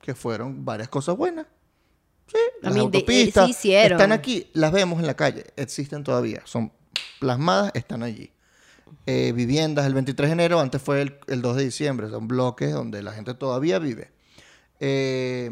que 0.00 0.14
fueron 0.14 0.64
varias 0.64 0.88
cosas 0.88 1.16
buenas. 1.16 1.46
Sí, 2.26 2.36
I 2.36 2.64
las 2.64 2.72
they- 2.74 2.80
autopistas 2.80 3.64
están 3.64 4.12
aquí, 4.12 4.50
las 4.54 4.72
vemos 4.72 4.98
en 5.00 5.06
la 5.06 5.14
calle, 5.14 5.44
existen 5.56 6.02
todavía, 6.04 6.42
son 6.44 6.72
plasmadas, 7.20 7.70
están 7.74 8.02
allí. 8.02 8.30
Eh, 9.06 9.32
viviendas 9.34 9.86
el 9.86 9.94
23 9.94 10.28
de 10.30 10.32
enero, 10.32 10.60
antes 10.60 10.80
fue 10.80 11.02
el, 11.02 11.18
el 11.26 11.42
2 11.42 11.56
de 11.56 11.64
diciembre, 11.64 12.08
son 12.08 12.26
bloques 12.28 12.72
donde 12.72 13.02
la 13.02 13.12
gente 13.12 13.34
todavía 13.34 13.78
vive. 13.78 14.10
Eh, 14.80 15.50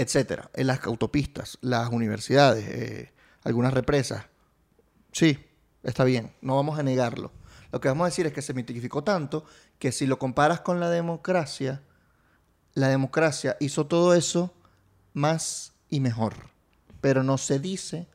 etcétera. 0.00 0.50
En 0.54 0.66
las 0.66 0.84
autopistas, 0.86 1.58
las 1.60 1.90
universidades, 1.90 2.66
eh, 2.68 3.12
algunas 3.44 3.74
represas. 3.74 4.24
Sí, 5.12 5.38
está 5.82 6.04
bien, 6.04 6.32
no 6.40 6.56
vamos 6.56 6.78
a 6.78 6.82
negarlo. 6.82 7.32
Lo 7.70 7.80
que 7.80 7.88
vamos 7.88 8.04
a 8.06 8.08
decir 8.08 8.26
es 8.26 8.32
que 8.32 8.42
se 8.42 8.54
mitificó 8.54 9.04
tanto 9.04 9.44
que 9.78 9.92
si 9.92 10.06
lo 10.06 10.18
comparas 10.18 10.60
con 10.60 10.80
la 10.80 10.88
democracia, 10.88 11.82
la 12.74 12.88
democracia 12.88 13.56
hizo 13.60 13.86
todo 13.86 14.14
eso 14.14 14.54
más 15.12 15.74
y 15.90 16.00
mejor. 16.00 16.34
Pero 17.00 17.22
no 17.22 17.36
se 17.36 17.58
dice 17.58 18.08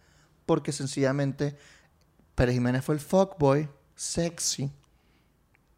porque 0.45 0.71
sencillamente 0.71 1.56
Pérez 2.34 2.56
Jiménez 2.56 2.84
fue 2.84 2.95
el 2.95 3.02
fuckboy 3.02 3.69
sexy. 3.95 4.71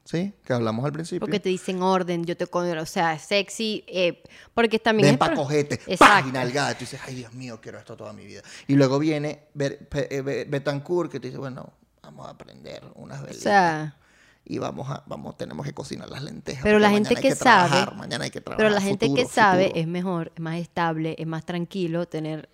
¿Sí? 0.09 0.33
Que 0.45 0.53
hablamos 0.53 0.85
al 0.85 0.93
principio. 0.93 1.19
Porque 1.19 1.41
te 1.41 1.49
dicen 1.49 1.81
orden, 1.81 2.23
yo 2.23 2.37
te 2.37 2.47
conozco, 2.47 2.81
o 2.81 2.85
sea, 2.85 3.19
sexy, 3.19 3.83
eh, 3.87 4.23
porque 4.53 4.79
también 4.79 5.07
Ven 5.07 5.13
es 5.15 5.19
pa' 5.19 5.25
pro- 5.27 5.35
cogete, 5.35 5.81
página 5.97 6.39
al 6.41 6.51
gato. 6.53 6.77
Y 6.79 6.85
dices, 6.85 7.01
ay 7.05 7.15
Dios 7.15 7.33
mío, 7.33 7.59
quiero 7.61 7.77
esto 7.77 7.97
toda 7.97 8.13
mi 8.13 8.25
vida. 8.25 8.41
Y 8.67 8.75
luego 8.75 8.99
viene 8.99 9.47
eh, 9.59 10.21
Be- 10.21 10.45
Betancourt 10.45 11.11
que 11.11 11.19
te 11.19 11.27
dice, 11.27 11.37
bueno, 11.37 11.73
vamos 12.01 12.25
a 12.25 12.29
aprender 12.29 12.83
unas 12.95 13.19
O 13.19 13.23
velitas. 13.23 13.43
sea, 13.43 13.97
y 14.45 14.59
vamos 14.59 14.89
a, 14.89 15.03
vamos, 15.07 15.35
tenemos 15.35 15.65
que 15.65 15.73
cocinar 15.73 16.07
las 16.09 16.23
lentejas. 16.23 16.63
Pero 16.63 16.79
la 16.79 16.89
gente 16.89 17.13
que 17.17 17.35
trabajar, 17.35 17.87
sabe- 17.87 17.97
Mañana 17.97 18.23
hay 18.23 18.31
que 18.31 18.39
trabajar. 18.39 18.65
pero 18.65 18.69
la 18.73 18.79
gente 18.81 19.13
que 19.13 19.25
sabe 19.25 19.63
futuro. 19.65 19.81
es 19.81 19.87
mejor, 19.87 20.31
es 20.35 20.41
más 20.41 20.55
estable, 20.57 21.15
es 21.19 21.27
más 21.27 21.45
tranquilo 21.45 22.07
tener 22.07 22.47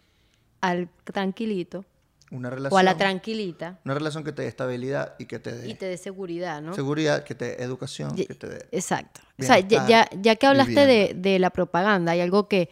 al 0.60 0.90
tranquilito 1.04 1.86
una 2.34 2.50
o 2.50 2.52
a 2.52 2.56
relación, 2.56 2.86
la 2.86 2.98
tranquilita 2.98 3.80
una 3.86 3.94
relación 3.94 4.24
que 4.24 4.32
te 4.32 4.42
dé 4.42 4.48
estabilidad 4.48 5.14
y 5.20 5.26
que 5.26 5.40
te 5.40 5.52
dé 5.52 5.70
y 5.70 5.76
te 5.76 5.86
dé 5.86 5.98
seguridad, 5.98 6.62
¿no? 6.62 6.74
seguridad, 6.74 7.24
que 7.24 7.36
te 7.36 7.46
dé 7.56 7.64
educación, 7.64 8.16
Ye- 8.16 8.26
que 8.28 8.34
te 8.36 8.48
dé... 8.48 8.66
Exacto. 8.72 9.22
O 9.40 9.44
sea, 9.44 9.60
ya, 9.60 10.08
ya, 10.22 10.36
que 10.36 10.46
hablaste 10.48 10.86
de, 10.86 11.14
de 11.16 11.40
la 11.40 11.50
propaganda, 11.50 12.12
hay 12.12 12.22
algo 12.22 12.48
que, 12.48 12.70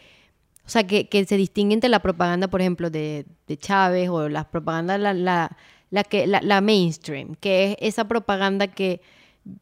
o 0.65 0.69
sea, 0.69 0.85
que, 0.85 1.07
que 1.09 1.25
se 1.25 1.37
distingue 1.37 1.73
entre 1.73 1.89
la 1.89 1.99
propaganda, 2.01 2.47
por 2.47 2.61
ejemplo, 2.61 2.89
de, 2.89 3.25
de 3.47 3.57
Chávez 3.57 4.09
o 4.09 4.29
la 4.29 4.49
propaganda, 4.49 4.97
la, 4.97 5.13
la, 5.13 5.57
la, 5.89 6.03
que, 6.03 6.27
la, 6.27 6.41
la 6.41 6.61
mainstream, 6.61 7.35
que 7.35 7.71
es 7.71 7.77
esa 7.79 8.07
propaganda 8.07 8.67
que 8.67 9.01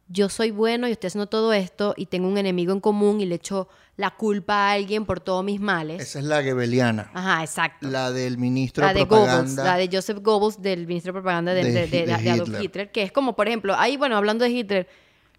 yo 0.08 0.30
soy 0.30 0.52
bueno 0.52 0.88
y 0.88 0.92
estoy 0.92 1.08
haciendo 1.08 1.28
todo 1.28 1.54
esto 1.54 1.94
y 1.96 2.08
tengo 2.08 2.28
un 2.28 2.38
enemigo 2.38 2.74
en 2.74 2.80
común 2.82 3.22
y 3.22 3.26
le 3.26 3.36
echo 3.36 3.70
la 3.96 4.12
culpa 4.12 4.54
a 4.54 4.72
alguien 4.74 5.06
por 5.06 5.20
todos 5.20 5.44
mis 5.44 5.60
males. 5.60 6.02
Esa 6.02 6.20
es 6.20 6.26
la 6.26 6.42
gebeliana. 6.44 7.10
Ajá, 7.14 7.42
exacto. 7.44 7.88
La 7.88 8.12
del 8.12 8.38
ministro 8.38 8.86
La 8.86 8.94
de 8.94 9.00
de 9.00 9.06
Goebbels, 9.06 9.28
propaganda. 9.28 9.64
la 9.64 9.78
de 9.78 9.90
Joseph 9.92 10.20
Goebbels, 10.22 10.62
del 10.62 10.88
ministro 10.88 11.12
de 11.12 11.14
propaganda 11.22 11.54
de, 11.54 11.62
Adolf 11.62 12.48
Hitler. 12.48 12.64
Hitler. 12.64 12.92
que 12.92 13.04
es 13.04 13.12
como, 13.12 13.36
por 13.36 13.48
ejemplo, 13.48 13.76
ahí, 13.78 13.98
bueno, 13.98 14.16
hablando 14.18 14.46
de 14.46 14.52
Hitler, 14.52 14.88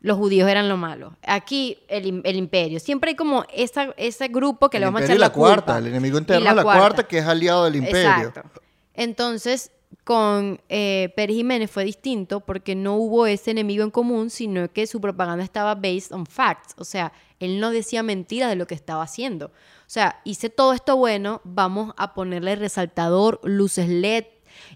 los 0.03 0.16
judíos 0.16 0.48
eran 0.48 0.68
lo 0.68 0.76
malo. 0.76 1.16
Aquí, 1.26 1.79
el, 1.88 2.22
el 2.24 2.37
imperio. 2.37 2.81
Siempre 2.81 3.11
hay 3.11 3.16
como 3.16 3.44
esa, 3.55 3.94
ese 3.96 4.29
grupo 4.29 4.70
que 4.70 4.79
el 4.79 4.83
le 4.83 4.87
vamos 4.87 5.03
a 5.03 5.05
echar 5.05 5.16
la, 5.18 5.26
la, 5.26 5.33
culpa. 5.33 5.48
cuarta, 5.48 5.79
el 5.79 5.87
enemigo 5.88 6.16
Y 6.16 6.20
interno 6.20 6.55
la 6.55 6.62
cuarta. 6.62 7.03
que 7.05 7.18
es 7.18 7.26
aliado 7.26 7.64
del 7.64 7.76
imperio. 7.76 8.29
Exacto. 8.29 8.61
Entonces, 8.94 9.70
con 10.05 10.61
eh, 10.68 11.12
Jiménez 11.16 11.70
fue 11.70 11.85
distinto 11.85 12.40
porque 12.40 12.74
no 12.74 12.96
hubo 12.96 13.26
ese 13.26 13.50
enemigo 13.50 13.85
en 13.85 13.90
común, 13.90 14.31
sino 14.31 14.72
que 14.72 14.87
su 14.87 15.00
propaganda 15.00 15.44
estaba 15.44 15.74
based 15.74 16.12
on 16.12 16.26
facts. 16.26 16.74
O 16.79 16.85
sea, 16.85 17.12
él 17.38 17.61
no 17.61 17.70
decía 17.70 18.03
mentiras 18.03 18.48
de 18.48 18.57
lo 18.57 18.66
que 18.66 18.74
estaba 18.74 19.03
haciendo. 19.03 19.46
O 19.46 19.92
sea, 19.92 20.20
hice 20.24 20.50
todo 20.50 20.72
esto 20.72 20.96
bueno, 20.96 21.40
vamos 21.44 21.92
a 21.96 22.14
ponerle 22.14 22.57
resaltador, 22.57 23.40
luces 23.44 23.88
LED 23.88 24.24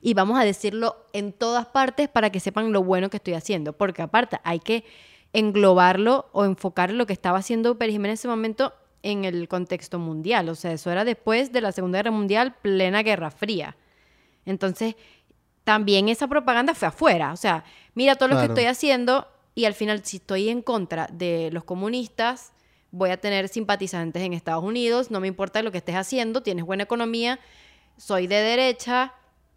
y 0.01 0.15
vamos 0.15 0.39
a 0.39 0.45
decirlo 0.45 0.97
en 1.13 1.33
todas 1.33 1.67
partes 1.67 2.09
para 2.09 2.31
que 2.31 2.41
sepan 2.41 2.73
lo 2.73 2.83
bueno 2.83 3.11
que 3.11 3.17
estoy 3.17 3.35
haciendo. 3.35 3.73
Porque 3.73 4.03
aparte, 4.03 4.39
hay 4.45 4.61
que 4.61 4.85
englobarlo 5.33 6.29
o 6.33 6.45
enfocar 6.45 6.93
lo 6.93 7.07
que 7.07 7.13
estaba 7.13 7.39
haciendo 7.39 7.77
Pérez 7.77 7.95
Jiménez 7.95 8.21
en 8.21 8.21
ese 8.21 8.29
momento 8.29 8.73
en 9.03 9.25
el 9.25 9.49
contexto 9.49 9.99
mundial. 9.99 10.49
O 10.49 10.55
sea, 10.55 10.73
eso 10.73 10.91
era 10.91 11.05
después 11.05 11.53
de 11.53 11.61
la 11.61 11.73
Segunda 11.73 11.99
Guerra 11.99 12.11
Mundial, 12.11 12.55
plena 12.63 13.03
Guerra 13.03 13.31
Fría. 13.31 13.77
Entonces, 14.47 14.97
también 15.65 16.09
esa 16.09 16.29
propaganda 16.29 16.75
fue 16.75 16.89
afuera. 16.89 17.33
O 17.33 17.37
sea, 17.37 17.65
mira 17.95 18.17
todo 18.17 18.29
lo 18.29 18.37
que 18.37 18.47
estoy 18.53 18.65
haciendo 18.67 19.27
y 19.55 19.65
al 19.65 19.75
final, 19.75 20.05
si 20.05 20.19
estoy 20.19 20.49
en 20.49 20.63
contra 20.63 21.09
de 21.13 21.51
los 21.53 21.65
comunistas, 21.65 22.53
voy 22.91 23.11
a 23.11 23.17
tener 23.17 23.49
simpatizantes 23.49 24.23
en 24.23 24.33
Estados 24.35 24.63
Unidos, 24.65 25.11
no 25.11 25.21
me 25.21 25.29
importa 25.29 25.63
lo 25.63 25.73
que 25.73 25.79
estés 25.79 25.97
haciendo, 25.97 26.43
tienes 26.43 26.65
buena 26.65 26.83
economía, 26.85 27.41
soy 27.97 28.27
de 28.27 28.37
derecha, 28.37 29.15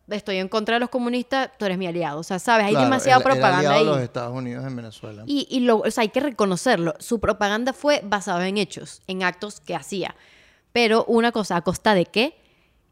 estoy 0.09 0.37
en 0.37 0.47
contra 0.47 0.75
de 0.75 0.79
los 0.79 0.89
comunistas, 0.89 1.49
tú 1.59 1.65
eres 1.65 1.77
mi 1.77 1.85
aliado. 1.87 2.19
O 2.19 2.23
sea, 2.23 2.39
sabes, 2.39 2.67
hay 2.67 2.71
Claro, 2.73 2.85
demasiada 2.85 3.17
el- 3.17 3.21
el 3.21 3.23
propaganda 3.23 3.57
aliado 3.57 3.75
ahí. 3.75 3.85
de 3.85 3.91
los 3.91 4.01
Estados 4.01 4.33
Unidos 4.35 4.65
en 4.65 4.75
Venezuela. 4.75 5.23
Y, 5.25 5.47
y 5.49 5.59
lo, 5.61 5.79
o 5.79 5.91
sea, 5.91 6.03
hay 6.03 6.09
que 6.09 6.19
reconocerlo. 6.21 6.93
Su 6.99 7.19
propaganda 7.19 7.73
fue 7.73 8.01
basada 8.05 8.47
en 8.47 8.57
hechos, 8.57 9.01
en 9.07 9.23
actos 9.23 9.59
que 9.59 9.75
hacía. 9.75 10.15
Pero 10.71 11.03
una 11.05 11.31
cosa, 11.31 11.57
¿a 11.57 11.61
costa 11.61 11.93
de 11.93 12.05
qué? 12.05 12.37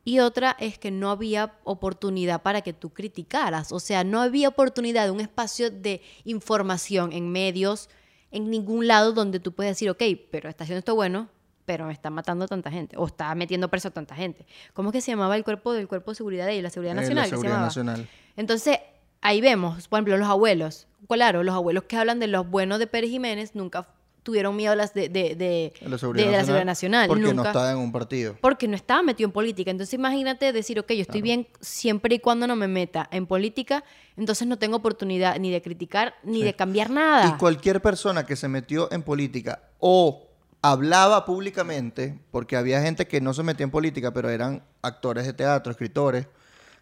Y 0.07 0.19
otra 0.19 0.55
es 0.59 0.77
que 0.77 0.91
no 0.91 1.09
había 1.09 1.55
oportunidad 1.63 2.43
para 2.43 2.61
que 2.61 2.73
tú 2.73 2.91
criticaras. 2.93 3.71
O 3.71 3.79
sea, 3.79 4.03
no 4.03 4.21
había 4.21 4.47
oportunidad 4.47 5.05
de 5.05 5.11
un 5.11 5.19
espacio 5.19 5.71
de 5.71 6.01
información 6.25 7.11
en 7.11 7.31
medios, 7.31 7.89
en 8.31 8.51
ningún 8.51 8.87
lado 8.87 9.13
donde 9.13 9.39
tú 9.39 9.51
puedes 9.51 9.71
decir, 9.71 9.89
ok, 9.89 10.03
pero 10.29 10.47
está 10.47 10.63
haciendo 10.63 10.79
esto 10.79 10.93
bueno, 10.93 11.27
pero 11.65 11.87
me 11.87 11.93
está 11.93 12.11
matando 12.11 12.45
a 12.45 12.47
tanta 12.47 12.69
gente. 12.69 12.95
O 12.97 13.07
está 13.07 13.33
metiendo 13.33 13.67
preso 13.69 13.87
a 13.87 13.91
tanta 13.91 14.15
gente. 14.15 14.45
¿Cómo 14.73 14.89
es 14.89 14.93
que 14.93 15.01
se 15.01 15.11
llamaba 15.11 15.35
el 15.35 15.43
cuerpo 15.43 15.73
del 15.73 15.87
cuerpo 15.87 16.11
de 16.11 16.15
seguridad 16.15 16.45
de 16.45 16.51
ahí? 16.51 16.61
La 16.61 16.69
seguridad 16.69 16.93
Eh, 16.93 16.95
la 16.97 17.01
nacional. 17.01 17.23
¿qué 17.23 17.29
se 17.29 17.35
Seguridad? 17.37 17.59
Nacional. 17.59 18.07
Entonces, 18.37 18.77
ahí 19.21 19.41
vemos, 19.41 19.87
por 19.87 19.97
ejemplo, 19.97 20.17
los 20.17 20.29
abuelos. 20.29 20.87
Claro, 21.09 21.43
los 21.43 21.55
abuelos 21.55 21.85
que 21.85 21.97
hablan 21.97 22.19
de 22.19 22.27
los 22.27 22.47
buenos 22.47 22.77
de 22.77 22.85
Pérez 22.85 23.09
Jiménez 23.09 23.55
nunca 23.55 23.87
tuvieron 24.25 24.55
miedo 24.55 24.73
las 24.75 24.93
de, 24.93 25.07
de, 25.07 25.35
de- 25.35 25.71
la 25.81 25.89
de 25.91 25.97
Seguridad 25.99 26.25
la 26.25 26.31
Nacional. 26.31 26.45
seguridad 26.45 26.65
nacional. 26.65 27.07
Porque 27.07 27.33
no 27.33 27.43
estaba 27.45 27.71
en 27.71 27.77
un 27.77 27.91
partido. 27.91 28.35
porque 28.41 28.67
no 28.67 28.75
estaba 28.75 29.03
metido 29.03 29.27
en 29.27 29.31
política. 29.31 29.69
Entonces, 29.71 29.93
imagínate 29.93 30.51
decir, 30.51 30.79
ok, 30.79 30.91
yo 30.93 31.01
estoy 31.03 31.21
bien 31.21 31.47
siempre 31.61 32.15
y 32.15 32.19
cuando 32.19 32.47
no 32.47 32.55
me 32.55 32.67
meta 32.67 33.07
en 33.11 33.27
política, 33.27 33.83
entonces 34.17 34.47
no 34.47 34.57
tengo 34.57 34.77
oportunidad 34.77 35.37
ni 35.39 35.51
de 35.51 35.61
criticar 35.61 36.15
ni 36.23 36.41
de 36.43 36.55
cambiar 36.55 36.89
nada. 36.89 37.27
Y 37.29 37.37
cualquier 37.37 37.81
persona 37.81 38.25
que 38.25 38.35
se 38.35 38.47
metió 38.47 38.91
en 38.91 39.03
política 39.03 39.61
o 39.79 40.27
hablaba 40.61 41.23
públicamente, 41.25 42.17
porque 42.31 42.55
había 42.57 42.81
gente 42.81 43.07
que 43.07 43.21
no 43.21 43.33
se 43.35 43.43
metía 43.43 43.63
en 43.65 43.71
política, 43.71 44.11
pero 44.11 44.29
eran 44.31 44.63
actores 44.81 45.25
de 45.27 45.33
teatro, 45.33 45.69
escritores, 45.71 46.27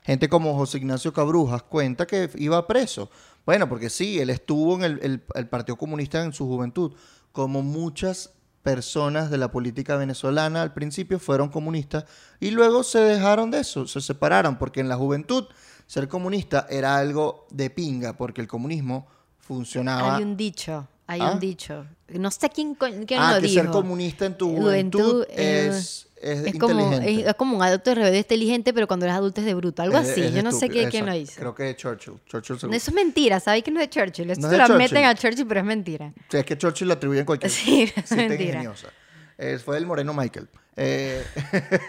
gente 0.03 0.29
como 0.29 0.55
José 0.55 0.77
Ignacio 0.77 1.11
Cabrujas 1.11 1.63
cuenta 1.63 2.07
que 2.07 2.29
iba 2.35 2.65
preso. 2.65 3.09
Bueno, 3.45 3.67
porque 3.67 3.89
sí, 3.89 4.19
él 4.21 4.29
estuvo 4.29 4.75
en 4.77 4.83
el, 4.85 4.99
el- 5.03 5.23
el 5.35 5.47
Partido 5.49 5.75
Comunista 5.75 6.23
en 6.23 6.31
su 6.31 6.47
juventud, 6.47 6.93
como 7.33 7.61
muchas 7.63 8.31
personas 8.61 9.29
de 9.29 9.37
la 9.37 9.51
política 9.51 9.97
venezolana 9.97 10.61
al 10.61 10.73
principio 10.73 11.19
fueron 11.19 11.49
comunistas 11.49 12.05
y 12.39 12.51
luego 12.51 12.83
se 12.83 12.99
dejaron 12.99 13.51
de 13.51 13.59
eso, 13.59 13.85
se 13.85 13.99
separaron, 13.99 14.57
porque 14.57 14.79
en 14.79 14.87
la 14.87 14.95
juventud 14.95 15.45
ser 15.85 16.07
comunista 16.07 16.65
era 16.69 16.95
algo 16.95 17.45
de 17.49 17.69
pinga, 17.69 18.13
porque 18.13 18.39
el 18.39 18.47
comunismo 18.47 19.07
funcionaba 19.37 20.15
Hay 20.15 20.23
un 20.23 20.37
dicho, 20.37 20.87
hay 21.07 21.19
¿Ah? 21.21 21.31
un 21.33 21.39
dicho. 21.39 21.85
No 22.09 22.31
sé 22.31 22.49
quién, 22.49 22.75
quién 22.75 23.19
ah, 23.19 23.35
lo 23.35 23.41
que 23.41 23.47
dijo. 23.47 23.61
ser 23.61 23.71
comunista 23.71 24.25
en 24.25 24.37
tu 24.37 24.55
Juventud, 24.55 25.25
es, 25.29 26.07
es, 26.21 26.45
Es 26.45 26.57
como, 26.59 26.79
inteligente. 26.79 27.21
es, 27.21 27.27
es 27.27 27.33
como 27.35 27.57
un 27.57 27.63
adulto 27.63 27.93
rebelde 27.95 28.19
inteligente, 28.19 28.73
pero 28.73 28.87
cuando 28.87 29.05
eres 29.05 29.17
adulto 29.17 29.41
es 29.41 29.45
de 29.47 29.53
bruto. 29.55 29.81
Algo 29.81 29.97
así. 29.97 30.31
Yo 30.31 30.43
no 30.43 30.51
sé 30.51 30.69
qué, 30.69 30.87
quién 30.89 31.05
lo 31.05 31.15
hizo. 31.15 31.33
Creo 31.39 31.53
que 31.55 31.71
es 31.71 31.75
Churchill. 31.77 32.13
Churchill 32.25 32.59
seguro. 32.59 32.77
Eso 32.77 32.91
es 32.91 32.95
mentira, 32.95 33.39
¿sabéis 33.39 33.63
que 33.63 33.71
no 33.71 33.79
es 33.79 33.89
de 33.89 33.89
Churchill? 33.89 34.29
Eso 34.29 34.41
No 34.41 34.47
se 34.47 34.53
de 34.53 34.57
lo 34.59 34.67
Churchill. 34.67 34.77
meten 34.83 35.05
a 35.05 35.15
Churchill, 35.15 35.47
pero 35.47 35.59
es 35.59 35.65
mentira. 35.65 36.13
Sí, 36.29 36.37
es 36.37 36.45
que 36.45 36.57
Churchill 36.57 36.87
lo 36.87 36.93
atribuyen 36.93 37.25
cualquier 37.25 37.51
Sí, 37.51 37.83
es 37.95 38.11
mentira. 38.11 38.43
ingeniosa. 38.43 38.87
Eh, 39.37 39.57
fue 39.63 39.77
el 39.77 39.85
moreno 39.85 40.13
Michael. 40.13 40.47
Eh, 40.75 41.23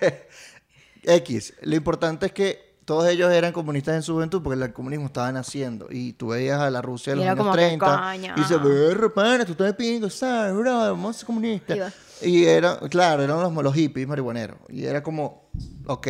X. 1.02 1.54
Lo 1.62 1.76
importante 1.76 2.26
es 2.26 2.32
que 2.32 2.73
todos 2.84 3.08
ellos 3.08 3.32
eran 3.32 3.52
comunistas 3.52 3.94
en 3.94 4.02
su 4.02 4.14
juventud 4.14 4.42
porque 4.42 4.62
el 4.62 4.72
comunismo 4.72 5.06
estaba 5.06 5.30
naciendo. 5.32 5.86
Y 5.90 6.12
tú 6.14 6.28
veías 6.28 6.60
a 6.60 6.70
la 6.70 6.82
Rusia 6.82 7.12
de 7.12 7.16
los 7.16 7.26
años 7.26 7.38
como 7.38 7.52
que, 7.52 7.58
30 7.58 7.86
coño. 7.86 8.34
y 8.36 8.40
dice, 8.40 8.56
"Berro, 8.56 9.12
pana, 9.12 9.44
tú 9.44 9.52
estás 9.52 9.72
pingo, 9.74 10.10
¿sabes? 10.10 10.54
Bro, 10.54 10.72
vamos 10.72 11.24
a. 11.24 11.74
Iba. 11.74 11.92
Y 12.22 12.44
era, 12.44 12.78
claro, 12.88 13.22
eran 13.22 13.40
los, 13.40 13.52
los 13.52 13.74
hippies 13.74 14.06
marihuaneros. 14.06 14.58
Y 14.68 14.84
era 14.84 15.02
como, 15.02 15.50
ok, 15.86 16.08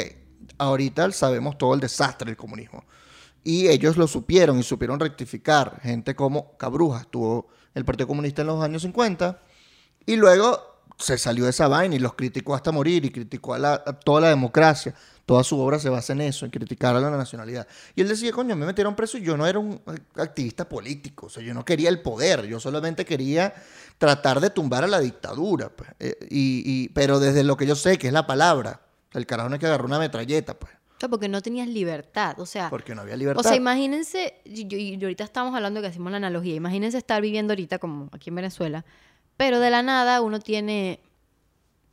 ahorita 0.58 1.10
sabemos 1.12 1.58
todo 1.58 1.74
el 1.74 1.80
desastre 1.80 2.26
del 2.26 2.36
comunismo. 2.36 2.84
Y 3.42 3.68
ellos 3.68 3.96
lo 3.96 4.06
supieron 4.06 4.58
y 4.58 4.62
supieron 4.62 5.00
rectificar. 5.00 5.80
Gente 5.82 6.14
como 6.14 6.56
Cabrujas 6.56 7.02
estuvo 7.02 7.48
el 7.74 7.84
Partido 7.84 8.06
Comunista 8.06 8.42
en 8.42 8.48
los 8.48 8.62
años 8.62 8.82
50 8.82 9.40
y 10.06 10.16
luego 10.16 10.73
se 10.98 11.18
salió 11.18 11.44
de 11.44 11.50
esa 11.50 11.68
vaina 11.68 11.94
y 11.96 11.98
los 11.98 12.14
criticó 12.14 12.54
hasta 12.54 12.70
morir 12.72 13.04
y 13.04 13.10
criticó 13.10 13.54
a, 13.54 13.58
la- 13.58 13.82
a 13.86 13.92
toda 13.92 14.20
la 14.22 14.28
democracia. 14.28 14.94
Toda 15.26 15.42
su 15.42 15.58
obra 15.58 15.78
se 15.78 15.88
basa 15.88 16.12
en 16.12 16.20
eso, 16.20 16.44
en 16.44 16.50
criticar 16.50 16.94
a 16.94 17.00
la 17.00 17.10
nacionalidad. 17.10 17.66
Y 17.96 18.02
él 18.02 18.08
decía, 18.08 18.30
coño, 18.30 18.54
me 18.56 18.66
metieron 18.66 18.94
preso 18.94 19.16
y 19.16 19.22
yo 19.22 19.38
no 19.38 19.46
era 19.46 19.58
un 19.58 19.80
activista 20.16 20.68
político. 20.68 21.26
O 21.26 21.30
sea, 21.30 21.42
yo 21.42 21.54
no 21.54 21.64
quería 21.64 21.88
el 21.88 22.02
poder. 22.02 22.44
Yo 22.46 22.60
solamente 22.60 23.06
quería 23.06 23.54
tratar 23.96 24.40
de 24.40 24.50
tumbar 24.50 24.84
a 24.84 24.86
la 24.86 25.00
dictadura. 25.00 25.70
pues. 25.70 25.88
Eh, 25.98 26.16
y, 26.30 26.62
y- 26.66 26.88
pero 26.90 27.20
desde 27.20 27.42
lo 27.42 27.56
que 27.56 27.66
yo 27.66 27.74
sé, 27.74 27.96
que 27.96 28.08
es 28.08 28.12
la 28.12 28.26
palabra. 28.26 28.82
El 29.12 29.24
carajo 29.26 29.48
no 29.48 29.54
es 29.54 29.60
que 29.60 29.66
agarró 29.66 29.86
una 29.86 29.98
metralleta, 29.98 30.54
pues. 30.58 30.72
Porque 31.10 31.28
no 31.28 31.40
tenías 31.42 31.68
libertad. 31.68 32.38
O 32.40 32.46
sea, 32.46 32.68
Porque 32.70 32.94
no 32.94 33.00
había 33.02 33.16
libertad. 33.16 33.40
o 33.44 33.48
sea 33.48 33.56
imagínense, 33.56 34.34
y, 34.44 34.74
y 34.74 34.94
ahorita 35.02 35.24
estamos 35.24 35.54
hablando 35.54 35.80
que 35.80 35.86
hacemos 35.88 36.10
la 36.10 36.16
analogía. 36.18 36.54
Imagínense 36.54 36.98
estar 36.98 37.20
viviendo 37.22 37.52
ahorita 37.52 37.78
como 37.78 38.08
aquí 38.12 38.28
en 38.30 38.36
Venezuela, 38.36 38.84
pero 39.36 39.60
de 39.60 39.70
la 39.70 39.82
nada 39.82 40.20
uno 40.20 40.40
tiene, 40.40 41.00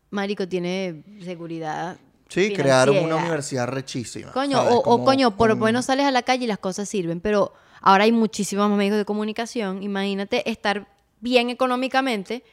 Marico, 0.09 0.47
tiene 0.47 1.03
seguridad. 1.23 1.97
sí, 2.27 2.53
crearon 2.53 2.95
una 2.95 3.03
financiera. 3.03 3.23
universidad 3.25 3.67
rechísima. 3.67 4.31
Coño, 4.31 4.57
¿sabes? 4.57 4.73
o, 4.73 4.77
o 4.79 4.83
Como 4.83 5.05
coño, 5.05 5.35
por 5.37 5.49
lo 5.49 5.55
menos 5.55 5.85
sales 5.85 6.05
a 6.05 6.11
la 6.11 6.23
calle 6.23 6.45
y 6.45 6.47
las 6.47 6.59
cosas 6.59 6.87
sirven, 6.89 7.19
pero 7.21 7.53
ahora 7.81 8.03
hay 8.05 8.11
muchísimos 8.11 8.69
medios 8.71 8.97
de 8.97 9.05
comunicación. 9.05 9.83
Imagínate 9.83 10.49
estar 10.49 10.87
bien 11.19 11.49
económicamente 11.49 12.43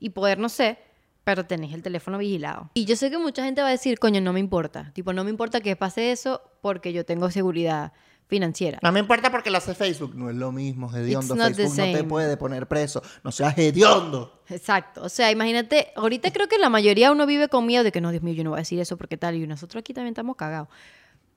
y 0.00 0.10
poder, 0.10 0.38
no 0.38 0.48
sé, 0.48 0.78
pero 1.24 1.44
tenés 1.44 1.74
el 1.74 1.82
teléfono 1.82 2.18
vigilado. 2.18 2.70
Y 2.74 2.84
yo 2.86 2.96
sé 2.96 3.10
que 3.10 3.18
mucha 3.18 3.44
gente 3.44 3.60
va 3.60 3.68
a 3.68 3.72
decir, 3.72 3.98
coño, 3.98 4.20
no 4.20 4.32
me 4.32 4.40
importa. 4.40 4.92
Tipo, 4.94 5.12
no 5.12 5.24
me 5.24 5.30
importa 5.30 5.60
que 5.60 5.76
pase 5.76 6.10
eso 6.10 6.40
porque 6.62 6.92
yo 6.92 7.04
tengo 7.04 7.30
seguridad 7.30 7.92
financiera. 8.28 8.78
No 8.82 8.92
me 8.92 9.00
importa 9.00 9.30
porque 9.30 9.50
lo 9.50 9.58
hace 9.58 9.74
Facebook. 9.74 10.14
No 10.14 10.30
es 10.30 10.36
lo 10.36 10.52
mismo, 10.52 10.94
hediondo. 10.94 11.34
It's 11.34 11.56
Facebook 11.56 11.76
no 11.76 11.98
te 11.98 12.04
puede 12.04 12.36
poner 12.36 12.68
preso. 12.68 13.02
No 13.24 13.32
seas 13.32 13.56
hediondo. 13.56 14.42
Exacto. 14.48 15.02
O 15.02 15.08
sea, 15.08 15.30
imagínate, 15.30 15.88
ahorita 15.96 16.30
creo 16.30 16.46
que 16.46 16.58
la 16.58 16.68
mayoría 16.68 17.10
uno 17.10 17.26
vive 17.26 17.48
con 17.48 17.66
miedo 17.66 17.82
de 17.82 17.90
que 17.90 18.00
no, 18.00 18.10
Dios 18.10 18.22
mío, 18.22 18.34
yo 18.34 18.44
no 18.44 18.50
voy 18.50 18.58
a 18.58 18.60
decir 18.60 18.78
eso 18.78 18.96
porque 18.96 19.16
tal. 19.16 19.34
Y 19.34 19.46
nosotros 19.46 19.80
aquí 19.80 19.94
también 19.94 20.12
estamos 20.12 20.36
cagados. 20.36 20.68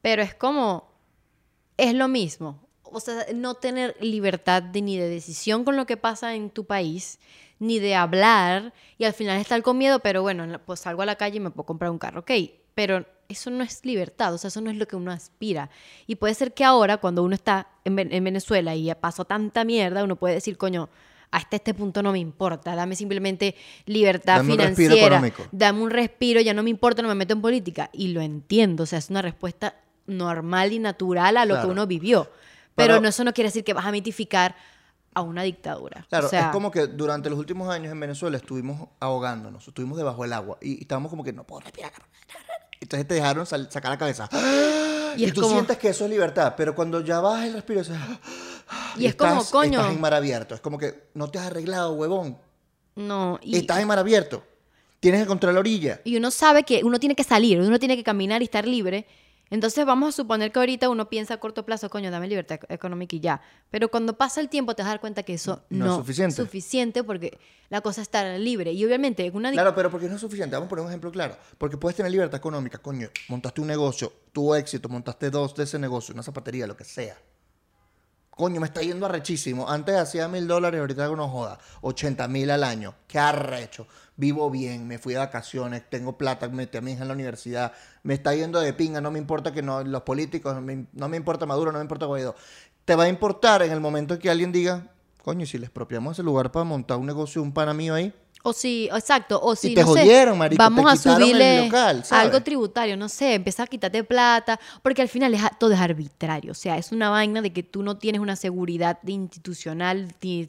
Pero 0.02 0.22
es 0.22 0.36
como, 0.36 0.92
es 1.78 1.94
lo 1.94 2.08
mismo. 2.10 2.68
O 2.84 3.00
sea, 3.00 3.26
no 3.34 3.56
tener 3.56 3.96
libertad 4.02 4.62
de, 4.62 4.82
ni 4.82 4.98
de 4.98 5.08
decisión 5.08 5.64
con 5.64 5.78
lo 5.78 5.86
que 5.86 5.96
pasa 5.96 6.36
en 6.36 6.50
tu 6.50 6.66
país, 6.66 7.20
ni 7.58 7.80
de 7.80 7.96
hablar, 7.96 8.74
y 8.98 9.06
al 9.06 9.14
final 9.14 9.40
estar 9.40 9.62
con 9.62 9.78
miedo, 9.78 10.00
pero 10.00 10.22
bueno, 10.22 10.60
pues 10.66 10.82
salgo 10.82 11.04
a 11.04 11.06
la 11.06 11.16
calle 11.16 11.38
y 11.38 11.40
me 11.40 11.52
puedo 11.52 11.66
comprar 11.66 11.90
un 11.90 12.00
carro, 12.00 12.22
ok. 12.22 12.32
Pero 12.76 13.06
eso 13.30 13.50
no 13.50 13.64
es 13.64 13.86
libertad, 13.86 14.34
o 14.34 14.38
sea, 14.38 14.50
eso 14.50 14.62
no 14.62 14.70
es 14.70 14.78
lo 14.78 14.88
que 14.88 14.96
uno 14.96 15.12
aspira. 15.12 15.70
Y 16.08 16.16
puede 16.16 16.34
ser 16.34 16.54
que 16.54 16.64
ahora, 16.64 16.98
cuando 16.98 17.24
uno 17.24 17.34
está 17.36 17.68
en, 17.86 17.96
Ven- 17.96 18.12
en 18.14 18.24
Venezuela 18.24 18.76
y 18.76 18.94
pasó 18.96 19.26
tanta 19.26 19.64
mierda, 19.64 20.04
uno 20.04 20.16
puede 20.18 20.36
decir, 20.36 20.58
coño, 20.58 20.90
hasta 21.32 21.56
este 21.56 21.74
punto 21.74 22.04
no 22.04 22.12
me 22.12 22.20
importa, 22.20 22.76
dame 22.76 22.94
simplemente 22.96 23.56
libertad 23.86 24.38
Dame 24.38 24.52
un 24.54 24.60
respiro 24.60 24.90
financiera, 24.90 25.16
económico. 25.18 25.44
dame 25.54 25.82
un 25.82 25.90
respiro, 25.90 26.42
ya 26.42 26.54
no 26.54 26.62
me 26.62 26.70
importa, 26.70 27.02
no 27.02 27.08
me 27.08 27.16
meto 27.16 27.34
en 27.34 27.42
política. 27.42 27.90
Y 27.94 28.10
lo 28.10 28.20
entiendo, 28.22 28.84
o 28.84 28.86
sea, 28.86 29.00
es 29.00 29.10
una 29.10 29.22
respuesta 29.22 29.76
normal 30.08 30.74
y 30.74 30.80
natural 30.80 31.38
a 31.38 31.46
lo 31.46 31.54
Claro. 31.54 31.68
que 31.68 31.72
uno 31.72 31.88
vivió. 31.88 32.24
Pero, 32.76 32.96
Pero- 32.96 33.02
no, 33.02 33.08
eso 33.08 33.24
no 33.24 33.34
quiere 33.34 33.48
decir 33.48 33.64
que 33.64 33.74
vas 33.74 33.86
a 33.86 33.92
mitificar 33.94 34.56
a 35.14 35.22
una 35.22 35.44
dictadura. 35.44 36.06
Claro, 36.10 36.28
o 36.28 36.30
sea, 36.30 36.46
es 36.48 36.52
como 36.52 36.72
que 36.72 36.88
durante 36.88 37.30
los 37.30 37.38
últimos 37.38 37.70
años 37.70 37.92
en 37.92 38.00
Venezuela 38.00 38.38
estuvimos 38.38 38.88
ahogándonos, 39.00 39.68
estuvimos 39.68 39.98
debajo 39.98 40.24
del 40.24 40.34
agua 40.34 40.58
y, 40.62 40.78
y 40.80 40.82
estábamos 40.82 41.10
como 41.10 41.24
que 41.24 41.34
no 41.34 41.44
puedo 41.46 41.62
respirar. 41.62 41.92
Entonces 42.80 43.08
te 43.08 43.14
dejaron 43.16 43.46
sacar 43.46 43.92
la 43.92 43.98
cabeza. 43.98 44.28
Y 45.16 45.24
Y, 45.24 45.26
es 45.26 45.34
tú 45.34 45.42
como- 45.42 45.54
sientes 45.54 45.78
que 45.78 45.90
eso 45.90 46.06
es 46.06 46.10
libertad, 46.10 46.54
pero 46.56 46.74
cuando 46.74 47.02
ya 47.02 47.20
bajas 47.20 47.46
el 47.48 47.54
respiro, 47.54 47.82
dices, 47.82 47.98
Y 48.98 49.06
es 49.06 49.16
como, 49.16 49.32
estás- 49.34 49.52
coño. 49.52 49.80
Estás 49.80 49.94
en 49.94 50.02
mar 50.02 50.14
abierto. 50.14 50.56
Es 50.56 50.62
como 50.62 50.78
que 50.78 51.10
no 51.14 51.30
te 51.30 51.38
has 51.40 51.48
arreglado, 51.48 51.94
huevón. 51.94 52.38
no, 52.96 53.38
y, 53.42 53.58
Estás 53.58 53.80
en 53.80 53.88
mar 53.88 54.00
abierto. 54.00 54.44
Tienes 55.02 55.22
que 55.22 55.28
controlar 55.28 55.56
la 55.56 55.60
orilla. 55.62 56.00
y 56.04 56.16
uno 56.16 56.30
sabe 56.32 56.64
que 56.64 56.84
uno 56.84 57.00
tiene 57.00 57.16
que 57.16 57.24
salir, 57.24 57.60
uno 57.60 57.80
tiene 57.80 57.96
que 57.98 58.04
caminar 58.04 58.42
y 58.42 58.46
estar 58.46 58.68
libre. 58.68 59.06
Entonces 59.52 59.86
vamos 59.86 60.10
a 60.10 60.12
suponer 60.14 60.52
que 60.52 60.58
ahorita 60.60 60.90
uno 60.90 61.10
piensa 61.10 61.36
a 61.36 61.38
corto 61.38 61.66
plazo, 61.66 61.90
coño, 61.90 62.10
dame 62.10 62.28
libertad 62.28 62.60
ec- 62.62 62.66
económica 62.70 63.16
y 63.16 63.20
ya. 63.20 63.42
Pero 63.70 63.90
cuando 63.90 64.18
pasa 64.18 64.42
el 64.42 64.50
tiempo 64.50 64.74
te 64.76 64.82
vas 64.82 64.88
a 64.88 64.94
dar 64.94 65.02
cuenta 65.02 65.22
que 65.24 65.34
eso 65.36 65.62
No 65.70 65.86
no, 65.86 65.92
es 65.92 65.98
suficiente. 65.98 66.36
suficiente 66.38 67.04
porque 67.04 67.38
la 67.70 67.82
cosa 67.82 68.02
está 68.02 68.38
libre. 68.38 68.72
Y 68.72 68.84
obviamente 68.86 69.26
en 69.26 69.36
una 69.36 69.52
Claro, 69.52 69.76
pero 69.76 69.92
porque 69.92 70.08
no 70.08 70.16
es 70.16 70.22
suficiente. 70.22 70.56
Vamos 70.56 70.68
a 70.68 70.70
poner 70.70 70.86
un 70.86 70.90
ejemplo 70.90 71.12
claro. 71.12 71.38
Porque 71.58 71.78
puedes 71.78 71.96
tener 71.98 72.12
libertad 72.12 72.38
económica, 72.38 72.78
coño. 72.80 73.10
Montaste 73.28 73.62
un 73.62 73.68
negocio, 73.68 74.12
tuvo 74.32 74.56
éxito, 74.56 74.88
montaste 74.90 75.30
dos 75.30 75.54
de 75.54 75.66
ese 75.66 75.78
negocio, 75.78 76.14
una 76.14 76.24
zapatería, 76.24 76.66
lo 76.66 76.76
que 76.78 76.86
sea. 76.86 77.18
Coño, 78.30 78.62
me 78.62 78.68
está 78.68 78.82
yendo 78.82 79.06
arrechísimo. 79.06 79.70
Antes 79.70 79.96
hacía 79.96 80.28
mil 80.28 80.48
dólares, 80.48 80.80
ahorita 80.80 81.04
hago 81.04 81.16
no 81.18 81.28
joda. 81.28 81.60
80 81.82 82.28
mil 82.30 82.50
al 82.50 82.64
año. 82.64 82.96
Qué 83.08 83.20
arrecho. 83.20 83.86
Vivo 84.22 84.52
bien, 84.52 84.88
me 84.88 85.00
fui 85.00 85.14
de 85.14 85.20
vacaciones, 85.20 85.82
tengo 85.90 86.16
plata, 86.16 86.48
metí 86.48 86.78
a 86.78 86.82
mi 86.82 86.92
hija 86.92 87.02
en 87.02 87.08
la 87.08 87.16
universidad. 87.16 87.74
Me 88.04 88.14
está 88.14 88.36
yendo 88.36 88.60
de 88.60 88.72
pinga, 88.72 89.02
no 89.02 89.10
me 89.10 89.18
importa 89.18 89.52
que 89.52 89.64
no, 89.64 89.84
los 89.84 90.04
políticos, 90.04 90.54
no 90.54 90.62
me, 90.62 90.86
no 90.94 91.10
me 91.10 91.18
importa 91.18 91.48
Maduro, 91.48 91.72
no 91.72 91.80
me 91.80 91.84
importa 91.84 92.06
Guaidó. 92.06 92.36
Te 92.86 92.94
va 92.94 93.06
a 93.06 93.10
importar 93.10 93.64
en 93.64 93.72
el 93.72 93.80
momento 93.80 94.14
en 94.14 94.20
que 94.20 94.30
alguien 94.30 94.52
diga, 94.52 94.92
coño, 95.24 95.42
¿y 95.42 95.48
si 95.48 95.58
les 95.58 95.70
expropiamos 95.70 96.12
ese 96.14 96.22
lugar 96.22 96.52
para 96.52 96.64
montar 96.64 96.98
un 96.98 97.08
negocio, 97.08 97.42
un 97.42 97.52
pana 97.52 97.74
mío 97.74 97.96
ahí. 97.96 98.14
O 98.44 98.54
si, 98.54 98.90
exacto, 98.94 99.42
o 99.42 99.56
si, 99.56 99.74
te 99.74 99.82
no 99.82 99.94
sé, 99.94 100.02
jodieron, 100.02 100.38
marico, 100.38 100.62
vamos 100.62 101.02
te 101.02 101.10
a 101.10 101.16
subirle 101.16 101.66
local, 101.66 102.04
algo 102.12 102.44
tributario, 102.44 102.96
no 102.98 103.10
sé, 103.10 103.34
empezar 103.34 103.64
a 103.64 103.68
quitarte 103.68 104.04
plata, 104.04 104.60
porque 104.84 105.02
al 105.02 105.10
final 105.10 105.34
es, 105.34 105.42
todo 105.60 105.74
es 105.74 105.80
arbitrario, 105.80 106.52
o 106.52 106.56
sea, 106.56 106.78
es 106.78 106.92
una 106.92 107.10
vaina 107.10 107.42
de 107.42 107.52
que 107.52 107.64
tú 107.64 107.82
no 107.82 107.98
tienes 107.98 108.22
una 108.22 108.36
seguridad 108.36 109.00
institucional 109.08 110.14
ni 110.22 110.48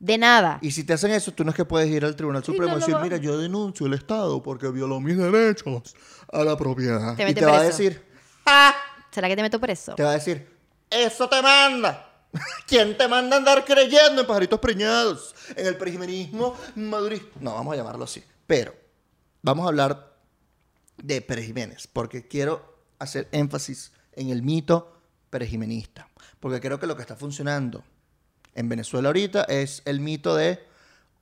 de 0.00 0.18
nada. 0.18 0.58
Y 0.62 0.72
si 0.72 0.82
te 0.82 0.94
hacen 0.94 1.12
eso, 1.12 1.32
tú 1.32 1.44
no 1.44 1.50
es 1.50 1.56
que 1.56 1.64
puedes 1.64 1.88
ir 1.88 2.04
al 2.04 2.16
Tribunal 2.16 2.42
Supremo 2.42 2.72
no 2.72 2.78
y 2.78 2.80
decir, 2.80 2.96
mira, 3.02 3.18
yo 3.18 3.38
denuncio 3.38 3.86
el 3.86 3.94
Estado 3.94 4.42
porque 4.42 4.68
violó 4.70 4.98
mis 4.98 5.16
derechos 5.16 5.94
a 6.32 6.42
la 6.42 6.56
propiedad. 6.56 7.14
Te 7.14 7.28
y 7.28 7.34
te 7.34 7.44
va 7.44 7.58
a 7.58 7.62
decir, 7.62 8.02
¡Ah! 8.46 8.74
¿Será 9.10 9.28
que 9.28 9.36
te 9.36 9.42
meto 9.42 9.60
preso? 9.60 9.94
te 9.94 10.02
va 10.02 10.10
a 10.10 10.14
decir, 10.14 10.58
¡Eso 10.88 11.28
te 11.28 11.40
manda! 11.42 12.06
¿quién 12.66 12.96
te 12.96 13.08
manda 13.08 13.36
a 13.36 13.38
andar 13.40 13.64
creyendo 13.64 14.22
en 14.22 14.26
pajaritos 14.26 14.58
preñados? 14.60 15.34
En 15.56 15.66
el 15.66 15.76
perijimenismo 15.76 16.56
madurista. 16.76 17.38
No, 17.40 17.54
vamos 17.54 17.74
a 17.74 17.76
llamarlo 17.76 18.04
así. 18.04 18.24
Pero 18.46 18.74
vamos 19.42 19.64
a 19.66 19.68
hablar 19.68 20.16
de 20.96 21.20
Pérez 21.20 21.46
Jiménez, 21.46 21.86
porque 21.86 22.26
quiero 22.26 22.78
hacer 22.98 23.28
énfasis 23.32 23.92
en 24.12 24.30
el 24.30 24.42
mito 24.42 24.96
perejimenista. 25.28 26.08
Porque 26.38 26.60
creo 26.60 26.78
que 26.78 26.86
lo 26.86 26.96
que 26.96 27.02
está 27.02 27.16
funcionando 27.16 27.84
en 28.60 28.68
Venezuela 28.68 29.08
ahorita 29.08 29.44
es 29.44 29.82
el 29.84 30.00
mito 30.00 30.36
de, 30.36 30.60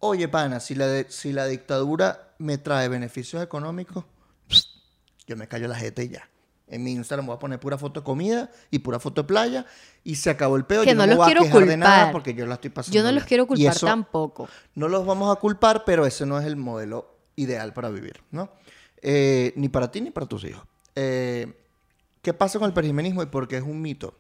oye, 0.01 0.28
pana, 0.28 0.61
si 0.61 0.74
la, 0.74 0.86
de- 0.86 1.07
si 1.11 1.32
la 1.32 1.47
dictadura 1.47 2.34
me 2.39 2.59
trae 2.59 2.89
beneficios 2.89 3.43
económicos, 3.43 4.05
yo 5.26 5.36
me 5.36 5.49
callo 5.49 5.68
la 5.68 5.74
jeta 5.76 6.03
y 6.03 6.09
ya. 6.11 6.28
En 6.70 6.84
mi 6.84 6.93
Instagram 6.93 7.26
voy 7.26 7.36
a 7.36 7.39
poner 7.39 7.59
pura 7.59 7.78
foto 7.78 8.01
de 8.01 8.05
comida 8.05 8.51
y 8.70 8.80
pura 8.80 8.99
foto 9.01 9.22
de 9.22 9.28
playa 9.28 9.64
y 10.05 10.16
se 10.16 10.28
acabó 10.28 10.57
el 10.57 10.64
peo. 10.66 10.82
Que 10.82 10.91
yo 10.91 10.95
no 10.95 11.07
los 11.07 11.16
voy 11.16 11.24
a 11.24 11.26
quiero 11.26 11.43
quejar 11.43 11.66
de 11.66 11.76
nada 11.78 11.95
culpar. 11.97 12.12
porque 12.12 12.34
yo 12.34 12.45
la 12.47 12.55
estoy 12.55 12.68
pasando 12.70 12.95
Yo 12.95 13.03
no 13.03 13.11
los 13.12 13.24
quiero 13.24 13.47
culpar 13.47 13.74
eso 13.74 13.86
tampoco. 13.86 14.49
No 14.74 14.89
los 14.89 15.07
vamos 15.07 15.34
a 15.34 15.41
culpar, 15.41 15.84
pero 15.86 16.05
ese 16.05 16.26
no 16.26 16.39
es 16.39 16.45
el 16.45 16.57
modelo 16.57 17.16
ideal 17.36 17.72
para 17.72 17.89
vivir, 17.89 18.20
¿no? 18.30 18.51
Eh, 19.01 19.55
ni 19.57 19.68
para 19.70 19.91
ti 19.91 20.01
ni 20.03 20.11
para 20.11 20.26
tus 20.26 20.45
hijos. 20.45 20.62
Eh, 20.95 21.55
¿Qué 22.20 22.34
pasa 22.34 22.59
con 22.59 22.66
el 22.68 22.74
perijimenismo 22.74 23.22
y 23.22 23.26
por 23.26 23.49
qué 23.49 23.57
es 23.57 23.62
un 23.62 23.80
mito? 23.80 24.14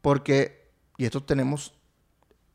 Porque, 0.00 0.70
y 0.96 1.04
esto 1.04 1.22
tenemos 1.22 1.72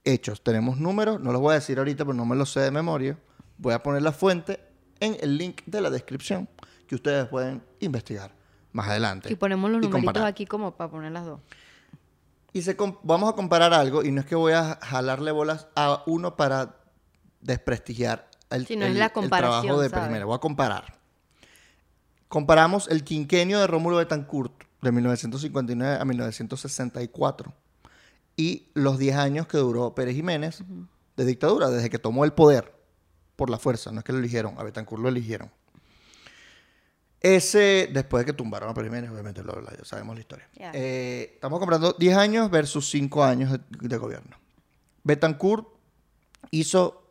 hechos, 0.09 0.41
tenemos 0.43 0.77
números, 0.77 1.19
no 1.21 1.31
los 1.31 1.41
voy 1.41 1.51
a 1.51 1.55
decir 1.55 1.77
ahorita, 1.77 2.03
pero 2.05 2.13
no 2.15 2.25
me 2.25 2.35
los 2.35 2.51
sé 2.51 2.59
de 2.61 2.71
memoria. 2.71 3.17
Voy 3.57 3.73
a 3.73 3.83
poner 3.83 4.01
la 4.01 4.11
fuente 4.11 4.59
en 4.99 5.17
el 5.21 5.37
link 5.37 5.61
de 5.65 5.81
la 5.81 5.89
descripción 5.89 6.47
que 6.87 6.95
ustedes 6.95 7.27
pueden 7.27 7.61
investigar 7.79 8.31
más 8.71 8.87
adelante. 8.89 9.31
Y 9.31 9.35
ponemos 9.35 9.69
los 9.71 9.79
y 9.79 9.87
numeritos 9.87 10.05
comparar. 10.13 10.27
aquí 10.29 10.45
como 10.45 10.75
para 10.75 10.89
poner 10.91 11.11
las 11.11 11.25
dos. 11.25 11.39
Y 12.51 12.61
se 12.63 12.75
vamos 13.03 13.29
a 13.31 13.33
comparar 13.33 13.73
algo, 13.73 14.03
y 14.03 14.11
no 14.11 14.21
es 14.21 14.27
que 14.27 14.35
voy 14.35 14.53
a 14.53 14.79
jalarle 14.81 15.31
bolas 15.31 15.67
a 15.75 16.03
uno 16.07 16.35
para 16.35 16.77
desprestigiar 17.41 18.27
el, 18.49 18.65
Sí, 18.65 18.75
no 18.75 18.85
es 18.85 18.91
el- 18.91 18.97
trabajo 19.29 19.79
de 19.81 19.89
¿sabes? 19.89 19.91
Perimera. 20.03 20.25
Voy 20.25 20.35
a 20.35 20.39
comparar. 20.39 20.97
Comparamos 22.27 22.87
el 22.89 23.03
quinquenio 23.03 23.59
de 23.59 23.67
Rómulo 23.67 23.97
Betancourt 23.97 24.63
de 24.81 24.91
1959 24.91 25.97
a 26.01 26.05
1964 26.05 27.53
y 28.39 28.69
los 28.73 28.97
10 28.97 29.17
años 29.17 29.47
que 29.47 29.57
duró 29.57 29.93
Pérez 29.93 30.15
Jiménez 30.15 30.63
de 31.17 31.25
dictadura, 31.25 31.69
desde 31.69 31.89
que 31.89 31.99
tomó 31.99 32.23
el 32.23 32.31
poder 32.31 32.73
por 33.35 33.49
la 33.49 33.59
fuerza. 33.59 33.91
No 33.91 33.99
es 33.99 34.05
que 34.05 34.13
lo 34.13 34.19
eligieron, 34.19 34.57
a 34.57 34.63
Betancourt 34.63 35.03
lo 35.03 35.09
eligieron. 35.09 35.51
Ese, 37.19 37.89
después 37.91 38.21
de 38.21 38.31
que 38.31 38.37
tumbaron 38.37 38.69
a 38.69 38.73
Pérez 38.73 38.91
Jiménez, 38.91 39.11
obviamente 39.11 39.43
lo, 39.43 39.61
ya 39.61 39.83
sabemos 39.83 40.15
la 40.15 40.21
historia. 40.21 40.47
Eh, 40.55 41.31
estamos 41.33 41.59
comprando 41.59 41.91
10 41.99 42.15
años 42.15 42.49
versus 42.49 42.89
5 42.89 43.25
años 43.25 43.51
de, 43.51 43.59
de 43.81 43.97
gobierno. 43.97 44.37
Betancourt 45.03 45.67
hizo 46.49 47.03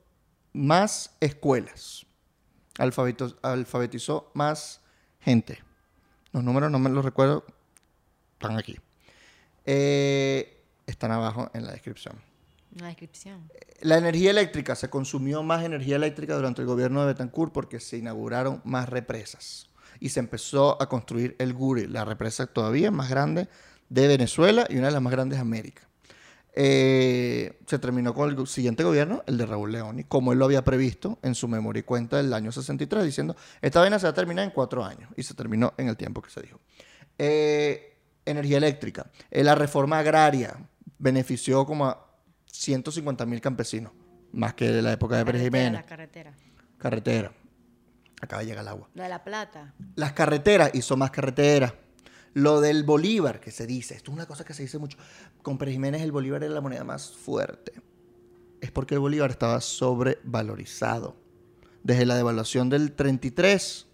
más 0.55 1.15
escuelas, 1.21 2.07
alfabetizó 2.79 4.31
más 4.33 4.81
gente. 5.21 5.63
Los 6.33 6.43
números 6.43 6.71
no 6.71 6.79
me 6.79 6.89
los 6.89 7.05
recuerdo, 7.05 7.45
están 8.33 8.57
aquí. 8.57 8.79
Eh, 9.67 10.58
están 10.89 11.13
abajo 11.13 11.51
en 11.55 11.65
la 11.67 11.73
descripción. 11.73 12.17
La 12.77 12.89
descripción. 12.89 13.51
La 13.81 13.97
energía 13.99 14.31
eléctrica, 14.31 14.75
se 14.77 14.91
consumió 14.91 15.43
más 15.43 15.65
energía 15.65 15.97
eléctrica 15.97 16.35
durante 16.37 16.61
el 16.63 16.67
gobierno 16.67 17.01
de 17.01 17.09
Betancourt 17.09 17.53
porque 17.53 17.81
se 17.81 17.97
inauguraron 17.97 18.61
más 18.65 18.89
represas 18.89 19.69
y 20.01 20.11
se 20.11 20.21
empezó 20.21 20.81
a 20.81 20.89
construir 20.89 21.35
el 21.39 21.55
Guri, 21.55 21.87
la 21.87 22.05
represa 22.05 22.47
todavía 22.47 22.91
más 22.91 23.09
grande 23.09 23.49
de 23.89 24.07
Venezuela 24.07 24.67
y 24.69 24.77
una 24.77 24.89
de 24.89 24.93
las 24.93 25.03
más 25.03 25.13
grandes 25.13 25.39
de 25.39 25.43
América. 25.43 25.83
Eh, 26.61 27.59
se 27.67 27.79
terminó 27.79 28.15
con 28.15 28.29
el 28.29 28.37
gu- 28.37 28.47
siguiente 28.47 28.83
gobierno, 28.83 29.23
el 29.27 29.39
de 29.39 29.47
Raúl 29.47 29.71
Leoni, 29.73 30.05
como 30.05 30.33
él 30.33 30.39
lo 30.41 30.45
había 30.45 30.65
previsto 30.65 31.19
en 31.23 31.35
su 31.35 31.47
memoria 31.47 31.81
y 31.81 31.83
cuenta 31.85 32.17
del 32.17 32.33
año 32.33 32.51
63, 32.51 33.05
diciendo, 33.05 33.37
esta 33.63 33.81
vaina 33.81 33.99
se 33.99 34.07
va 34.07 34.11
a 34.11 34.15
terminar 34.15 34.45
en 34.45 34.51
cuatro 34.51 34.85
años, 34.85 35.09
y 35.17 35.23
se 35.23 35.35
terminó 35.35 35.73
en 35.79 35.89
el 35.89 35.97
tiempo 35.97 36.21
que 36.21 36.31
se 36.31 36.43
dijo. 36.43 36.59
Eh, 37.17 37.97
energía 38.25 38.57
eléctrica. 38.59 39.07
Eh, 39.31 39.45
la 39.45 39.55
reforma 39.55 39.99
agraria 40.01 40.57
benefició 40.99 41.65
como 41.67 41.87
a 41.87 42.07
150 42.47 43.25
mil 43.27 43.41
campesinos, 43.41 43.93
más 44.33 44.55
que 44.55 44.69
de 44.71 44.83
la 44.83 44.93
época 44.93 45.17
de 45.17 45.25
Pérez 45.25 45.43
Jiménez. 45.43 45.73
La 45.73 45.87
carretera. 45.87 46.33
Carretera. 46.79 47.33
Acaba 48.21 48.41
de 48.43 48.47
llegar 48.49 48.63
el 48.63 48.69
agua. 48.69 48.89
La 48.95 49.05
de 49.05 49.09
la 49.11 49.23
plata. 49.25 49.75
Las 49.95 50.13
carreteras, 50.13 50.71
hizo 50.75 50.97
más 50.97 51.11
carreteras. 51.11 51.73
Lo 52.35 52.61
del 52.61 52.85
Bolívar, 52.85 53.41
que 53.41 53.51
se 53.51 53.67
dice, 53.67 53.95
esto 53.95 54.11
es 54.11 54.15
una 54.17 54.27
cosa 54.27 54.45
que 54.45 54.55
se 54.55 54.63
dice 54.63 54.79
mucho. 54.79 54.99
Con 55.43 55.57
Pérez 55.59 55.73
Jiménez 55.75 56.03
el 56.03 56.13
Bolívar 56.13 56.43
era 56.43 56.53
la 56.53 56.61
moneda 56.61 56.85
más 56.85 57.11
fuerte. 57.13 57.73
Es 58.61 58.71
porque 58.73 58.95
el 58.95 59.01
Bolívar 59.01 59.31
estaba 59.31 59.61
sobrevalorizado. 59.61 61.17
Desde 61.85 62.05
la 62.07 62.17
devaluación 62.17 62.69
del 62.69 62.93
33, 62.93 63.87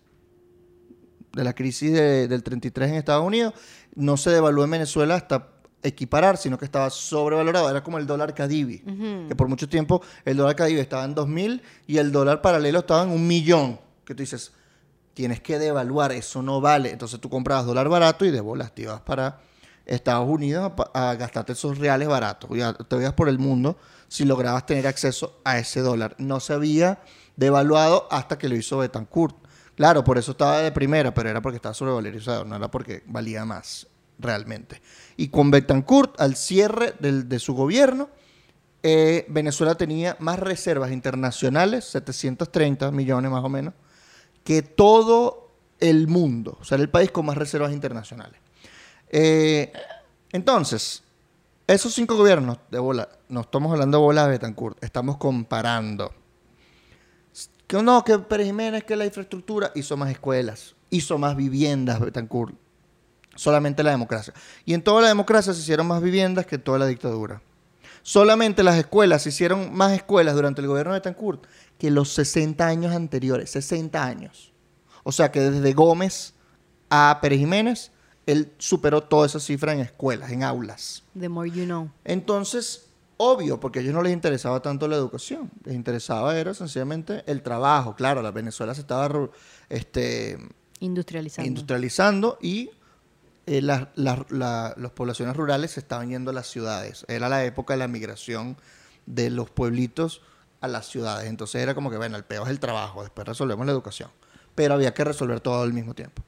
de 1.32 1.44
la 1.44 1.52
crisis 1.55 1.92
de- 1.92 2.28
del 2.28 2.42
33 2.42 2.90
en 2.90 2.94
Estados 2.96 3.26
Unidos, 3.26 3.55
no 3.94 4.16
se 4.16 4.30
devaluó 4.30 4.64
en 4.64 4.70
Venezuela 4.70 5.14
hasta 5.16 5.53
equiparar, 5.85 6.37
sino 6.37 6.59
que 6.59 6.64
estaba 6.64 6.91
sobrevalorado. 6.91 7.70
Era 7.70 7.85
como 7.85 7.99
el 7.99 8.07
dólar 8.07 8.35
Cadivi, 8.35 8.78
que 9.28 9.37
por 9.37 9.47
mucho 9.49 9.68
tiempo 9.68 10.03
el 10.24 10.37
dólar 10.37 10.57
Cadivi 10.57 10.80
estaba 10.80 11.05
en 11.05 11.14
2.000 11.14 11.61
y 11.87 11.99
el 11.99 12.11
dólar 12.11 12.43
paralelo 12.43 12.80
estaba 12.80 13.05
en 13.05 13.11
un 13.11 13.24
millón. 13.26 13.78
Que 14.05 14.14
tú 14.14 14.22
dices, 14.22 14.53
tienes 15.12 15.41
que 15.41 15.59
devaluar, 15.59 16.11
eso 16.12 16.43
no 16.43 16.61
vale. 16.61 16.91
Entonces 16.91 17.20
tú 17.20 17.28
comprabas 17.28 17.66
dólar 17.66 17.89
barato 17.89 18.24
y 18.24 18.30
de 18.30 18.41
bolas 18.41 18.74
te 18.74 18.82
ibas 18.82 19.03
para 19.03 19.41
Estados 19.85 20.28
Unidos 20.28 20.72
a, 20.95 21.14
gastarte 21.14 21.53
esos 21.53 21.78
reales 21.78 22.09
baratos. 22.09 22.51
Ya 22.57 22.72
te 22.72 22.97
ibas 22.97 23.12
por 23.12 23.28
el 23.28 23.39
mundo 23.39 23.76
si 24.09 24.24
lograbas 24.24 24.66
tener 24.66 24.87
acceso 24.87 25.41
a 25.45 25.59
ese 25.59 25.80
dólar. 25.80 26.16
No 26.18 26.41
se 26.41 26.55
había 26.55 27.01
devaluado 27.37 28.09
hasta 28.11 28.39
que 28.39 28.49
lo 28.49 28.57
hizo 28.57 28.78
Betancourt. 28.78 29.37
Claro, 29.76 30.05
por 30.05 30.18
eso 30.18 30.32
estaba 30.32 30.59
de 30.61 30.72
primera, 30.72 31.12
pero 31.12 31.28
era 31.28 31.43
porque 31.43 31.57
estaba 31.57 31.74
sobrevalorizado, 31.74 32.45
no 32.45 32.57
era 32.57 32.70
porque 32.70 33.03
valía 33.07 33.45
más 33.45 33.89
realmente. 34.18 34.80
Y 35.16 35.28
con 35.28 35.50
Betancourt, 35.50 36.20
al 36.20 36.36
cierre 36.36 36.94
del- 37.00 37.28
de 37.28 37.38
su 37.38 37.54
gobierno, 37.54 38.08
eh, 38.82 39.24
Venezuela 39.28 39.74
tenía 39.76 40.16
más 40.20 40.38
reservas 40.38 40.92
internacionales, 40.92 41.84
730 41.86 42.90
millones 42.90 43.30
más 43.30 43.44
o 43.44 43.48
menos, 43.48 43.74
que 44.44 44.62
todo 44.62 45.50
el 45.80 46.06
mundo. 46.06 46.58
O 46.60 46.64
sea, 46.64 46.76
era 46.76 46.82
el 46.82 46.90
país 46.90 47.10
con 47.10 47.26
más 47.26 47.36
reservas 47.36 47.72
internacionales. 47.72 48.38
Eh, 49.08 49.72
entonces, 50.32 51.02
esos 51.66 51.94
cinco 51.94 52.16
gobiernos 52.16 52.58
de 52.70 52.78
bola, 52.78 53.08
no 53.28 53.40
estamos 53.40 53.72
hablando 53.72 53.98
de 53.98 54.02
bola 54.02 54.24
de 54.24 54.30
Betancourt, 54.32 54.82
estamos 54.84 55.16
comparando. 55.16 56.12
Que 57.66 57.82
no, 57.82 58.04
que 58.04 58.18
Pérez 58.18 58.46
Jiménez, 58.48 58.84
que 58.84 58.96
la 58.96 59.06
infraestructura 59.06 59.72
hizo 59.74 59.96
más 59.96 60.10
escuelas, 60.10 60.74
hizo 60.90 61.16
más 61.16 61.34
viviendas 61.36 61.98
Betancourt. 62.00 62.54
Solamente 63.37 63.82
la 63.82 63.91
democracia. 63.91 64.32
Y 64.64 64.74
en 64.74 64.82
toda 64.82 65.03
la 65.03 65.09
democracia 65.09 65.53
se 65.53 65.61
hicieron 65.61 65.87
más 65.87 66.03
viviendas 66.03 66.47
que 66.47 66.57
en 66.57 66.62
toda 66.62 66.78
la 66.78 66.87
dictadura. 66.87 67.43
Solamente 68.03 68.62
las 68.62 68.76
escuelas 68.76 69.22
se 69.22 69.30
hicieron 69.30 69.74
más 69.74 69.93
escuelas 69.93 70.35
durante 70.35 70.61
el 70.61 70.66
gobierno 70.66 70.93
de 70.93 71.01
Betancourt 71.01 71.45
que 71.78 71.91
los 71.91 72.12
60 72.12 72.66
años 72.66 72.95
anteriores. 72.95 73.51
60 73.51 74.05
años. 74.05 74.53
O 75.05 75.12
sea 75.12 75.32
que 75.32 75.41
desde 75.41 75.72
Gómez 75.72 76.35
a 76.91 77.18
Pérez 77.22 77.39
Jiménez, 77.39 77.91
él 78.26 78.53
superó 78.59 79.03
toda 79.03 79.26
esa 79.26 79.41
cifra 79.41 79.72
en 79.72 79.80
escuelas, 79.80 80.30
en 80.30 80.43
aulas. 80.43 81.03
The 81.18 81.28
more 81.28 81.51
you 81.51 81.64
know. 81.64 81.91
Entonces, 82.05 82.87
obvio, 83.16 83.61
porque 83.61 83.78
a 83.78 83.82
ellos 83.82 83.95
no 83.95 84.03
les 84.03 84.12
interesaba 84.12 84.61
tanto 84.61 84.89
la 84.89 84.97
educación, 84.97 85.51
les 85.64 85.74
interesaba 85.74 86.37
era 86.39 86.55
sencillamente 86.55 87.22
el 87.26 87.43
trabajo. 87.43 87.95
Claro, 87.95 88.22
la 88.22 88.30
Venezuela 88.30 88.74
se 88.74 88.82
estaba 88.82 89.28
este, 89.68 90.39
Industrializando. 90.80 91.49
industrializando 91.49 92.39
y 92.41 92.70
eh, 93.47 93.61
las- 93.62 93.88
las- 93.95 94.30
la- 94.30 94.74
las 94.76 94.90
poblaciones 94.92 95.36
rurales 95.36 95.72
se 95.72 95.80
estaban 95.80 96.09
yendo 96.09 96.30
a 96.30 96.34
las 96.34 96.47
ciudades. 96.47 97.05
Era 97.09 97.28
la 97.28 97.45
época 97.45 97.74
de 97.74 97.78
la 97.78 97.88
migración 97.88 98.57
de 99.07 99.30
los 99.30 99.51
pueblitos 99.51 100.22
a 100.61 100.68
las 100.68 100.86
ciudades. 100.86 101.28
Entonces 101.28 101.61
era 101.62 101.74
como 101.74 101.90
que, 101.90 101.97
bueno, 101.99 102.16
el 102.16 102.24
peor 102.24 102.47
es 102.47 102.51
el 102.51 102.61
trabajo, 102.61 103.03
después 103.03 103.26
resolvemos 103.28 103.66
la 103.66 103.72
educación. 103.72 104.11
Pero 104.55 104.74
había 104.74 104.95
que 104.95 105.05
resolver 105.05 105.40
todo 105.40 105.62
al 105.62 105.72
mismo 105.72 105.95
tiempo. 105.95 106.22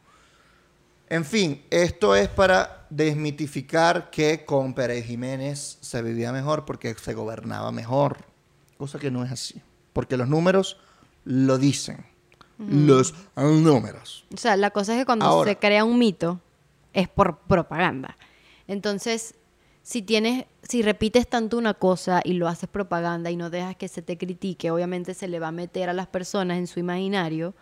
En 1.09 1.25
fin, 1.25 1.62
esto 1.71 2.17
es 2.17 2.29
para 2.29 2.87
desmitificar 2.91 4.11
que 4.11 4.45
con 4.45 4.75
Pérez 4.75 5.07
Jiménez 5.07 5.79
se 5.81 6.03
vivía 6.03 6.33
mejor 6.33 6.64
porque 6.64 6.95
se 6.95 7.14
gobernaba 7.14 7.71
mejor. 7.73 8.19
Cosa 8.77 8.99
que 8.99 9.11
no 9.11 9.25
es 9.25 9.31
así. 9.33 9.62
Porque 9.93 10.17
los 10.17 10.29
números 10.29 10.77
lo 11.25 11.59
dicen. 11.59 12.05
Los 12.59 13.14
números. 13.37 14.25
O 14.35 14.37
sea, 14.37 14.57
la 14.57 14.71
cosa 14.71 14.95
es 14.95 15.01
que 15.01 15.07
cuando 15.07 15.27
Ahora. 15.27 15.51
se 15.51 15.59
crea 15.59 15.85
un 15.85 15.99
mito 15.99 16.41
es 16.97 17.09
por 17.09 17.38
propaganda. 17.40 18.16
Entonces, 18.66 19.34
si 19.82 20.03
tienes, 20.03 20.47
si 20.62 20.82
repites 20.82 21.28
tanto 21.28 21.57
una 21.57 21.74
cosa 21.74 22.20
y 22.24 22.32
lo 22.32 22.49
haces 22.49 22.68
propaganda 22.68 23.30
y 23.30 23.36
no 23.36 23.51
dejas 23.51 23.76
que 23.76 23.86
se 23.86 24.03
te 24.03 24.18
critique, 24.18 24.72
obviamente 24.72 25.14
se 25.14 25.28
le 25.28 25.38
va 25.38 25.49
a 25.49 25.53
meter 25.53 25.88
a 25.88 25.92
las 25.92 26.09
personas 26.09 26.59
en 26.59 26.66
su 26.66 26.80
imaginario 26.80 27.55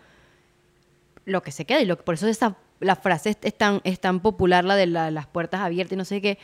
lo 1.26 1.42
que 1.42 1.52
se 1.52 1.64
queda 1.64 1.80
y 1.80 1.84
lo 1.86 1.96
por 1.98 2.14
eso 2.14 2.26
esa 2.26 2.56
la 2.80 2.96
frase 2.96 3.36
es, 3.42 3.54
tan 3.56 3.80
es 3.84 3.98
tan 4.00 4.20
popular 4.20 4.64
la 4.64 4.76
de 4.76 4.86
la- 4.86 5.10
las 5.10 5.26
puertas 5.26 5.60
abiertas 5.60 5.92
y 5.92 5.96
no 5.96 6.04
sé 6.04 6.20
qué 6.20 6.38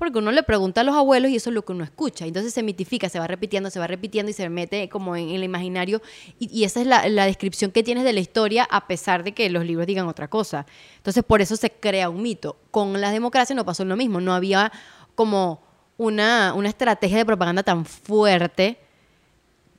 porque 0.00 0.18
uno 0.18 0.32
le 0.32 0.42
pregunta 0.42 0.80
a 0.80 0.84
los 0.84 0.96
abuelos 0.96 1.30
y 1.30 1.36
eso 1.36 1.50
es 1.50 1.54
lo 1.54 1.62
que 1.62 1.72
uno 1.72 1.84
escucha. 1.84 2.26
Entonces 2.26 2.52
se 2.52 2.62
mitifica, 2.62 3.08
se 3.08 3.20
va 3.20 3.26
repitiendo, 3.26 3.70
se 3.70 3.78
va 3.78 3.86
repitiendo 3.86 4.30
y 4.30 4.32
se 4.32 4.48
mete 4.48 4.88
como 4.88 5.14
en, 5.14 5.28
el 5.28 5.44
imaginario. 5.44 6.00
Y, 6.38 6.64
esa 6.64 6.80
es 6.80 6.86
la, 6.86 7.26
descripción 7.26 7.70
que 7.70 7.82
tienes 7.82 8.02
de 8.02 8.12
la 8.12 8.20
historia 8.20 8.66
a 8.68 8.86
pesar 8.88 9.22
de 9.22 9.32
que 9.32 9.48
los 9.50 9.64
libros 9.64 9.86
digan 9.86 10.08
otra 10.08 10.28
cosa. 10.28 10.66
Entonces 10.96 11.22
por 11.22 11.42
eso 11.42 11.54
se 11.54 11.70
crea 11.70 12.08
un 12.08 12.22
mito. 12.22 12.56
Con 12.70 13.00
la 13.00 13.12
democracia 13.12 13.54
no 13.54 13.64
pasó 13.64 13.84
lo 13.84 13.94
mismo. 13.94 14.20
No 14.20 14.32
había 14.32 14.72
como 15.14 15.60
una, 15.98 16.54
una 16.54 16.70
estrategia 16.70 17.18
de 17.18 17.26
propaganda 17.26 17.62
tan 17.62 17.84
fuerte 17.84 18.78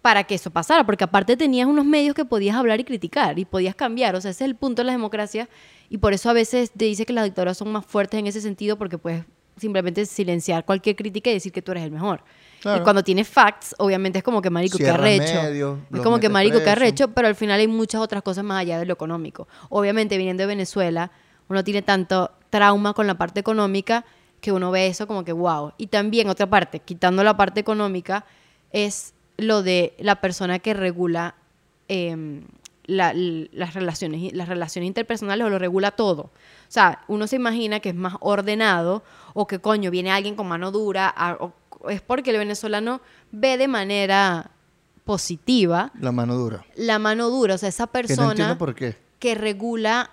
para 0.03 0.23
que 0.23 0.35
eso 0.35 0.51
pasara, 0.51 0.85
porque 0.85 1.03
aparte 1.03 1.35
tenías 1.35 1.67
unos 1.67 1.85
medios 1.85 2.15
que 2.15 2.25
podías 2.25 2.55
hablar 2.55 2.79
y 2.79 2.83
criticar 2.83 3.37
y 3.39 3.45
podías 3.45 3.75
cambiar, 3.75 4.15
o 4.15 4.21
sea, 4.21 4.31
ese 4.31 4.43
es 4.43 4.49
el 4.49 4.55
punto 4.55 4.81
de 4.81 4.87
la 4.87 4.91
democracia 4.93 5.47
y 5.89 5.97
por 5.97 6.13
eso 6.13 6.29
a 6.29 6.33
veces 6.33 6.71
te 6.71 6.85
dice 6.85 7.05
que 7.05 7.13
las 7.13 7.25
dictaduras 7.25 7.57
son 7.57 7.71
más 7.71 7.85
fuertes 7.85 8.19
en 8.19 8.25
ese 8.25 8.41
sentido 8.41 8.77
porque 8.77 8.97
puedes 8.97 9.25
simplemente 9.57 10.05
silenciar 10.05 10.65
cualquier 10.65 10.95
crítica 10.95 11.29
y 11.29 11.33
decir 11.33 11.51
que 11.51 11.61
tú 11.61 11.71
eres 11.71 11.83
el 11.83 11.91
mejor. 11.91 12.23
Claro. 12.61 12.79
Y 12.81 12.83
cuando 12.83 13.03
tienes 13.03 13.27
facts, 13.27 13.75
obviamente 13.79 14.19
es 14.19 14.23
como 14.23 14.41
que 14.41 14.49
marico, 14.49 14.77
que 14.77 14.89
arrecho. 14.89 15.77
es 15.93 16.01
como 16.01 16.19
que 16.19 16.29
marico, 16.29 16.59
que 16.63 16.69
arrecho, 16.69 17.07
pero 17.09 17.27
al 17.27 17.35
final 17.35 17.59
hay 17.59 17.67
muchas 17.67 18.01
otras 18.01 18.21
cosas 18.21 18.43
más 18.43 18.59
allá 18.61 18.79
de 18.79 18.85
lo 18.85 18.93
económico. 18.93 19.47
Obviamente 19.69 20.17
viniendo 20.17 20.41
de 20.41 20.47
Venezuela, 20.47 21.11
uno 21.49 21.63
tiene 21.63 21.81
tanto 21.81 22.31
trauma 22.49 22.93
con 22.93 23.07
la 23.07 23.15
parte 23.15 23.39
económica 23.39 24.05
que 24.41 24.51
uno 24.51 24.71
ve 24.71 24.87
eso 24.87 25.07
como 25.07 25.23
que 25.23 25.31
wow. 25.33 25.73
Y 25.77 25.87
también 25.87 26.29
otra 26.29 26.47
parte, 26.49 26.79
quitando 26.79 27.23
la 27.23 27.35
parte 27.35 27.59
económica, 27.59 28.25
es 28.71 29.13
lo 29.37 29.63
de 29.63 29.93
la 29.99 30.21
persona 30.21 30.59
que 30.59 30.73
regula 30.73 31.35
em, 31.87 32.43
la- 32.85 33.13
las, 33.15 33.73
relaciones, 33.73 34.33
las 34.33 34.47
relaciones 34.47 34.87
interpersonales 34.87 35.45
o 35.45 35.49
lo 35.49 35.59
regula 35.59 35.91
todo. 35.91 36.31
O 36.71 36.73
sea, 36.73 37.03
uno 37.09 37.27
se 37.27 37.35
imagina 37.35 37.81
que 37.81 37.89
es 37.89 37.95
más 37.95 38.13
ordenado 38.21 39.03
o 39.33 39.45
que 39.45 39.59
coño 39.59 39.91
viene 39.91 40.09
alguien 40.09 40.35
con 40.35 40.47
mano 40.47 40.71
dura, 40.71 41.09
a- 41.13 41.33
o- 41.33 41.51
es 41.89 41.99
porque 41.99 42.29
el 42.31 42.37
venezolano 42.37 43.01
ve 43.33 43.57
de 43.57 43.67
manera 43.67 44.51
positiva 45.03 45.91
La 45.99 46.13
mano 46.13 46.35
dura. 46.35 46.63
la 46.75 46.97
mano 46.97 47.29
dura, 47.29 47.55
o 47.55 47.57
sea, 47.57 47.67
esa 47.67 47.87
Que 47.87 47.89
no 47.89 47.91
persona 47.91 48.29
entiendo 48.31 48.57
por 48.57 48.73
qué. 48.73 48.95
que 49.19 49.35
regula 49.35 50.11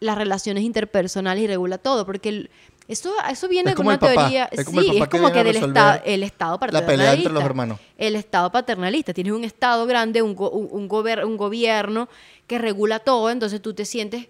las 0.00 0.16
relaciones 0.16 0.62
interpersonales 0.62 1.42
y 1.42 1.46
regula 1.48 1.78
todo, 1.78 2.06
porque 2.06 2.28
el- 2.28 2.50
eso, 2.86 3.12
eso 3.28 3.48
viene 3.48 3.70
Es 3.70 3.74
con 3.76 3.84
como 3.86 3.96
una 3.96 3.98
teoría, 3.98 4.44
es 4.52 4.64
como 4.64 4.78
el 4.80 4.86
sí, 4.86 4.92
papá 4.92 5.04
es 5.04 5.08
que 5.10 5.18
como 5.18 5.32
que 5.32 5.40
a 5.40 5.44
del 5.44 5.56
estado, 5.56 6.00
el 6.04 6.22
estado 6.22 6.52
la 6.52 6.58
paternalista. 6.60 6.86
pelea 6.92 7.12
entre 7.14 7.32
los 7.32 7.42
hermanos. 7.42 7.80
El 7.98 8.14
estado 8.14 8.52
paternalista, 8.52 9.12
tienes 9.12 9.32
un 9.32 9.42
estado 9.42 9.84
grande, 9.86 10.22
un, 10.22 10.36
go- 10.36 10.50
un, 10.50 10.68
un 10.70 10.88
gober- 10.88 11.24
un 11.26 11.36
gobierno 11.36 12.08
que 12.46 12.58
regula 12.58 13.00
todo, 13.00 13.30
entonces 13.30 13.60
tú 13.60 13.74
te 13.74 13.84
sientes, 13.84 14.28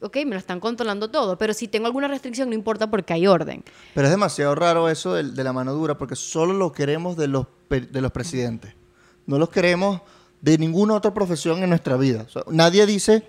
ok, 0.00 0.16
me 0.24 0.32
lo 0.32 0.36
están 0.36 0.60
controlando 0.60 1.10
todo, 1.10 1.38
pero 1.38 1.54
si 1.54 1.68
tengo 1.68 1.86
alguna 1.86 2.08
restricción 2.08 2.48
no 2.48 2.54
importa 2.54 2.90
porque 2.90 3.12
hay 3.12 3.26
orden. 3.26 3.64
Pero 3.94 4.06
es 4.06 4.10
demasiado 4.10 4.54
raro 4.54 4.88
eso 4.88 5.14
de, 5.14 5.44
la 5.44 5.52
mano 5.52 5.72
dura 5.72 5.96
porque 5.98 6.16
solo 6.16 6.52
lo 6.52 6.72
queremos 6.72 7.16
de 7.16 7.28
los, 7.28 7.46
de 7.68 8.00
los 8.00 8.12
presidentes. 8.12 8.74
No 9.26 9.38
los 9.38 9.48
queremos 9.48 10.02
de 10.40 10.58
ninguna 10.58 10.94
otra 10.94 11.12
profesión 11.12 11.62
en 11.62 11.70
nuestra 11.70 11.96
vida. 11.96 12.26
Nadie 12.48 12.86
dice, 12.86 13.28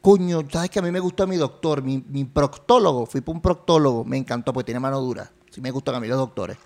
coño, 0.00 0.42
sabes 0.50 0.70
que 0.70 0.78
a 0.78 0.82
mí 0.82 0.90
me 0.90 1.00
gusta 1.00 1.26
mi 1.26 1.36
doctor, 1.36 1.82
mi, 1.82 2.04
mi 2.08 2.24
proctólogo. 2.24 3.06
Fui 3.06 3.20
por 3.20 3.34
un 3.34 3.40
proctólogo, 3.40 4.04
me 4.04 4.18
encantó 4.18 4.52
porque 4.52 4.66
tiene 4.66 4.80
mano 4.80 5.00
dura. 5.00 5.30
Sí 5.50 5.60
me 5.60 5.70
gustan 5.70 5.94
a 5.94 6.00
mí 6.00 6.08
los 6.08 6.18
doctores. 6.18 6.56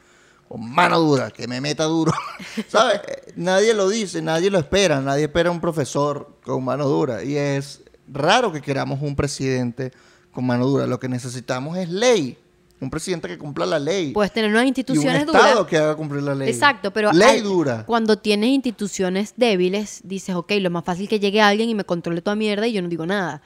Con 0.48 0.68
mano 0.70 1.00
dura, 1.00 1.30
que 1.30 1.46
me 1.46 1.60
meta 1.60 1.84
duro. 1.84 2.12
¿Sabes? 2.68 3.00
Eh, 3.06 3.32
Nadie 3.36 3.72
lo 3.74 3.88
dice, 3.88 4.20
nadie 4.20 4.50
lo 4.50 4.58
espera. 4.58 5.00
Nadie 5.00 5.24
espera 5.24 5.50
un 5.50 5.60
profesor 5.60 6.36
con 6.44 6.64
mano 6.64 6.86
dura. 6.86 7.22
Y 7.22 7.36
es 7.36 7.82
raro 8.12 8.52
que 8.52 8.60
queramos 8.60 9.00
un 9.02 9.16
presidente 9.16 9.92
con 10.32 10.46
mano 10.46 10.66
dura. 10.66 10.86
Lo 10.86 10.98
que 10.98 11.08
necesitamos 11.08 11.76
es 11.78 11.88
ley. 11.88 12.36
Un 12.80 12.90
presidente 12.90 13.28
que 13.28 13.38
cumpla 13.38 13.64
la 13.64 13.78
ley. 13.78 14.12
Puedes 14.12 14.32
tener 14.32 14.50
unas 14.50 14.62
y 14.62 14.64
un 14.64 14.68
instituciones 14.68 15.22
Estado 15.22 15.50
duras. 15.54 15.66
que 15.68 15.76
haga 15.78 15.94
cumplir 15.94 16.22
la 16.22 16.34
ley. 16.34 16.48
Exacto, 16.48 16.90
pero 16.92 17.12
Ley 17.12 17.40
dura. 17.40 17.84
cuando 17.86 18.18
tienes 18.18 18.50
instituciones 18.50 19.32
débiles, 19.36 20.00
dices, 20.04 20.34
ok, 20.34 20.52
lo 20.60 20.70
más 20.70 20.84
fácil 20.84 21.08
que 21.08 21.20
llegue 21.20 21.40
alguien 21.40 21.68
y 21.70 21.74
me 21.74 21.84
controle 21.84 22.20
toda 22.20 22.34
mierda 22.36 22.66
y 22.66 22.72
yo 22.72 22.82
no 22.82 22.88
digo 22.88 23.06
nada. 23.06 23.40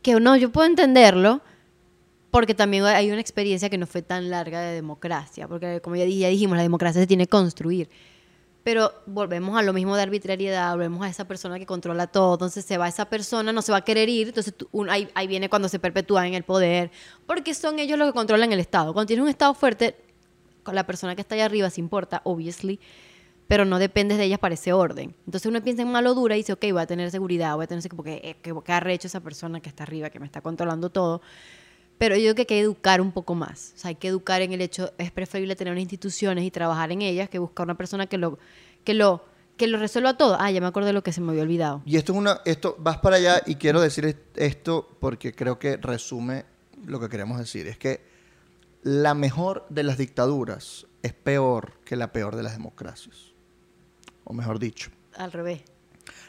Que 0.00 0.18
no, 0.18 0.36
yo 0.36 0.50
puedo 0.52 0.66
entenderlo, 0.66 1.42
porque 2.30 2.54
también 2.54 2.84
hay 2.84 3.10
una 3.10 3.20
experiencia 3.20 3.68
que 3.68 3.76
no 3.76 3.86
fue 3.86 4.00
tan 4.00 4.30
larga 4.30 4.60
de 4.60 4.74
democracia, 4.74 5.48
porque 5.48 5.80
como 5.82 5.96
ya, 5.96 6.04
di- 6.04 6.20
ya 6.20 6.28
dijimos, 6.28 6.56
la 6.56 6.62
democracia 6.62 7.00
se 7.00 7.06
tiene 7.06 7.26
que 7.26 7.30
construir. 7.30 7.90
Pero 8.64 8.92
volvemos 9.06 9.58
a 9.58 9.62
lo 9.62 9.72
mismo 9.72 9.96
de 9.96 10.02
arbitrariedad, 10.02 10.70
volvemos 10.72 11.04
a 11.04 11.08
esa 11.08 11.26
persona 11.26 11.58
que 11.58 11.66
controla 11.66 12.06
todo, 12.06 12.34
entonces 12.34 12.64
se 12.64 12.78
va 12.78 12.86
esa 12.86 13.06
persona, 13.06 13.52
no 13.52 13.60
se 13.60 13.72
va 13.72 13.78
a 13.78 13.84
querer 13.84 14.08
ir, 14.08 14.28
entonces 14.28 14.54
un- 14.70 14.88
ahí, 14.88 15.08
ahí 15.14 15.26
viene 15.26 15.48
cuando 15.48 15.68
se 15.68 15.80
perpetúa 15.80 16.26
en 16.28 16.34
el 16.34 16.44
poder, 16.44 16.90
porque 17.26 17.54
son 17.54 17.80
ellos 17.80 17.98
los 17.98 18.08
que 18.08 18.12
controlan 18.12 18.52
el 18.52 18.60
Estado. 18.60 18.92
Cuando 18.92 19.08
tienes 19.08 19.22
un 19.24 19.28
Estado 19.28 19.52
fuerte, 19.54 19.96
con 20.62 20.76
la 20.76 20.86
persona 20.86 21.16
que 21.16 21.22
está 21.22 21.34
allá 21.34 21.46
arriba 21.46 21.70
se 21.70 21.80
importa, 21.80 22.20
obviously, 22.24 22.78
pero 23.48 23.64
no 23.64 23.80
dependes 23.80 24.16
de 24.16 24.24
ellas 24.24 24.38
para 24.38 24.54
ese 24.54 24.72
orden. 24.72 25.12
Entonces 25.26 25.46
uno 25.46 25.60
piensa 25.60 25.82
en 25.82 25.88
malo 25.90 26.14
dura 26.14 26.36
y 26.36 26.38
dice, 26.38 26.52
ok, 26.52 26.64
voy 26.70 26.82
a 26.82 26.86
tener 26.86 27.10
seguridad, 27.10 27.56
voy 27.56 27.64
a 27.64 27.66
tener 27.66 27.82
porque 27.96 28.20
eh, 28.22 28.36
que, 28.40 28.54
que 28.64 28.72
arrecho 28.72 29.08
esa 29.08 29.20
persona 29.20 29.60
que 29.60 29.68
está 29.68 29.82
arriba, 29.82 30.08
que 30.08 30.20
me 30.20 30.26
está 30.26 30.40
controlando 30.40 30.88
todo. 30.88 31.20
Pero 32.02 32.16
yo 32.16 32.22
creo 32.22 32.34
que 32.34 32.40
hay 32.42 32.46
que 32.46 32.60
educar 32.60 33.00
un 33.00 33.12
poco 33.12 33.36
más. 33.36 33.74
O 33.76 33.78
sea, 33.78 33.90
hay 33.90 33.94
que 33.94 34.08
educar 34.08 34.42
en 34.42 34.52
el 34.52 34.60
hecho, 34.60 34.92
es 34.98 35.12
preferible 35.12 35.54
tener 35.54 35.70
unas 35.72 35.82
instituciones 35.82 36.42
y 36.44 36.50
trabajar 36.50 36.90
en 36.90 37.00
ellas 37.00 37.28
que 37.28 37.38
buscar 37.38 37.62
una 37.64 37.76
persona 37.76 38.08
que 38.08 38.18
lo, 38.18 38.40
que 38.82 38.92
lo, 38.92 39.24
que 39.56 39.68
lo 39.68 39.78
resuelva 39.78 40.16
todo. 40.16 40.36
Ah, 40.40 40.50
ya 40.50 40.60
me 40.60 40.66
acordé 40.66 40.88
de 40.88 40.92
lo 40.94 41.04
que 41.04 41.12
se 41.12 41.20
me 41.20 41.30
había 41.30 41.42
olvidado. 41.44 41.80
Y 41.86 41.96
esto 41.98 42.12
es 42.12 42.18
una, 42.18 42.40
esto, 42.44 42.74
vas 42.80 42.98
para 42.98 43.16
allá 43.16 43.40
y 43.46 43.54
quiero 43.54 43.80
decir 43.80 44.04
est- 44.06 44.18
esto 44.36 44.88
porque 44.98 45.32
creo 45.32 45.60
que 45.60 45.76
resume 45.76 46.44
lo 46.84 46.98
que 46.98 47.08
queremos 47.08 47.38
decir. 47.38 47.68
Es 47.68 47.78
que 47.78 48.00
la 48.82 49.14
mejor 49.14 49.64
de 49.68 49.84
las 49.84 49.96
dictaduras 49.96 50.88
es 51.04 51.12
peor 51.12 51.74
que 51.84 51.94
la 51.94 52.12
peor 52.12 52.34
de 52.34 52.42
las 52.42 52.52
democracias. 52.54 53.32
O 54.24 54.32
mejor 54.32 54.58
dicho, 54.58 54.90
Al 55.16 55.30
revés. 55.30 55.62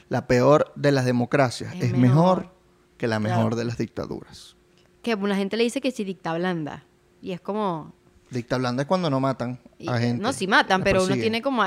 la 0.09 0.27
peor 0.27 0.71
de 0.75 0.91
las 0.91 1.05
democracias 1.05 1.73
Es 1.73 1.85
es, 1.85 1.91
mejor. 1.97 2.41
mejor. 2.41 2.53
que 2.97 3.07
la 3.07 3.19
mejor 3.19 3.39
Claro. 3.39 3.55
de 3.55 3.65
las 3.65 3.77
dictaduras. 3.79 4.52
Que 5.03 5.15
la 5.15 5.35
gente 5.35 5.55
le 5.57 5.63
dice 5.65 5.79
que 5.81 5.91
si 5.91 6.03
dicta 6.03 6.33
blanda. 6.33 6.83
Y 7.21 7.31
es 7.31 7.39
como, 7.41 7.93
Dicta 8.31 8.57
blanda 8.57 8.81
es 8.81 8.87
cuando 8.87 9.09
no 9.11 9.19
matan 9.19 9.59
Y- 9.77 9.87
a 9.87 9.97
gente. 9.99 10.21
No, 10.23 10.33
sí 10.33 10.47
matan, 10.47 10.83
pero 10.83 10.99
uno 11.01 11.07
persiguen. 11.09 11.21
tiene 11.23 11.41
como... 11.43 11.63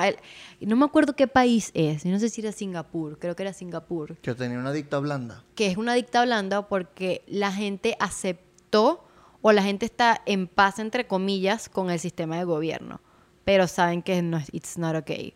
no 0.61 0.77
me 0.77 0.85
acuerdo 0.85 1.15
qué 1.15 1.29
país 1.29 1.71
es, 1.75 2.03
yo 2.03 2.11
no 2.11 2.19
sé 2.19 2.29
si 2.29 2.41
era 2.41 2.51
Singapur, 2.51 3.19
creo 3.21 3.37
que 3.37 3.45
era 3.45 3.53
Singapur, 3.53 4.17
Que 4.17 4.35
tenía 4.35 4.59
una 4.59 4.73
dicta 4.73 4.99
blanda. 4.99 5.45
que 5.55 5.69
es 5.69 5.77
una 5.77 5.95
dicta 5.95 6.25
blanda 6.25 6.67
porque 6.67 7.23
la 7.29 7.53
gente 7.53 7.97
aceptó 8.01 9.05
o 9.43 9.53
la 9.53 9.63
gente 9.63 9.87
está 9.87 10.21
en 10.27 10.49
paz, 10.49 10.79
entre 10.81 11.07
comillas, 11.07 11.69
con 11.69 11.91
el 11.91 12.01
sistema 12.01 12.37
de 12.37 12.45
gobierno, 12.45 13.01
pero 13.45 13.69
saben 13.69 14.03
que 14.03 14.21
no 14.23 14.37
es, 14.39 14.49
it's 14.53 14.77
not 14.77 14.97
okay. 14.97 15.35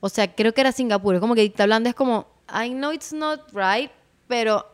O 0.00 0.08
sea, 0.08 0.34
creo 0.34 0.54
que 0.54 0.62
era 0.62 0.72
Singapur, 0.72 1.14
es 1.16 1.20
como 1.20 1.34
que 1.34 1.44
está 1.44 1.64
hablando, 1.64 1.88
es 1.90 1.94
como, 1.94 2.26
I 2.48 2.70
know 2.70 2.92
it's 2.92 3.12
not 3.12 3.40
right, 3.52 3.90
pero 4.26 4.64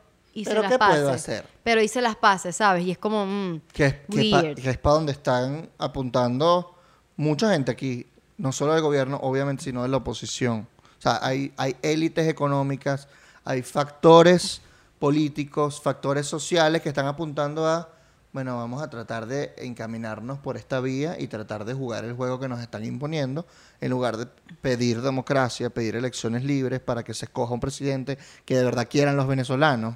hice 0.41 0.51
¿Pero 0.51 0.63
las 0.63 0.73
qué 0.73 0.79
puedo 0.79 1.11
hacer? 1.11 1.45
Pero 1.65 1.81
hice 1.83 2.01
las 2.01 2.17
paces, 2.17 2.57
¿sabes? 2.57 2.85
Y 2.85 2.91
es 2.91 2.99
como, 2.99 3.27
mm, 3.27 3.61
Que 3.73 3.87
es, 3.87 3.95
que 4.11 4.31
pa- 4.31 4.41
weird. 4.43 4.59
que 4.61 4.71
es 4.71 4.79
para 4.79 4.95
donde 4.97 5.13
están 5.13 5.69
apuntando 5.79 6.75
mucha 7.17 7.53
gente 7.53 7.71
aquí, 7.73 8.07
no 8.37 8.53
solo 8.53 8.73
del 8.75 8.83
gobierno, 8.83 9.19
obviamente, 9.23 9.65
sino 9.65 9.83
de 9.83 9.89
la 9.89 9.97
oposición. 9.99 10.67
O 10.99 11.01
sea, 11.03 11.19
hay, 11.23 11.53
hay 11.57 11.77
élites 11.83 12.29
económicas, 12.29 13.09
hay 13.45 13.63
factores 13.63 14.61
políticos, 14.99 15.81
factores 15.81 16.27
sociales 16.27 16.83
que 16.83 16.89
están 16.89 17.07
apuntando 17.07 17.67
a, 17.67 17.89
bueno, 18.33 18.57
vamos 18.57 18.83
a 18.83 18.91
tratar 18.91 19.27
de 19.27 19.55
encaminarnos 19.59 20.39
por 20.39 20.57
esta 20.57 20.81
vía 20.81 21.17
y 21.19 21.29
tratar 21.29 21.65
de 21.65 21.73
jugar 21.73 22.05
el 22.05 22.15
juego 22.15 22.39
que 22.41 22.49
nos 22.49 22.61
están 22.61 22.85
imponiendo, 22.85 23.47
en 23.81 23.91
lugar 23.91 24.17
de 24.17 24.27
pedir 24.61 25.01
democracia, 25.01 25.71
pedir 25.71 25.97
elecciones 25.97 26.43
libres 26.45 26.81
para 26.81 27.05
que 27.05 27.15
se 27.15 27.25
escoja 27.27 27.55
un 27.55 27.61
presidente 27.61 28.19
que 28.45 28.57
de 28.57 28.65
verdad 28.65 28.89
quieran 28.91 29.17
los 29.17 29.27
venezolanos 29.29 29.95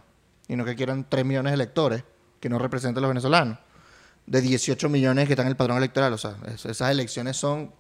y 0.49 0.57
no 0.57 0.65
que 0.65 0.75
quieran 0.75 1.07
3 1.09 1.25
millones 1.25 1.51
de 1.51 1.55
electores 1.55 2.05
que 2.41 2.49
no 2.49 2.59
representen 2.59 2.99
a 2.99 3.03
los 3.03 3.09
venezolanos 3.11 3.59
de 4.27 4.41
18 4.41 4.89
millones 4.89 5.27
que 5.27 5.33
están 5.35 5.47
en 5.47 5.51
el 5.51 5.57
padrón 5.57 5.79
electoral. 5.79 6.13
O 6.13 6.19
sea, 6.19 6.37
es- 6.53 6.65
esas 6.67 6.91
elecciones 6.91 7.37
son 7.37 7.73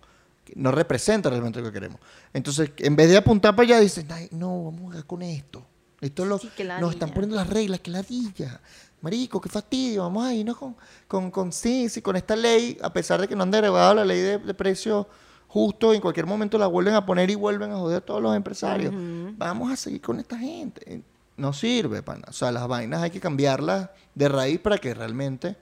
no 0.57 0.73
representan 0.73 1.31
realmente 1.33 1.61
lo 1.61 1.67
que 1.67 1.73
queremos. 1.73 2.01
Entonces, 2.33 2.73
en 2.79 2.97
vez 2.97 3.09
de 3.09 3.17
apuntar 3.17 3.55
para 3.55 3.65
allá, 3.65 3.81
dicen, 3.81 4.07
"Ay, 4.11 4.29
no, 4.33 4.65
vamos 4.65 4.81
a 4.81 4.87
jugar 4.87 5.07
con 5.07 5.23
esto. 5.23 5.65
Esto 6.01 6.25
es 6.25 6.29
lo, 6.29 6.39
Sí, 6.39 6.51
nos 6.81 6.93
están 6.95 7.11
poniendo 7.15 7.37
las 7.37 7.49
reglas, 7.49 7.79
que 7.79 7.93
ladilla. 7.93 8.61
Marico, 9.03 9.41
qué 9.41 9.49
fastidio, 9.49 10.03
vamos 10.03 10.25
a 10.27 10.35
irnos 10.35 10.57
con, 10.57 10.77
con, 11.07 11.31
con 11.31 11.53
sí, 11.53 11.89
sí, 11.89 12.03
con 12.03 12.17
esta 12.17 12.35
ley, 12.35 12.77
a 12.83 12.93
pesar 12.93 13.21
de 13.21 13.29
que 13.29 13.37
no 13.37 13.45
han 13.45 13.53
derogado 13.53 13.95
la 13.95 14.05
ley 14.05 14.21
de, 14.21 14.39
de 14.39 14.55
precio 14.55 15.09
justo, 15.47 15.95
en 15.95 16.01
cualquier 16.01 16.27
momento 16.27 16.59
la 16.59 16.67
vuelven 16.67 16.95
a 16.95 17.07
poner 17.07 17.31
y 17.31 17.35
vuelven 17.37 17.71
a 17.71 17.77
joder 17.77 17.99
a 17.99 18.01
todos 18.01 18.21
los 18.21 18.35
empresarios. 18.35 18.93
Vamos 19.39 19.71
a 19.71 19.77
seguir 19.77 20.01
con 20.01 20.19
esta 20.19 20.37
gente. 20.39 21.03
No 21.43 21.53
sirve, 21.53 22.05
pana. 22.05 22.27
O 22.29 22.33
sea, 22.33 22.53
las 22.53 22.69
vainas 22.69 23.03
hay 23.03 23.11
que 23.11 23.19
cambiarlas 23.19 23.91
de 24.15 24.29
raíz 24.29 24.61
para 24.61 24.79
que 24.79 24.95
realmente 24.95 25.57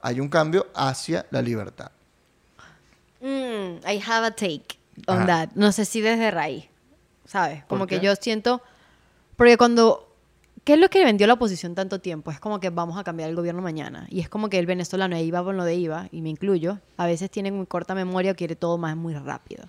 haya 0.00 0.22
un 0.22 0.28
cambio 0.28 0.68
hacia 0.76 1.26
la 1.32 1.42
libertad. 1.42 1.90
Mm, 3.20 3.78
I 3.84 4.00
have 4.06 4.24
a 4.24 4.30
take 4.30 4.78
on 5.08 5.22
Ajá. 5.22 5.26
that. 5.26 5.48
No 5.56 5.72
sé 5.72 5.86
si 5.86 6.00
desde 6.00 6.30
raíz, 6.30 6.66
¿sabes? 7.24 7.64
Como 7.64 7.80
¿Por 7.80 7.88
que 7.88 7.98
qué? 7.98 8.06
yo 8.06 8.14
siento... 8.14 8.62
Porque 9.34 9.56
cuando... 9.56 10.08
¿Qué 10.62 10.74
es 10.74 10.78
lo 10.78 10.88
que 10.88 11.04
vendió 11.04 11.26
la 11.26 11.32
oposición 11.32 11.74
tanto 11.74 11.98
tiempo? 12.00 12.30
Es 12.30 12.38
como 12.38 12.60
que 12.60 12.70
vamos 12.70 12.96
a 12.96 13.02
cambiar 13.02 13.28
el 13.28 13.34
gobierno 13.34 13.60
mañana. 13.60 14.06
Y 14.10 14.20
es 14.20 14.28
como 14.28 14.48
que 14.48 14.60
el 14.60 14.66
venezolano 14.66 15.16
ahí 15.16 15.32
va 15.32 15.42
con 15.42 15.56
lo 15.56 15.64
de 15.64 15.74
IVA, 15.74 16.06
y 16.12 16.22
me 16.22 16.28
incluyo, 16.28 16.78
a 16.96 17.06
veces 17.06 17.28
tiene 17.28 17.50
muy 17.50 17.66
corta 17.66 17.96
memoria 17.96 18.30
o 18.30 18.34
quiere 18.36 18.54
todo 18.54 18.78
más 18.78 18.96
muy 18.96 19.14
rápido. 19.14 19.64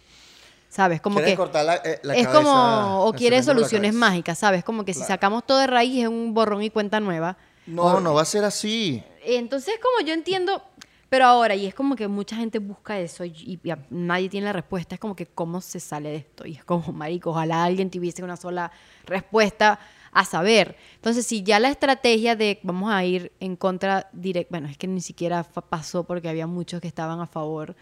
¿Sabes? 0.75 0.99
Como 0.99 1.21
que... 1.21 1.35
cortar 1.37 1.63
la, 1.65 1.75
eh, 1.77 2.01
la 2.03 2.15
es 2.17 2.27
cabeza, 2.27 2.43
como... 2.43 3.05
O 3.05 3.13
quiere 3.13 3.41
soluciones 3.41 3.93
mágicas, 3.93 4.37
¿sabes? 4.37 4.61
Como 4.65 4.83
que 4.83 4.93
si 4.93 4.99
sacamos 5.03 5.45
todo 5.47 5.59
de 5.59 5.67
raíz 5.67 6.01
es 6.03 6.09
un 6.09 6.33
borrón 6.33 6.61
y 6.63 6.69
cuenta 6.69 6.99
nueva. 6.99 7.37
No, 7.65 8.01
no 8.01 8.13
va 8.13 8.23
a 8.23 8.25
ser 8.25 8.43
así. 8.43 9.01
Entonces, 9.23 9.75
como 9.81 10.05
yo 10.05 10.13
entiendo, 10.13 10.61
pero 11.07 11.27
ahora, 11.27 11.55
y 11.55 11.65
es 11.65 11.73
como 11.73 11.95
que 11.95 12.09
mucha 12.09 12.35
gente 12.35 12.59
busca 12.59 12.99
eso 12.99 13.23
y, 13.23 13.57
y 13.63 13.69
a- 13.69 13.79
nadie 13.89 14.27
tiene 14.27 14.47
la 14.47 14.51
respuesta, 14.53 14.95
es 14.95 14.99
como 14.99 15.15
que 15.15 15.27
cómo 15.27 15.61
se 15.61 15.79
sale 15.79 16.09
de 16.09 16.15
esto. 16.17 16.45
Y 16.45 16.55
es 16.55 16.65
como, 16.65 16.91
marico, 16.91 17.29
ojalá 17.29 17.63
alguien 17.63 17.89
tuviese 17.89 18.21
una 18.21 18.35
sola 18.35 18.69
respuesta 19.05 19.79
a 20.11 20.25
saber. 20.25 20.75
Entonces, 20.95 21.25
si 21.25 21.41
ya 21.41 21.57
la 21.61 21.69
estrategia 21.69 22.35
de 22.35 22.59
vamos 22.63 22.91
a 22.91 23.01
ir 23.05 23.31
en 23.39 23.55
contra 23.55 24.09
directa, 24.11 24.49
bueno, 24.51 24.67
es 24.67 24.77
que 24.77 24.87
ni 24.87 24.99
siquiera 24.99 25.43
pasó 25.43 26.03
porque 26.03 26.27
había 26.27 26.47
muchos 26.47 26.81
que 26.81 26.87
estaban 26.89 27.21
a 27.21 27.27
favor. 27.27 27.77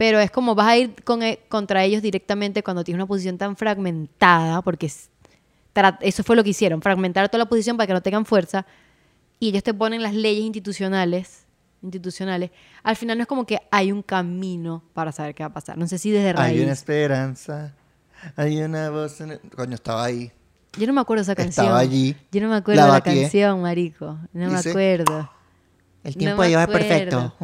Pero 0.00 0.18
es 0.18 0.30
como 0.30 0.54
vas 0.54 0.66
a 0.68 0.76
ir 0.78 0.94
con 1.04 1.22
e- 1.22 1.40
contra 1.50 1.84
ellos 1.84 2.00
directamente 2.00 2.62
cuando 2.62 2.82
tienes 2.84 2.96
una 3.00 3.06
posición 3.06 3.36
tan 3.36 3.54
fragmentada, 3.54 4.62
porque 4.62 4.86
es- 4.86 5.10
eso 6.00 6.24
fue 6.24 6.36
lo 6.36 6.42
que 6.42 6.48
hicieron, 6.50 6.80
fragmentar 6.80 7.28
toda 7.28 7.40
la 7.44 7.48
posición 7.50 7.76
para 7.76 7.86
que 7.86 7.92
no 7.92 8.00
tengan 8.00 8.24
fuerza 8.24 8.64
y 9.38 9.50
ellos 9.50 9.62
te 9.62 9.74
ponen 9.74 10.02
las 10.02 10.14
leyes 10.14 10.42
institucionales, 10.42 11.44
institucionales, 11.82 12.50
al 12.82 12.96
final 12.96 13.18
no 13.18 13.22
es 13.24 13.28
como 13.28 13.44
que 13.44 13.58
hay 13.70 13.92
un 13.92 14.02
camino 14.02 14.82
para 14.94 15.12
saber 15.12 15.34
qué 15.34 15.42
va 15.42 15.48
a 15.48 15.52
pasar. 15.52 15.76
No 15.76 15.86
sé 15.86 15.98
si 15.98 16.10
desde 16.10 16.32
raíz. 16.32 16.56
Hay 16.56 16.62
una 16.62 16.72
esperanza, 16.72 17.74
hay 18.36 18.56
una 18.62 18.88
voz 18.88 19.20
en 19.20 19.32
el... 19.32 19.40
Coño, 19.54 19.74
estaba 19.74 20.02
ahí. 20.04 20.32
Yo 20.78 20.86
no 20.86 20.94
me 20.94 21.02
acuerdo 21.02 21.20
esa 21.20 21.34
canción. 21.34 21.66
Estaba 21.66 21.78
allí. 21.78 22.16
Yo 22.32 22.40
no 22.40 22.48
me 22.48 22.56
acuerdo 22.56 22.80
La 22.80 22.86
de 22.86 22.92
la 22.92 23.00
canción, 23.02 23.60
marico. 23.60 24.18
No 24.32 24.48
me 24.50 24.56
acuerdo. 24.70 25.30
El 26.02 26.12
No 26.14 26.18
tiempo 26.18 26.36
me 26.38 26.44
de 26.44 26.48
Dios 26.50 26.60
es 26.62 26.68
acuerdo. 26.68 26.88
perfecto. 26.88 27.34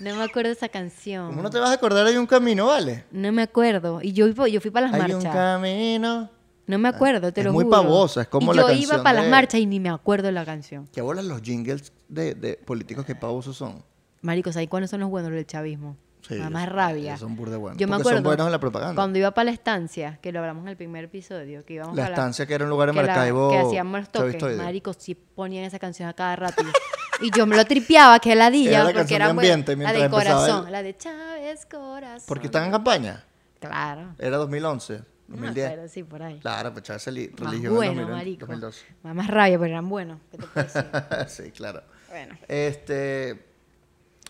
No 0.00 0.16
me 0.16 0.22
acuerdo 0.24 0.48
de 0.48 0.54
esa 0.54 0.68
canción. 0.68 1.28
¿Cómo 1.28 1.42
no 1.42 1.50
te 1.50 1.58
vas 1.60 1.70
a 1.70 1.74
acordar? 1.74 2.06
Hay 2.06 2.16
un 2.16 2.26
camino, 2.26 2.66
¿vale? 2.66 3.04
No 3.12 3.30
me 3.30 3.42
acuerdo. 3.42 4.00
Y 4.02 4.12
yo, 4.12 4.26
iba- 4.26 4.48
yo 4.48 4.60
fui 4.60 4.70
para 4.72 4.86
las 4.88 4.94
Hay 4.94 5.12
un 5.12 5.22
marchas. 5.22 5.32
camino. 5.32 6.28
No 6.66 6.78
me 6.78 6.88
acuerdo, 6.88 7.32
te 7.32 7.40
Es 7.40 7.46
lo 7.46 7.52
muy 7.52 7.64
juro. 7.64 7.76
pavosa, 7.76 8.22
es 8.22 8.28
como 8.28 8.52
y 8.52 8.56
la 8.56 8.62
yo 8.62 8.68
iba 8.70 8.78
canción 8.78 9.02
para 9.02 9.14
las 9.16 9.24
de- 9.24 9.30
marchas 9.30 9.60
y 9.60 9.66
ni 9.66 9.80
me 9.80 9.88
acuerdo 9.90 10.26
de 10.26 10.32
la 10.32 10.44
canción. 10.44 10.88
¿Qué 10.92 11.00
bolas 11.02 11.24
los 11.24 11.40
jingles 11.42 11.92
de, 12.08 12.34
de 12.34 12.54
políticos 12.54 13.04
que 13.04 13.14
pavosos 13.16 13.56
son? 13.56 13.82
Maricos, 14.22 14.54
¿sabes 14.54 14.68
cuáles 14.68 14.90
son 14.90 15.00
los 15.00 15.08
buenos 15.10 15.30
del 15.32 15.46
chavismo? 15.46 15.96
Sí, 16.28 16.34
Nada 16.34 16.50
más 16.50 16.68
rabia. 16.68 17.16
son 17.16 17.34
burda 17.34 17.56
buenos, 17.56 17.78
Yo 17.78 17.86
me 17.88 17.92
porque 17.94 18.02
son 18.04 18.12
acuerdo. 18.18 18.28
buenos 18.28 18.46
en 18.46 18.52
la 18.52 18.60
propaganda. 18.60 18.94
Cuando 18.94 19.18
iba 19.18 19.30
para 19.32 19.46
la 19.46 19.50
estancia, 19.52 20.18
que 20.20 20.30
lo 20.32 20.38
hablamos 20.40 20.62
en 20.64 20.68
el 20.68 20.76
primer 20.76 21.04
episodio, 21.06 21.64
que 21.64 21.74
íbamos 21.74 21.96
La 21.96 22.02
para 22.04 22.14
estancia 22.14 22.46
que 22.46 22.54
era 22.54 22.64
un 22.64 22.70
lugar 22.70 22.90
en 22.90 22.96
la- 22.96 23.02
Maracaibo. 23.02 23.50
Que 23.50 23.58
hacíamos 23.58 24.00
los 24.00 24.10
toques. 24.10 24.56
Maricos, 24.58 24.96
sí 25.00 25.14
ponían 25.14 25.64
esa 25.64 25.78
canción 25.78 26.08
a 26.08 26.12
cada 26.12 26.36
rato. 26.36 26.62
Y, 27.22 27.30
yo 27.36 27.46
me 27.46 27.56
lo 27.56 27.64
tripeaba, 27.64 28.18
que 28.18 28.34
ladilla. 28.34 28.70
Era 28.80 28.84
la 28.84 28.92
porque 28.92 29.14
era 29.14 29.24
de 29.26 29.30
ambiente 29.32 29.72
La 29.72 29.76
mientras 29.76 29.98
de 29.98 30.04
empezaba 30.06 30.40
corazón. 30.40 30.66
el- 30.66 30.72
La 30.72 30.82
de 30.82 30.96
Chávez 30.96 31.66
Corazón. 31.66 32.24
Porque 32.26 32.46
están 32.46 32.64
en 32.64 32.70
campaña. 32.72 33.24
Claro. 33.60 34.14
Era 34.18 34.36
2011, 34.38 34.94
No 35.28 35.36
me 35.36 35.48
2010. 35.48 35.66
acuerdo, 35.66 35.88
sí, 35.88 36.02
por 36.02 36.22
ahí. 36.22 36.38
Claro, 36.40 36.72
pues 36.72 36.84
Chávez 36.84 37.06
en 37.08 37.14
bueno, 37.36 37.52
2020, 37.70 38.04
marico. 38.06 38.46
2012. 38.46 38.84
Más, 39.02 39.14
más 39.14 39.26
rabia, 39.28 39.58
pero 39.58 39.70
eran 39.70 39.88
buenos. 39.88 40.18
Sí, 41.28 41.50
claro. 41.50 41.82
Bueno. 42.08 42.36
Este, 42.48 43.44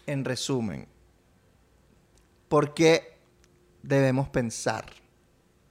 en 0.07 0.25
resumen, 0.25 0.87
¿por 2.49 2.75
qué 2.75 3.19
debemos 3.83 4.29
pensar 4.29 4.85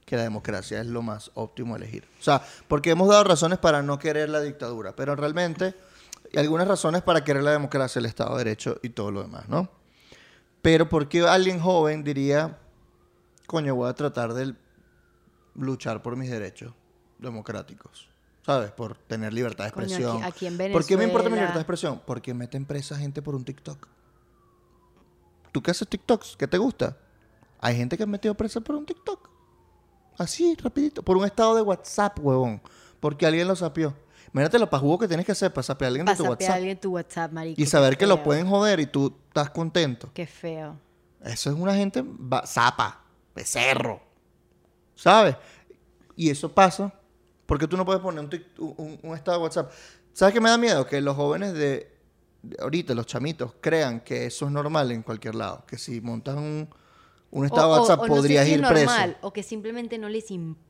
que 0.06 0.16
la 0.16 0.22
democracia 0.22 0.80
es 0.80 0.86
lo 0.86 1.02
más 1.02 1.30
óptimo 1.34 1.74
a 1.74 1.76
elegir? 1.76 2.08
O 2.18 2.22
sea, 2.22 2.42
porque 2.66 2.90
hemos 2.90 3.08
dado 3.08 3.24
razones 3.24 3.58
para 3.58 3.82
no 3.82 3.98
querer 3.98 4.28
la 4.30 4.40
dictadura, 4.40 4.94
pero 4.96 5.14
realmente 5.14 5.74
algunas 6.36 6.66
razones 6.68 7.02
para 7.02 7.24
querer 7.24 7.42
la 7.42 7.52
democracia, 7.52 7.98
el 7.98 8.06
Estado 8.06 8.32
de 8.36 8.44
Derecho 8.44 8.78
y 8.82 8.90
todo 8.90 9.10
lo 9.10 9.22
demás, 9.22 9.48
¿no? 9.48 9.68
Pero 10.62 10.88
¿por 10.88 11.08
qué 11.08 11.26
alguien 11.26 11.58
joven 11.60 12.04
diría, 12.04 12.58
coño, 13.46 13.74
voy 13.74 13.88
a 13.88 13.94
tratar 13.94 14.34
de 14.34 14.54
luchar 15.54 16.02
por 16.02 16.16
mis 16.16 16.30
derechos 16.30 16.72
democráticos? 17.18 18.08
¿Sabes? 18.44 18.70
Por 18.72 18.96
tener 18.96 19.32
libertad 19.32 19.66
de 19.66 19.72
Coño, 19.72 19.84
aquí- 19.84 19.94
expresión. 19.94 20.24
aquí 20.24 20.46
en 20.46 20.72
¿Por 20.72 20.84
qué 20.86 20.96
me 20.96 21.04
importa 21.04 21.28
mi 21.28 21.34
libertad 21.34 21.54
de 21.56 21.60
expresión? 21.60 22.00
Porque 22.06 22.32
meten 22.34 22.64
presa 22.64 22.96
gente 22.96 23.20
por 23.22 23.34
un 23.34 23.44
TikTok. 23.44 23.86
¿Tú 25.52 25.62
qué 25.62 25.70
haces 25.72 25.88
TikToks? 25.88 26.36
¿Qué 26.36 26.46
te 26.46 26.58
gusta? 26.58 26.96
Hay 27.60 27.76
gente 27.76 27.96
que 27.96 28.04
ha 28.04 28.06
metido 28.06 28.34
presa 28.34 28.60
por 28.60 28.76
un 28.76 28.86
TikTok. 28.86 29.28
Así, 30.18 30.54
rapidito. 30.62 31.02
Por 31.02 31.16
un 31.16 31.24
estado 31.24 31.54
de 31.54 31.62
WhatsApp, 31.62 32.18
huevón. 32.20 32.62
Porque 33.00 33.26
alguien 33.26 33.48
lo 33.48 33.56
sapió. 33.56 33.94
Imagínate 34.32 34.58
lo 34.58 34.70
pajugo 34.70 34.98
que 34.98 35.08
tienes 35.08 35.26
que 35.26 35.32
hacer 35.32 35.52
para 35.52 35.62
sapear 35.64 35.86
a 35.86 35.88
alguien 35.88 36.06
de 36.06 36.12
tu 36.12 36.22
Pasape 36.22 36.28
a 36.28 36.30
WhatsApp. 36.30 36.56
alguien 36.56 36.80
tu 36.80 36.90
WhatsApp, 36.92 37.32
marico. 37.32 37.60
Y 37.60 37.66
saber 37.66 37.96
que 37.98 38.06
lo 38.06 38.22
pueden 38.22 38.46
joder 38.48 38.78
y 38.80 38.86
tú 38.86 39.16
estás 39.28 39.50
contento. 39.50 40.10
Qué 40.14 40.26
feo. 40.26 40.76
Eso 41.24 41.50
es 41.50 41.56
una 41.56 41.74
gente 41.74 42.04
zapa, 42.46 43.02
becerro. 43.34 44.00
¿Sabes? 44.94 45.36
Y 46.16 46.30
eso 46.30 46.52
pasa 46.52 46.92
porque 47.46 47.66
tú 47.66 47.76
no 47.76 47.84
puedes 47.84 48.00
poner 48.00 48.22
un, 48.24 48.30
tic- 48.30 48.46
un- 48.58 48.98
un 49.02 49.14
estado 49.16 49.38
de 49.38 49.42
WhatsApp. 49.44 49.72
¿Sabes 50.12 50.32
qué 50.34 50.40
me 50.40 50.48
da 50.50 50.58
miedo? 50.58 50.86
Que 50.86 51.00
los 51.00 51.16
jóvenes 51.16 51.52
de, 51.54 51.90
ahorita, 52.60 52.94
los 52.94 53.06
chamitos, 53.06 53.54
crean 53.60 54.00
que 54.00 54.26
eso 54.26 54.46
es 54.46 54.52
normal 54.52 54.92
en 54.92 55.02
cualquier 55.02 55.34
lado. 55.34 55.64
Que 55.66 55.76
si 55.78 56.00
montas 56.00 56.36
un, 56.36 56.68
un 57.30 57.44
estado 57.46 57.68
O- 57.70 57.72
de 57.74 57.78
o- 57.78 57.82
WhatsApp 57.82 58.00
o 58.00 58.06
no 58.06 58.14
sé 58.14 58.20
podrías 58.20 58.44
si 58.46 58.52
es 58.52 58.58
ir 58.60 58.66
preso. 58.66 58.86
normal, 58.86 59.18
O 59.22 59.32
que 59.32 59.42
simplemente 59.42 59.98
no 59.98 60.08
les 60.08 60.30
importa. 60.30 60.69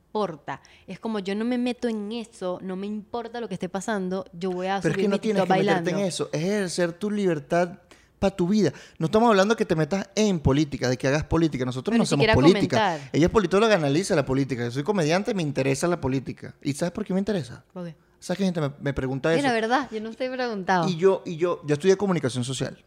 Es 0.87 0.99
como 0.99 1.19
yo 1.19 1.35
no 1.35 1.45
me 1.45 1.57
meto 1.57 1.87
en 1.87 2.11
eso, 2.11 2.59
no 2.61 2.75
me 2.75 2.87
importa 2.87 3.39
lo 3.39 3.47
que 3.47 3.53
esté 3.55 3.69
pasando, 3.69 4.25
yo 4.33 4.51
voy 4.51 4.67
a 4.67 4.79
Pero 4.81 4.93
es 4.93 4.97
que 4.97 5.07
no 5.07 5.15
mi 5.15 5.19
tienes 5.19 5.43
que 5.43 5.49
meterte 5.49 5.67
bailando. 5.69 5.89
en 5.91 5.99
eso. 5.99 6.29
Es 6.31 6.41
ejercer 6.43 6.93
tu 6.93 7.09
libertad 7.09 7.79
para 8.19 8.35
tu 8.35 8.47
vida. 8.47 8.71
No 8.99 9.05
estamos 9.07 9.29
hablando 9.29 9.55
que 9.55 9.65
te 9.65 9.75
metas 9.75 10.07
en 10.15 10.39
política, 10.39 10.87
de 10.89 10.97
que 10.97 11.07
hagas 11.07 11.23
política. 11.23 11.65
Nosotros 11.65 11.91
Pero 11.93 12.03
no 12.03 12.05
siquiera 12.05 12.33
política. 12.35 12.77
comentar. 12.77 13.09
Ella 13.13 13.25
es 13.25 13.31
politóloga, 13.31 13.75
analiza 13.75 14.15
la 14.15 14.25
política. 14.25 14.63
Yo 14.63 14.71
soy 14.71 14.83
comediante, 14.83 15.33
me 15.33 15.41
interesa 15.41 15.87
la 15.87 15.99
política. 15.99 16.53
¿Y 16.61 16.73
sabes 16.73 16.91
por 16.91 17.03
qué 17.03 17.13
me 17.13 17.19
interesa? 17.19 17.63
¿Por 17.73 17.85
qué? 17.85 17.95
¿Sabes 18.19 18.37
que 18.37 18.43
gente 18.43 18.61
me, 18.61 18.71
me 18.79 18.93
pregunta 18.93 19.33
Es 19.33 19.39
eso? 19.39 19.47
la 19.47 19.53
verdad, 19.53 19.89
yo 19.91 19.99
no 20.01 20.09
estoy 20.11 20.29
preguntado. 20.29 20.87
Y 20.87 20.97
yo, 20.97 21.23
y 21.25 21.37
yo, 21.37 21.61
yo 21.65 21.73
estudié 21.73 21.97
comunicación 21.97 22.43
social. 22.43 22.77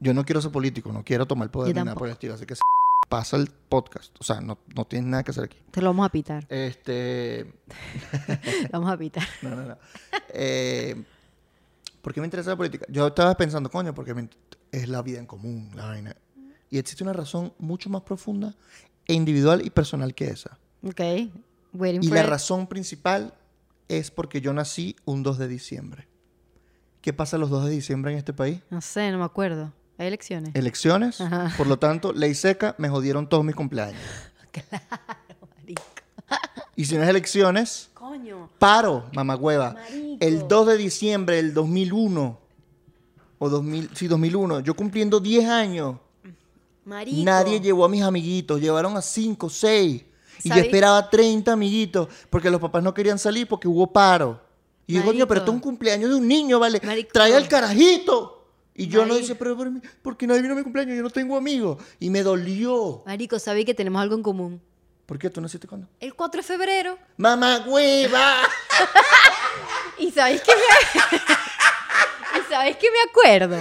Yo 0.00 0.12
no 0.12 0.24
quiero 0.24 0.42
ser 0.42 0.50
político, 0.50 0.90
no 0.90 1.04
quiero 1.04 1.26
tomar 1.26 1.46
el 1.46 1.50
poder 1.52 1.72
Yo 1.72 1.80
ni 1.80 1.84
nada 1.84 1.96
por 1.96 2.08
el 2.08 2.14
estilo. 2.14 2.34
Así 2.34 2.44
que 2.44 2.56
se 2.56 2.62
pasa 3.12 3.36
el 3.36 3.48
podcast. 3.68 4.16
O 4.20 4.24
sea, 4.24 4.40
no, 4.40 4.56
no 4.74 4.86
tienes 4.86 5.06
nada 5.06 5.22
que 5.22 5.32
hacer 5.32 5.44
aquí. 5.44 5.58
Te 5.70 5.82
lo 5.82 5.88
vamos 5.88 6.06
a 6.06 6.08
pitar. 6.08 6.46
Este. 6.48 7.52
Vamos 8.72 8.90
a 8.90 8.96
pitar. 8.96 9.22
No, 9.42 9.50
no, 9.50 9.66
no. 9.66 9.76
Eh, 10.30 11.04
¿Por 12.00 12.14
qué 12.14 12.20
me 12.22 12.26
interesa 12.26 12.48
la 12.48 12.56
política? 12.56 12.86
Yo 12.88 13.08
estaba 13.08 13.36
pensando, 13.36 13.68
coño, 13.70 13.94
porque 13.94 14.14
me 14.14 14.30
es 14.70 14.88
la 14.88 15.02
vida 15.02 15.18
en 15.18 15.26
común, 15.26 15.70
la 15.74 15.88
vaina. 15.88 16.16
Y 16.70 16.78
existe 16.78 17.04
una 17.04 17.12
razón 17.12 17.52
mucho 17.58 17.90
más 17.90 18.00
profunda 18.00 18.54
e 19.06 19.12
individual 19.12 19.60
y 19.62 19.68
personal 19.68 20.14
que 20.14 20.28
esa. 20.28 20.58
Ok. 20.82 21.00
Waiting 21.74 22.02
Y 22.04 22.08
for 22.08 22.16
la 22.16 22.22
it. 22.22 22.30
razón 22.30 22.66
principal 22.66 23.34
es 23.88 24.10
porque 24.10 24.40
yo 24.40 24.54
nací 24.54 24.96
un 25.04 25.22
2 25.22 25.36
de 25.36 25.48
diciembre. 25.48 26.08
¿Qué 27.02 27.12
pasa 27.12 27.36
los 27.36 27.50
2 27.50 27.66
de 27.66 27.72
diciembre 27.72 28.12
en 28.12 28.16
este 28.16 28.32
país? 28.32 28.62
No 28.70 28.80
sé, 28.80 29.10
no 29.10 29.18
me 29.18 29.24
acuerdo. 29.24 29.70
Hay 29.98 30.06
elecciones. 30.08 30.54
Elecciones. 30.54 31.20
Ajá. 31.20 31.52
Por 31.56 31.66
lo 31.66 31.78
tanto, 31.78 32.12
ley 32.12 32.34
seca, 32.34 32.74
me 32.78 32.88
jodieron 32.88 33.28
todos 33.28 33.44
mis 33.44 33.54
cumpleaños. 33.54 34.00
Marico. 35.58 35.82
Y 36.76 36.84
si 36.84 36.96
no 36.96 37.02
es 37.02 37.08
elecciones, 37.08 37.90
Coño. 37.94 38.48
paro, 38.58 39.04
mamagüeva. 39.12 39.74
Marico. 39.74 40.16
El 40.20 40.48
2 40.48 40.66
de 40.66 40.76
diciembre 40.76 41.36
del 41.36 41.54
2001, 41.54 42.38
o 43.38 43.48
2000, 43.48 43.90
sí, 43.94 44.08
2001, 44.08 44.60
yo 44.60 44.74
cumpliendo 44.74 45.20
10 45.20 45.48
años, 45.48 45.96
Marico. 46.84 47.22
nadie 47.24 47.60
llevó 47.60 47.84
a 47.84 47.88
mis 47.88 48.02
amiguitos, 48.02 48.60
llevaron 48.60 48.96
a 48.96 49.02
5, 49.02 49.48
6. 49.50 50.04
Y 50.44 50.48
yo 50.48 50.54
esperaba 50.56 51.08
30 51.08 51.52
amiguitos, 51.52 52.08
porque 52.28 52.50
los 52.50 52.60
papás 52.60 52.82
no 52.82 52.92
querían 52.92 53.18
salir 53.18 53.46
porque 53.46 53.68
hubo 53.68 53.86
paro. 53.92 54.40
Y 54.88 54.94
yo, 54.94 55.04
coño, 55.04 55.28
pero 55.28 55.38
esto 55.40 55.52
es 55.52 55.54
un 55.54 55.60
cumpleaños 55.60 56.10
de 56.10 56.16
un 56.16 56.26
niño, 56.26 56.58
¿vale? 56.58 56.80
Marico. 56.82 57.10
Trae 57.12 57.36
al 57.36 57.46
carajito. 57.46 58.41
Y 58.74 58.88
yo 58.88 59.04
no 59.04 59.14
decía, 59.14 59.36
pero 59.38 59.56
¿por, 59.56 59.70
mí? 59.70 59.80
¿por 60.00 60.16
qué 60.16 60.26
nadie 60.26 60.42
vino 60.42 60.54
a 60.54 60.56
mi 60.56 60.62
cumpleaños? 60.62 60.96
Yo 60.96 61.02
no 61.02 61.10
tengo 61.10 61.36
amigos. 61.36 61.82
Y 62.00 62.10
me 62.10 62.22
dolió. 62.22 63.02
Marico, 63.04 63.38
sabéis 63.38 63.66
que 63.66 63.74
tenemos 63.74 64.00
algo 64.00 64.14
en 64.14 64.22
común. 64.22 64.62
¿Por 65.06 65.18
qué 65.18 65.28
tú 65.28 65.40
naciste 65.40 65.66
cuándo? 65.66 65.88
El 66.00 66.14
4 66.14 66.40
de 66.40 66.46
febrero. 66.46 66.98
¡Mamá 67.16 67.64
hueva! 67.66 68.42
¿Y 69.98 70.10
sabéis 70.10 70.40
que 70.40 70.52
me... 70.54 72.40
¿Y 72.40 72.50
sabéis 72.50 72.76
que 72.76 72.88
me 72.90 73.10
acuerdo? 73.10 73.58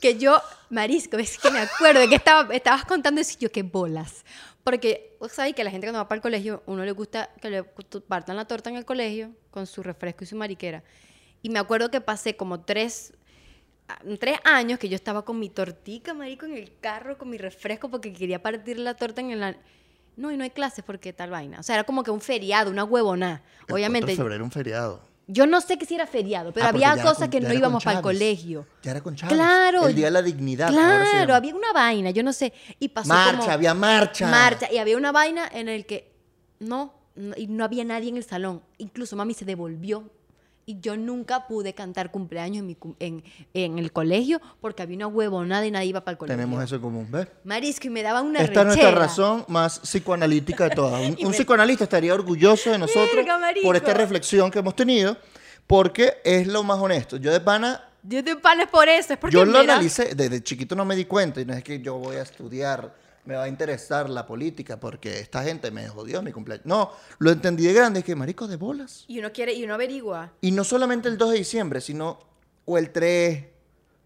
Que 0.00 0.16
yo, 0.18 0.40
Marisco, 0.70 1.16
es 1.16 1.36
que 1.36 1.50
me 1.50 1.60
acuerdo 1.60 2.00
de 2.00 2.08
que 2.08 2.14
estaba, 2.14 2.54
estabas 2.54 2.84
contando 2.84 3.20
eso 3.20 3.34
y 3.36 3.42
yo, 3.42 3.50
qué 3.50 3.64
bolas. 3.64 4.24
Porque, 4.62 5.16
sabéis 5.30 5.54
que 5.54 5.64
la 5.64 5.70
gente 5.70 5.86
cuando 5.86 5.98
va 5.98 6.08
para 6.08 6.16
el 6.16 6.22
colegio, 6.22 6.62
uno 6.66 6.84
le 6.84 6.92
gusta 6.92 7.30
que 7.40 7.50
le 7.50 7.64
partan 8.06 8.36
la 8.36 8.46
torta 8.46 8.70
en 8.70 8.76
el 8.76 8.84
colegio 8.84 9.32
con 9.50 9.66
su 9.66 9.82
refresco 9.82 10.24
y 10.24 10.26
su 10.26 10.36
mariquera. 10.36 10.84
Y 11.42 11.50
me 11.50 11.58
acuerdo 11.58 11.90
que 11.90 12.00
pasé 12.00 12.36
como 12.36 12.62
tres, 12.62 13.12
tres 14.18 14.38
años 14.44 14.78
que 14.78 14.88
yo 14.88 14.96
estaba 14.96 15.24
con 15.24 15.38
mi 15.38 15.50
tortica, 15.50 16.14
marico, 16.14 16.46
en 16.46 16.56
el 16.56 16.72
carro, 16.80 17.18
con 17.18 17.28
mi 17.30 17.38
refresco, 17.38 17.90
porque 17.90 18.12
quería 18.12 18.42
partir 18.42 18.78
la 18.78 18.94
torta 18.94 19.20
en 19.20 19.30
el... 19.30 19.56
No, 20.16 20.30
y 20.30 20.36
no 20.36 20.44
hay 20.44 20.50
clases 20.50 20.84
porque 20.84 21.12
tal 21.12 21.30
vaina. 21.30 21.58
O 21.60 21.62
sea, 21.62 21.74
era 21.74 21.84
como 21.84 22.02
que 22.04 22.10
un 22.10 22.20
feriado, 22.20 22.70
una 22.70 22.84
huevona. 22.84 23.42
El 23.66 23.74
Obviamente, 23.74 24.06
4 24.06 24.10
de 24.12 24.16
febrero, 24.16 24.44
un 24.44 24.50
feriado. 24.52 25.00
yo 25.26 25.46
no 25.46 25.60
sé 25.60 25.76
que 25.76 25.86
si 25.86 25.96
era 25.96 26.06
feriado, 26.06 26.52
pero 26.52 26.66
Ah, 26.66 26.68
había 26.68 26.92
cosas 27.02 27.18
con- 27.18 27.30
que 27.30 27.40
no 27.40 27.52
íbamos 27.52 27.82
para 27.82 27.96
el 27.98 28.02
colegio. 28.02 28.64
Ya 28.84 28.92
era 28.92 29.00
con 29.02 29.16
Chávez. 29.16 29.34
Claro. 29.34 29.88
El 29.88 29.94
Día 29.96 30.04
de 30.06 30.10
la 30.12 30.22
Dignidad. 30.22 30.68
Claro, 30.70 31.34
había 31.34 31.54
una 31.54 31.72
vaina, 31.72 32.10
yo 32.10 32.22
no 32.22 32.32
sé. 32.32 32.52
Y 32.78 32.88
pasó 32.90 33.08
Marcha, 33.08 33.38
como- 33.38 33.50
había 33.50 33.74
marcha. 33.74 34.28
Marcha. 34.30 34.72
Y 34.72 34.78
había 34.78 34.96
una 34.96 35.10
vaina 35.10 35.48
en 35.52 35.68
el 35.68 35.84
que 35.84 36.12
no, 36.60 36.94
no- 37.16 37.34
y 37.36 37.48
no 37.48 37.64
había 37.64 37.82
nadie 37.84 38.08
en 38.10 38.16
el 38.16 38.24
salón. 38.24 38.62
Incluso 38.78 39.16
mami 39.16 39.34
se 39.34 39.44
devolvió. 39.44 40.08
Y 40.66 40.80
yo 40.80 40.96
nunca 40.96 41.46
pude 41.46 41.74
cantar 41.74 42.10
cumpleaños 42.10 42.60
en, 42.60 42.66
mi 42.66 42.74
cum- 42.74 42.94
en, 42.98 43.22
en 43.52 43.78
el 43.78 43.92
colegio 43.92 44.40
porque 44.60 44.82
había 44.82 44.96
una 44.96 45.06
huevonada 45.08 45.66
y 45.66 45.70
nadie 45.70 45.88
iba 45.88 46.00
para 46.02 46.12
el 46.12 46.18
colegio. 46.18 46.36
Tenemos 46.36 46.62
eso 46.64 46.76
en 46.76 46.80
común, 46.80 47.06
¿ves? 47.10 47.28
Marisco, 47.44 47.86
y 47.86 47.90
me 47.90 48.02
daba 48.02 48.22
una 48.22 48.40
Esta 48.40 48.60
es 48.62 48.66
nuestra 48.68 48.90
razón 48.90 49.44
más 49.48 49.80
psicoanalítica 49.80 50.68
de 50.68 50.74
todas. 50.74 51.00
Un, 51.06 51.16
Y 51.18 51.24
un 51.24 51.30
me- 51.32 51.36
psicoanalista 51.36 51.84
estaría 51.84 52.14
orgulloso 52.14 52.70
de 52.70 52.78
nosotros 52.78 53.14
Verga, 53.14 53.38
por 53.62 53.76
esta 53.76 53.92
reflexión 53.94 54.50
que 54.50 54.58
hemos 54.60 54.74
tenido, 54.74 55.16
porque 55.66 56.14
es 56.24 56.46
lo 56.46 56.62
más 56.62 56.78
honesto. 56.78 57.16
Yo 57.18 57.30
de 57.32 57.40
pana, 57.40 57.82
Yo 58.02 58.22
te 58.24 58.36
panes 58.36 58.68
por 58.68 58.88
eso, 58.88 59.12
es 59.14 59.18
porque 59.18 59.34
yo 59.36 59.44
lo 59.44 59.58
analicé, 59.58 60.14
desde 60.14 60.42
chiquito 60.42 60.74
no 60.74 60.84
me 60.84 60.94
di 60.96 61.04
cuenta, 61.04 61.40
y 61.40 61.44
no 61.44 61.54
es 61.54 61.62
que 61.64 61.80
yo 61.80 61.96
voy 61.98 62.16
a 62.16 62.22
estudiar, 62.22 62.94
me 63.24 63.34
va 63.36 63.44
a 63.44 63.48
interesar 63.48 64.10
la 64.10 64.26
política, 64.26 64.78
porque 64.78 65.18
esta 65.20 65.42
gente 65.42 65.70
me 65.70 65.88
jodió 65.88 66.22
mi 66.22 66.30
cumpleaños. 66.32 66.66
No, 66.66 66.90
lo 67.18 67.30
entendí 67.30 67.64
de 67.64 67.72
grande, 67.72 68.00
es 68.00 68.04
que 68.04 68.14
marico 68.14 68.46
de 68.46 68.56
bolas. 68.56 69.04
Y 69.08 69.18
uno 69.18 69.32
quiere, 69.32 69.54
y 69.54 69.64
uno 69.64 69.74
averigua. 69.74 70.32
Y 70.40 70.50
no 70.50 70.64
solamente 70.64 71.08
el 71.08 71.16
2 71.16 71.30
de 71.32 71.38
diciembre, 71.38 71.80
sino 71.80 72.18
o 72.66 72.76
el 72.78 72.90
3 72.90 73.44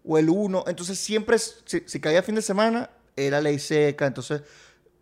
o 0.05 0.17
el 0.17 0.29
1. 0.29 0.63
Entonces 0.67 0.97
siempre, 0.99 1.37
si, 1.37 1.83
si 1.85 1.99
caía 1.99 2.23
fin 2.23 2.35
de 2.35 2.41
semana, 2.41 2.89
era 3.15 3.41
ley 3.41 3.59
seca. 3.59 4.07
Entonces 4.07 4.41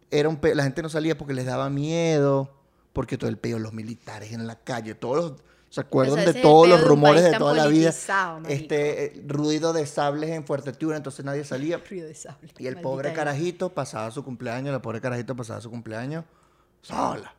era 0.09 0.29
un 0.29 0.37
pe- 0.37 0.55
la 0.55 0.63
gente 0.63 0.81
no 0.81 0.89
salía 0.89 1.17
porque 1.17 1.33
les 1.33 1.45
daba 1.45 1.69
miedo, 1.69 2.53
porque 2.93 3.17
todo 3.17 3.29
el 3.29 3.37
peo, 3.37 3.59
los 3.59 3.73
militares 3.73 4.31
en 4.31 4.47
la 4.47 4.55
calle, 4.59 4.95
todos 4.95 5.15
los... 5.17 5.41
¿Se 5.69 5.81
acuerdan 5.81 6.25
de 6.25 6.33
todos 6.33 6.67
los 6.67 6.81
rumores 6.81 7.23
de 7.23 7.37
toda 7.37 7.53
la 7.53 7.67
vida? 7.67 7.93
marico. 8.07 8.49
Este 8.49 9.05
eh, 9.05 9.23
ruido 9.27 9.73
de 9.73 9.85
sables 9.85 10.29
en 10.29 10.45
Fuerteventura, 10.45 10.97
entonces 10.97 11.25
nadie 11.25 11.43
salía. 11.43 11.79
Frío 11.87 12.05
de 12.05 12.15
sable. 12.15 12.49
Y 12.57 12.67
el 12.67 12.79
pobre 12.79 13.13
carajito 13.13 13.69
pasaba 13.69 14.09
su 14.11 14.23
cumpleaños, 14.23 14.71
la 14.71 14.81
pobre 14.81 15.01
carajito 15.01 15.35
pasaba 15.35 15.61
su 15.61 15.69
cumpleaños 15.69 16.23
sola. 16.81 17.33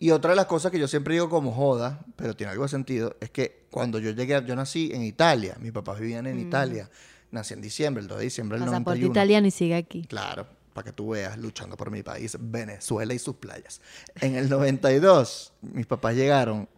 Y 0.00 0.10
otra 0.12 0.30
de 0.30 0.36
las 0.36 0.46
cosas 0.46 0.70
que 0.70 0.78
yo 0.78 0.86
siempre 0.86 1.14
digo 1.14 1.28
como 1.28 1.52
joda, 1.52 2.00
pero 2.14 2.34
tiene 2.34 2.52
algo 2.52 2.62
de 2.62 2.68
sentido, 2.68 3.16
es 3.20 3.30
que 3.30 3.66
cuando 3.70 3.98
yo 3.98 4.12
llegué, 4.12 4.40
yo 4.46 4.54
nací 4.54 4.92
en 4.92 5.02
Italia, 5.02 5.56
mis 5.60 5.72
papás 5.72 5.98
vivían 5.98 6.26
en 6.28 6.38
Italia, 6.38 6.88
nací 7.32 7.54
en 7.54 7.60
diciembre, 7.60 8.02
el 8.02 8.08
2 8.08 8.18
de 8.18 8.24
diciembre 8.24 8.58
del 8.58 8.66
Pasaporte 8.66 9.00
91. 9.00 9.12
italiano 9.12 9.46
y 9.48 9.50
sigue 9.50 9.74
aquí. 9.74 10.04
Claro, 10.04 10.46
para 10.72 10.84
que 10.84 10.92
tú 10.92 11.10
veas, 11.10 11.36
luchando 11.36 11.76
por 11.76 11.90
mi 11.90 12.04
país, 12.04 12.36
Venezuela 12.38 13.12
y 13.12 13.18
sus 13.18 13.36
playas. 13.36 13.80
En 14.20 14.36
el 14.36 14.48
92, 14.48 15.52
mis 15.62 15.86
papás 15.86 16.14
llegaron 16.14 16.68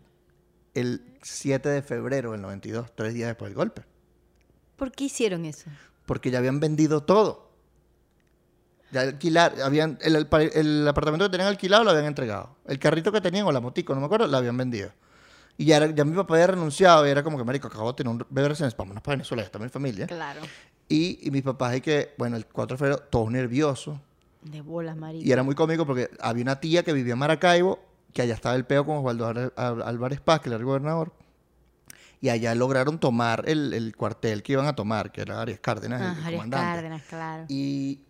el 0.74 1.02
7 1.22 1.68
de 1.68 1.82
febrero 1.82 2.32
del 2.32 2.40
92, 2.42 2.92
tres 2.94 3.14
días 3.14 3.28
después 3.28 3.48
del 3.50 3.56
golpe 3.56 3.82
¿Por 4.76 4.90
qué 4.92 5.04
hicieron 5.04 5.44
eso? 5.44 5.70
porque 6.06 6.30
ya 6.30 6.38
habían 6.38 6.58
vendido 6.58 7.02
todo. 7.04 7.50
Ya 8.92 9.02
alquilar, 9.02 9.54
habían, 9.62 9.98
el, 10.02 10.16
el 10.16 10.28
el 10.54 10.88
apartamento 10.88 11.26
que 11.26 11.30
tenían 11.30 11.48
alquilado 11.48 11.84
lo 11.84 11.90
habían 11.90 12.06
entregado. 12.06 12.56
El 12.66 12.78
carrito 12.80 13.12
que 13.12 13.20
tenían 13.20 13.46
o 13.46 13.52
la 13.52 13.60
motico, 13.60 13.94
no 13.94 14.00
me 14.00 14.06
acuerdo, 14.06 14.26
la 14.26 14.38
habían 14.38 14.56
vendido. 14.56 14.90
Y 15.56 15.66
ya, 15.66 15.76
era- 15.76 15.90
ya 15.94 16.04
mi 16.04 16.16
papá 16.16 16.34
había 16.34 16.48
renunciado 16.48 17.06
y 17.06 17.10
era 17.10 17.22
como 17.22 17.38
que, 17.38 17.44
marico, 17.44 17.68
acabo 17.68 17.92
de 17.92 17.96
tener 17.98 18.10
un 18.12 18.26
bebé 18.30 18.48
recién, 18.48 18.72
vámonos 18.76 19.02
para 19.02 19.14
Venezuela, 19.16 19.42
ya 19.42 19.46
está 19.46 19.58
mi 19.60 19.68
familia. 19.68 20.06
Claro. 20.08 20.40
Y, 20.88 21.20
y 21.24 21.30
mis 21.30 21.42
papás, 21.42 21.76
y 21.76 21.80
que, 21.82 22.14
bueno, 22.18 22.36
el 22.36 22.46
4 22.46 22.74
de 22.74 22.78
febrero, 22.78 22.98
todos 23.10 23.30
nerviosos. 23.30 23.96
De 24.42 24.60
bolas, 24.62 24.96
marico. 24.96 25.24
Y 25.24 25.30
era 25.30 25.44
muy 25.44 25.54
cómico 25.54 25.86
porque 25.86 26.10
había 26.18 26.42
una 26.42 26.58
tía 26.58 26.82
que 26.82 26.92
vivía 26.92 27.12
en 27.12 27.18
Maracaibo, 27.20 27.78
que 28.12 28.22
allá 28.22 28.34
estaba 28.34 28.54
el 28.56 28.64
peo 28.64 28.84
con 28.84 28.98
Osvaldo 28.98 29.26
Al- 29.26 29.52
Al- 29.56 29.82
Álvarez 29.82 30.20
Paz, 30.20 30.40
que 30.40 30.48
era 30.48 30.56
el 30.58 30.64
gobernador. 30.64 31.12
Y 32.20 32.28
allá 32.28 32.54
lograron 32.54 32.98
tomar 32.98 33.44
el, 33.46 33.72
el 33.72 33.96
cuartel 33.96 34.42
que 34.42 34.52
iban 34.52 34.66
a 34.66 34.74
tomar, 34.74 35.10
que 35.10 35.22
era 35.22 35.40
Arias 35.40 35.60
Cárdenas, 35.60 36.02
Ah, 36.02 36.12
el, 36.18 36.24
Arias 36.26 36.32
comandante. 36.40 36.66
Cárdenas, 36.76 37.02
claro. 37.08 37.44
Y, 37.48 38.00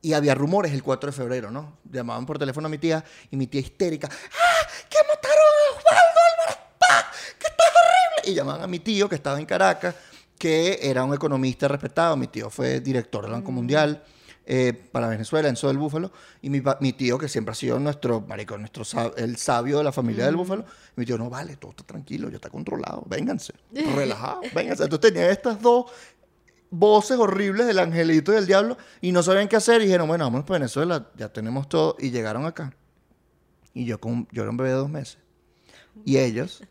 y 0.00 0.12
había 0.14 0.34
rumores 0.34 0.72
el 0.72 0.82
4 0.82 1.10
de 1.10 1.16
febrero, 1.16 1.50
¿no? 1.50 1.76
Llamaban 1.90 2.24
por 2.24 2.38
teléfono 2.38 2.66
a 2.68 2.70
mi 2.70 2.78
tía 2.78 3.04
y 3.30 3.36
mi 3.36 3.46
tía 3.46 3.60
histérica. 3.60 4.08
¡Ah! 4.10 4.66
¡Que 4.88 4.96
mataron 5.06 5.38
a 5.38 5.76
Osvaldo 5.76 6.20
Álvarez 6.32 6.58
Paz! 6.78 7.04
¡Que 7.38 7.46
esto 7.48 7.62
es 7.66 7.72
horrible! 7.74 8.32
Y 8.32 8.34
llamaban 8.34 8.62
a 8.62 8.66
mi 8.66 8.78
tío 8.78 9.08
que 9.08 9.16
estaba 9.16 9.38
en 9.38 9.44
Caracas, 9.44 9.94
que 10.38 10.78
era 10.80 11.04
un 11.04 11.12
economista 11.12 11.68
respetado. 11.68 12.16
Mi 12.16 12.28
tío 12.28 12.48
fue 12.48 12.80
director 12.80 13.22
del 13.24 13.32
Banco 13.32 13.50
Mundial 13.52 14.02
eh, 14.50 14.72
para 14.72 15.08
Venezuela, 15.08 15.46
en 15.46 15.56
Sol 15.56 15.68
del 15.68 15.78
Búfalo. 15.78 16.10
Y 16.40 16.48
mi, 16.48 16.92
tío, 16.94 17.18
que 17.18 17.28
siempre 17.28 17.52
ha 17.52 17.54
sido 17.54 17.78
nuestro, 17.78 18.22
marico, 18.22 18.56
nuestro 18.56 18.82
el 19.18 19.36
sabio 19.36 19.76
de 19.76 19.84
la 19.84 19.92
familia 19.92 20.24
del 20.24 20.36
Búfalo. 20.36 20.64
Mi 20.96 21.04
tío, 21.04 21.18
no 21.18 21.28
vale, 21.28 21.56
todo 21.56 21.72
está 21.72 21.84
tranquilo, 21.84 22.30
ya 22.30 22.36
está 22.36 22.48
controlado. 22.48 23.04
Vénganse, 23.06 23.52
relajados, 23.94 24.46
vénganse. 24.54 24.84
Entonces 24.84 25.12
tenía 25.12 25.30
estas 25.30 25.60
dos 25.60 25.92
voces 26.70 27.18
horribles 27.18 27.66
del 27.66 27.78
angelito 27.78 28.32
y 28.32 28.36
del 28.36 28.46
diablo 28.46 28.78
y 29.02 29.12
no 29.12 29.22
sabían 29.22 29.48
qué 29.48 29.56
hacer 29.56 29.82
y 29.82 29.84
dijeron, 29.84 30.08
bueno, 30.08 30.24
vámonos 30.24 30.46
para 30.46 30.60
Venezuela, 30.60 31.10
ya 31.14 31.30
tenemos 31.30 31.68
todo 31.68 31.96
y 31.98 32.10
llegaron 32.10 32.46
acá. 32.46 32.74
Y 33.74 33.84
yo, 33.84 34.00
con, 34.00 34.26
yo 34.32 34.42
era 34.42 34.50
un 34.50 34.56
bebé 34.56 34.70
de 34.70 34.76
dos 34.76 34.88
meses. 34.88 35.18
Y 36.06 36.16
ellos, 36.16 36.62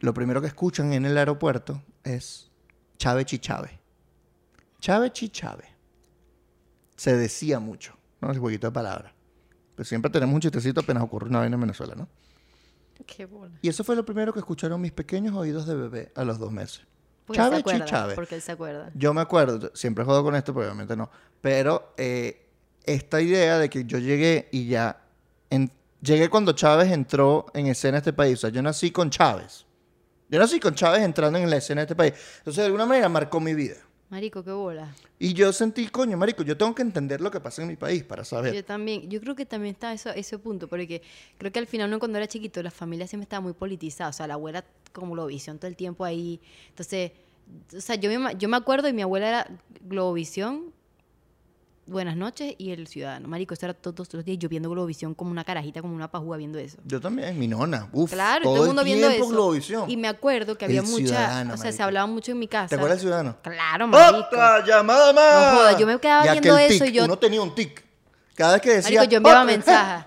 lo 0.00 0.14
primero 0.14 0.40
que 0.40 0.46
escuchan 0.46 0.94
en 0.94 1.04
el 1.04 1.18
aeropuerto 1.18 1.82
es 2.02 2.50
Chave 2.96 3.26
Chichave. 3.26 3.78
Chave 4.80 5.12
Chichave. 5.12 5.72
Se 6.96 7.16
decía 7.16 7.58
mucho, 7.58 7.94
¿no? 8.20 8.30
El 8.30 8.38
jueguito 8.38 8.66
de 8.66 8.72
palabras. 8.72 9.12
Pues 9.76 9.88
siempre 9.88 10.10
tenemos 10.10 10.34
un 10.34 10.40
chistecito 10.40 10.80
apenas 10.80 11.02
ocurre 11.02 11.28
una 11.28 11.40
vaina 11.40 11.54
en 11.54 11.60
Venezuela, 11.60 11.94
¿no? 11.94 12.08
Qué 13.06 13.26
bola. 13.26 13.52
Y 13.62 13.68
eso 13.68 13.82
fue 13.82 13.96
lo 13.96 14.04
primero 14.04 14.32
que 14.32 14.38
escucharon 14.38 14.80
mis 14.80 14.92
pequeños 14.92 15.34
oídos 15.34 15.66
de 15.66 15.74
bebé 15.74 16.12
a 16.14 16.24
los 16.24 16.38
dos 16.38 16.52
meses. 16.52 16.82
Porque 17.26 17.40
él 17.42 17.48
se 17.48 17.56
acuerda, 17.56 17.84
Chichave. 17.84 18.14
Porque 18.14 18.34
él 18.36 18.42
se 18.42 18.52
acuerda. 18.52 18.90
Yo 18.94 19.12
me 19.14 19.20
acuerdo, 19.20 19.70
siempre 19.74 20.04
juego 20.04 20.22
con 20.22 20.34
esto, 20.36 20.52
pero 20.54 20.66
obviamente 20.66 20.96
no. 20.96 21.10
Pero 21.40 21.94
eh, 21.96 22.46
esta 22.84 23.20
idea 23.20 23.58
de 23.58 23.68
que 23.70 23.84
yo 23.84 23.98
llegué 23.98 24.48
y 24.52 24.66
ya. 24.68 25.02
en- 25.50 25.70
llegué 26.00 26.28
cuando 26.28 26.52
Chávez 26.52 26.92
entró 26.92 27.46
en 27.54 27.66
escena 27.66 27.98
este 27.98 28.12
país. 28.12 28.34
O 28.38 28.40
sea, 28.42 28.50
yo 28.50 28.62
nací 28.62 28.90
con 28.90 29.08
Chávez. 29.10 29.64
Yo 30.28 30.38
nací 30.38 30.60
con 30.60 30.74
Chávez 30.74 31.02
entrando 31.02 31.38
en 31.38 31.48
la 31.50 31.56
escena 31.56 31.80
de 31.80 31.84
este 31.84 31.96
país. 31.96 32.12
Entonces, 32.38 32.58
de 32.62 32.66
alguna 32.66 32.86
manera 32.86 33.08
marcó 33.08 33.40
mi 33.40 33.54
vida. 33.54 33.76
Marico, 34.12 34.44
qué 34.44 34.52
bola. 34.52 34.94
Y 35.18 35.32
yo 35.32 35.54
sentí, 35.54 35.86
coño, 35.86 36.18
marico, 36.18 36.42
yo 36.42 36.54
tengo 36.54 36.74
que 36.74 36.82
entender 36.82 37.22
lo 37.22 37.30
que 37.30 37.40
pasa 37.40 37.62
en 37.62 37.68
mi 37.68 37.76
país 37.76 38.04
para 38.04 38.24
saber. 38.24 38.54
Yo 38.54 38.62
también, 38.62 39.08
yo 39.08 39.18
creo 39.22 39.34
que 39.34 39.46
también 39.46 39.72
está 39.72 39.90
eso, 39.90 40.10
ese 40.10 40.38
punto, 40.38 40.68
porque 40.68 41.00
creo 41.38 41.50
que 41.50 41.58
al 41.58 41.66
final 41.66 41.88
uno 41.88 41.98
cuando 41.98 42.18
era 42.18 42.26
chiquito 42.26 42.62
la 42.62 42.70
familia 42.70 43.06
siempre 43.06 43.22
estaba 43.22 43.40
muy 43.40 43.54
politizada, 43.54 44.10
o 44.10 44.12
sea, 44.12 44.26
la 44.26 44.34
abuela 44.34 44.66
como 44.92 45.14
Globovisión 45.14 45.58
todo 45.58 45.68
el 45.68 45.76
tiempo 45.76 46.04
ahí, 46.04 46.42
entonces, 46.68 47.12
o 47.74 47.80
sea, 47.80 47.94
yo 47.94 48.10
me, 48.20 48.36
yo 48.36 48.50
me 48.50 48.58
acuerdo 48.58 48.86
y 48.86 48.92
mi 48.92 49.00
abuela 49.00 49.28
era 49.28 49.50
Globovisión, 49.80 50.74
Buenas 51.84 52.16
noches 52.16 52.54
y 52.58 52.70
El 52.70 52.86
Ciudadano, 52.86 53.26
marico, 53.26 53.54
era 53.60 53.74
todos 53.74 54.14
los 54.14 54.24
días 54.24 54.38
yo 54.38 54.48
viendo 54.48 54.70
Globovisión 54.70 55.14
como 55.14 55.32
una 55.32 55.42
carajita, 55.42 55.82
como 55.82 55.96
una 55.96 56.08
pajúa 56.08 56.36
viendo 56.36 56.58
eso. 56.60 56.78
Yo 56.84 57.00
también, 57.00 57.36
mi 57.36 57.48
nona. 57.48 57.88
Uf, 57.92 58.12
Claro, 58.12 58.44
todo, 58.44 58.54
todo 58.54 58.62
el 58.64 58.68
mundo 58.68 58.84
viendo 58.84 59.08
eso. 59.10 59.26
Globovisión. 59.28 59.90
Y 59.90 59.96
me 59.96 60.06
acuerdo 60.06 60.56
que 60.56 60.66
El 60.66 60.70
había 60.70 60.82
mucha, 60.82 61.06
Ciudadano, 61.06 61.54
o 61.54 61.56
sea, 61.56 61.64
marico. 61.64 61.76
se 61.76 61.82
hablaba 61.82 62.06
mucho 62.06 62.30
en 62.30 62.38
mi 62.38 62.46
casa. 62.46 62.68
¿Te 62.68 62.74
acuerdas 62.76 62.98
del 62.98 63.02
ciudadano? 63.08 63.36
Claro, 63.42 63.88
marico. 63.88 64.18
¡Otra 64.20 64.64
llamada 64.64 65.12
más! 65.12 65.52
No 65.54 65.58
joda, 65.58 65.78
yo 65.78 65.86
me 65.88 65.98
quedaba 65.98 66.24
Y 66.26 66.30
viendo 66.30 66.54
aquel 66.54 66.70
eso 66.72 66.84
y 66.84 66.86
tic, 66.88 66.94
yo- 66.96 67.04
Uno 67.04 67.18
tenía 67.18 67.42
un 67.42 67.52
tic. 67.54 67.84
Cada 68.36 68.52
vez 68.52 68.62
que 68.62 68.70
decía... 68.74 68.98
Marico, 69.00 69.10
yo 69.10 69.16
enviaba 69.18 69.44
mensajes. 69.44 70.04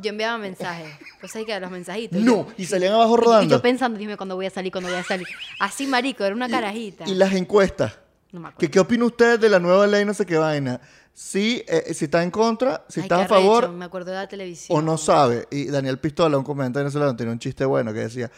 Yo 0.00 0.08
enviaba 0.10 0.38
mensajes. 0.38 0.88
Pues 1.20 1.36
ahí 1.36 1.44
que 1.44 1.60
los 1.60 1.70
mensajitos. 1.70 2.20
No, 2.20 2.46
Yo- 2.46 2.52
y 2.56 2.64
salían 2.64 2.94
abajo 2.94 3.16
y- 3.18 3.24
rodando. 3.24 3.44
Y 3.44 3.48
yo 3.50 3.60
pensando, 3.62 3.98
dime 3.98 4.16
cuándo 4.16 4.34
voy 4.34 4.46
a 4.46 4.50
salir, 4.50 4.72
cuándo 4.72 4.88
voy 4.90 4.98
a 4.98 5.04
salir. 5.04 5.26
Así, 5.60 5.86
marico, 5.86 6.24
era 6.24 6.34
una 6.34 6.48
carajita. 6.48 7.04
Y 7.06 7.14
las 7.14 7.34
encuestas. 7.34 7.98
No 8.32 8.40
me 8.40 8.48
acuerdo. 8.48 8.58
¿Qué, 8.60 8.70
¿Qué 8.70 8.80
opina 8.80 9.04
usted 9.04 9.38
de 9.38 9.48
la 9.48 9.58
nueva 9.58 9.86
ley 9.86 10.04
no 10.04 10.12
sé 10.14 10.24
qué 10.26 10.36
vaina? 10.36 10.80
Si, 11.20 11.64
eh, 11.66 11.92
si 11.94 12.04
está 12.04 12.22
en 12.22 12.30
contra, 12.30 12.84
si 12.88 13.00
Ay, 13.00 13.04
está 13.06 13.22
a 13.24 13.26
favor 13.26 13.70
Me 13.70 13.86
acuerdo 13.86 14.12
de 14.12 14.18
la 14.18 14.28
televisión. 14.28 14.78
o 14.78 14.80
no 14.82 14.96
sabe. 14.96 15.48
Y 15.50 15.64
Daniel 15.66 15.98
Pistola, 15.98 16.38
un 16.38 16.44
comentario 16.44 16.84
venezolano, 16.84 17.16
tiene 17.16 17.32
un 17.32 17.40
chiste 17.40 17.64
bueno 17.64 17.92
que 17.92 17.98
decía, 18.00 18.30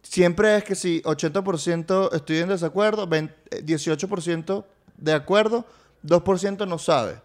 siempre 0.00 0.56
es 0.58 0.62
que 0.62 0.76
si 0.76 1.02
80% 1.02 2.14
estoy 2.14 2.36
en 2.38 2.48
desacuerdo, 2.50 3.08
20 3.08 3.34
eh, 3.50 3.64
18% 3.66 4.64
de 4.96 5.12
acuerdo, 5.12 5.66
2% 6.06 6.68
no 6.68 6.78
sabe. 6.78 7.20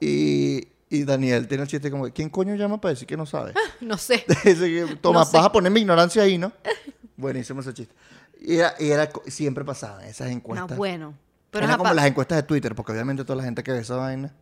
Y, 0.00 0.66
y 0.90 1.04
Daniel 1.04 1.46
tiene 1.46 1.62
el 1.62 1.68
chiste 1.68 1.88
como, 1.88 2.10
¿quién 2.12 2.28
coño 2.28 2.56
llama 2.56 2.80
para 2.80 2.94
decir 2.94 3.06
que 3.06 3.16
no 3.16 3.26
sabe? 3.26 3.54
No 3.80 3.96
sé. 3.96 4.24
Toma, 5.02 5.20
No 5.20 5.24
sé. 5.24 5.36
vas 5.36 5.46
a 5.46 5.52
poner 5.52 5.70
mi 5.70 5.82
ignorancia 5.82 6.24
ahí, 6.24 6.36
¿no? 6.36 6.50
Buenísimo 7.16 7.60
ese 7.60 7.72
chiste. 7.72 7.94
Y 8.40 8.56
era, 8.56 8.74
y 8.80 8.90
era 8.90 9.08
siempre 9.28 9.64
pasaban 9.64 10.04
esas 10.04 10.26
No, 10.26 10.32
encuestas. 10.34 10.76
bueno. 10.76 11.14
Pero 11.60 11.66
era 11.72 11.78
como 11.78 11.92
las 11.94 12.06
encuestas 12.06 12.36
de 12.38 12.42
Twitter, 12.44 12.74
porque 12.74 12.92
obviamente 12.92 13.24
toda 13.24 13.36
la 13.36 13.42
gente 13.44 13.62
que 13.62 13.72
ve 13.72 13.80
esa 13.80 13.96
vaina 13.96 14.32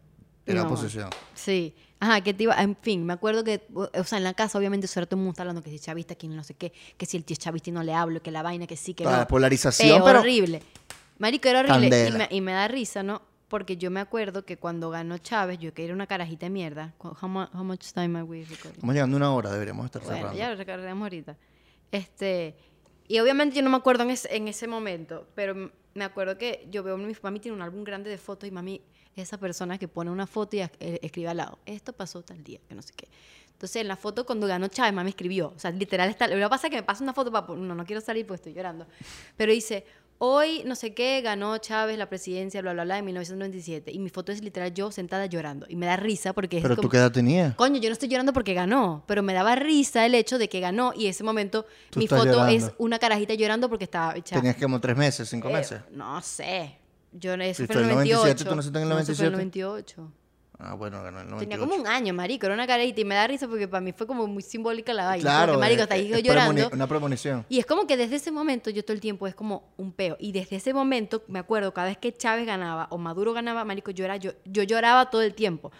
era 0.46 0.60
No. 0.62 0.66
oposición. 0.66 1.10
Sí. 1.34 1.74
Ajá, 2.00 2.20
que 2.20 2.34
te 2.34 2.42
iba. 2.42 2.54
En 2.60 2.76
fin, 2.76 3.04
me 3.06 3.12
acuerdo 3.14 3.44
que. 3.44 3.66
O 3.72 4.04
sea, 4.04 4.18
en 4.18 4.24
la 4.24 4.34
casa, 4.34 4.58
obviamente, 4.58 4.84
eso 4.86 5.00
era 5.00 5.06
todo 5.06 5.16
el 5.16 5.20
mundo 5.22 5.30
está 5.32 5.42
hablando 5.42 5.62
que 5.62 5.70
si 5.70 5.76
es 5.76 5.82
chavista, 5.82 6.14
que 6.16 6.28
no 6.28 6.44
sé 6.44 6.54
qué. 6.54 6.72
Que 6.98 7.06
si 7.06 7.16
el 7.16 7.24
chavista 7.24 7.70
y 7.70 7.72
no 7.72 7.82
le 7.82 7.94
hablo, 7.94 8.20
que 8.22 8.30
la 8.30 8.42
vaina, 8.42 8.66
que 8.66 8.76
sí, 8.76 8.92
que 8.92 9.04
no. 9.04 9.10
la 9.10 9.26
polarización, 9.26 10.02
Pero 10.04 10.20
horrible. 10.20 10.62
Marico, 11.18 11.48
era 11.48 11.60
horrible. 11.60 12.08
Y 12.08 12.12
me, 12.12 12.28
y 12.30 12.40
me 12.42 12.52
da 12.52 12.68
risa, 12.68 13.02
¿no? 13.02 13.22
Porque 13.48 13.76
yo 13.76 13.90
me 13.90 14.00
acuerdo 14.00 14.44
que 14.44 14.56
cuando 14.58 14.90
ganó 14.90 15.16
Chávez, 15.18 15.58
yo 15.60 15.72
que 15.72 15.84
era 15.84 15.94
una 15.94 16.06
carajita 16.06 16.46
de 16.46 16.50
mierda. 16.50 16.92
How, 16.98 17.28
mu- 17.28 17.46
how 17.54 17.62
much 17.64 17.92
time 17.92 18.18
are 18.18 18.24
we 18.24 18.40
recording? 18.44 18.72
Estamos 18.72 18.94
llegando 18.94 19.16
a 19.16 19.18
una 19.18 19.32
hora, 19.32 19.50
deberíamos 19.52 19.86
estar 19.86 20.02
Bueno, 20.02 20.16
cerrando. 20.16 20.38
ya 20.38 20.50
lo 20.50 20.56
recargaremos 20.56 21.02
ahorita. 21.02 21.36
Este, 21.92 22.56
y 23.08 23.18
obviamente 23.18 23.56
yo 23.56 23.62
no 23.62 23.70
me 23.70 23.76
acuerdo 23.76 24.04
en 24.04 24.10
ese, 24.10 24.34
en 24.34 24.48
ese 24.48 24.66
momento, 24.66 25.26
pero 25.34 25.70
me 25.94 26.04
acuerdo 26.04 26.38
que 26.38 26.66
yo 26.70 26.82
veo, 26.82 26.96
mi 26.96 27.14
mami 27.22 27.40
tiene 27.40 27.56
un 27.56 27.62
álbum 27.62 27.84
grande 27.84 28.10
de 28.10 28.18
fotos 28.18 28.48
y 28.48 28.52
mami 28.52 28.80
es 29.14 29.24
esa 29.24 29.38
persona 29.38 29.78
que 29.78 29.86
pone 29.86 30.10
una 30.10 30.26
foto 30.26 30.56
y 30.56 30.60
eh, 30.60 30.70
escribe 31.02 31.28
al 31.28 31.36
lado, 31.36 31.58
esto 31.66 31.92
pasó 31.92 32.22
tal 32.22 32.42
día, 32.42 32.60
que 32.68 32.74
no 32.74 32.82
sé 32.82 32.92
qué. 32.96 33.08
Entonces 33.52 33.76
en 33.76 33.88
la 33.88 33.96
foto 33.96 34.26
cuando 34.26 34.46
ganó 34.46 34.66
Chávez, 34.68 34.92
mami 34.92 35.10
escribió, 35.10 35.52
o 35.54 35.58
sea, 35.58 35.70
literal 35.70 36.08
está, 36.10 36.26
lo 36.26 36.34
que 36.36 36.48
pasa 36.50 36.66
es 36.66 36.70
que 36.70 36.76
me 36.76 36.82
pasa 36.82 37.04
una 37.04 37.12
foto 37.12 37.30
para, 37.30 37.46
no, 37.46 37.74
no 37.74 37.84
quiero 37.84 38.00
salir 38.00 38.26
porque 38.26 38.36
estoy 38.36 38.54
llorando, 38.54 38.86
pero 39.36 39.52
dice, 39.52 39.86
hoy 40.24 40.62
no 40.64 40.74
sé 40.74 40.94
qué, 40.94 41.20
ganó 41.20 41.58
Chávez 41.58 41.98
la 41.98 42.08
presidencia, 42.08 42.60
bla, 42.62 42.72
bla, 42.72 42.84
bla, 42.84 42.98
en 42.98 43.04
1997, 43.04 43.92
y 43.92 43.98
mi 43.98 44.08
foto 44.08 44.32
es 44.32 44.42
literal 44.42 44.72
yo 44.72 44.90
sentada 44.90 45.26
llorando, 45.26 45.66
y 45.68 45.76
me 45.76 45.86
da 45.86 45.96
risa 45.96 46.32
porque 46.32 46.58
es 46.58 46.62
Pero 46.62 46.76
como- 46.76 46.88
tú 46.88 46.90
qué 46.90 46.96
edad 46.98 47.12
tenías. 47.12 47.54
Coño, 47.54 47.80
yo 47.80 47.88
no 47.88 47.92
estoy 47.92 48.08
llorando 48.08 48.32
porque 48.32 48.54
ganó, 48.54 49.04
pero 49.06 49.22
me 49.22 49.34
daba 49.34 49.54
risa 49.54 50.06
el 50.06 50.14
hecho 50.14 50.38
de 50.38 50.48
que 50.48 50.60
ganó 50.60 50.92
y 50.96 51.06
ese 51.06 51.24
momento 51.24 51.66
Tú 51.90 51.98
mi 51.98 52.08
foto 52.08 52.46
es 52.46 52.72
una 52.78 52.98
carajita 52.98 53.34
llorando 53.34 53.68
porque 53.68 53.84
estaba 53.84 54.16
hecha. 54.16 54.36
Tenías 54.36 54.56
como 54.56 54.80
tres 54.80 54.96
meses, 54.96 55.28
cinco 55.28 55.48
eh, 55.48 55.52
meses. 55.52 55.80
No 55.90 56.20
sé. 56.22 56.78
Yo 57.12 57.34
eso 57.34 57.66
fue 57.66 57.76
en 57.76 57.80
el 57.82 57.84
fue 57.84 58.02
el 58.02 58.08
98. 58.10 58.16
97, 58.16 58.44
¿tú 58.44 58.56
naciste 58.56 58.78
en 58.78 58.82
el 58.82 58.88
No, 58.88 58.98
eso 58.98 59.14
fue 59.14 59.26
en 59.26 59.32
el 59.32 59.38
97? 59.38 59.90
98. 59.92 60.23
Ah, 60.58 60.74
bueno, 60.74 61.02
ganó 61.02 61.20
el 61.20 61.28
98. 61.28 61.38
Tenía 61.40 61.58
como 61.58 61.74
un 61.74 61.86
año, 61.88 62.14
marico, 62.14 62.46
era 62.46 62.54
una 62.54 62.66
carajita 62.66 63.00
y 63.00 63.04
me 63.04 63.16
da 63.16 63.26
risa 63.26 63.48
porque 63.48 63.66
para 63.66 63.80
mí 63.80 63.92
fue 63.92 64.06
como 64.06 64.26
muy 64.28 64.42
simbólica 64.42 64.94
la 64.94 65.06
vaina. 65.06 65.22
Claro, 65.22 65.54
Porque, 65.54 65.60
marico, 65.60 65.80
eh, 65.80 65.82
está 65.82 65.94
ahí 65.96 66.12
es 66.12 66.22
llorando. 66.22 66.62
premoni- 66.70 66.72
una 66.72 66.86
premonición. 66.86 67.44
Y 67.48 67.58
es 67.58 67.66
como 67.66 67.86
que 67.88 67.96
desde 67.96 68.16
ese 68.16 68.30
momento 68.30 68.70
yo 68.70 68.84
todo 68.84 68.94
el 68.94 69.00
tiempo 69.00 69.26
es 69.26 69.34
como 69.34 69.64
un 69.76 69.92
peo. 69.92 70.16
Y 70.20 70.30
desde 70.30 70.56
ese 70.56 70.72
momento, 70.72 71.24
me 71.26 71.40
acuerdo, 71.40 71.74
cada 71.74 71.88
vez 71.88 71.98
que 71.98 72.12
Chávez 72.12 72.46
ganaba 72.46 72.86
o 72.90 72.98
Maduro 72.98 73.32
ganaba, 73.32 73.64
marico, 73.64 73.90
yo, 73.90 74.04
era, 74.04 74.16
yo, 74.16 74.30
yo 74.44 74.62
lloraba 74.62 75.10
todo 75.10 75.22
el 75.22 75.34
tiempo. 75.34 75.72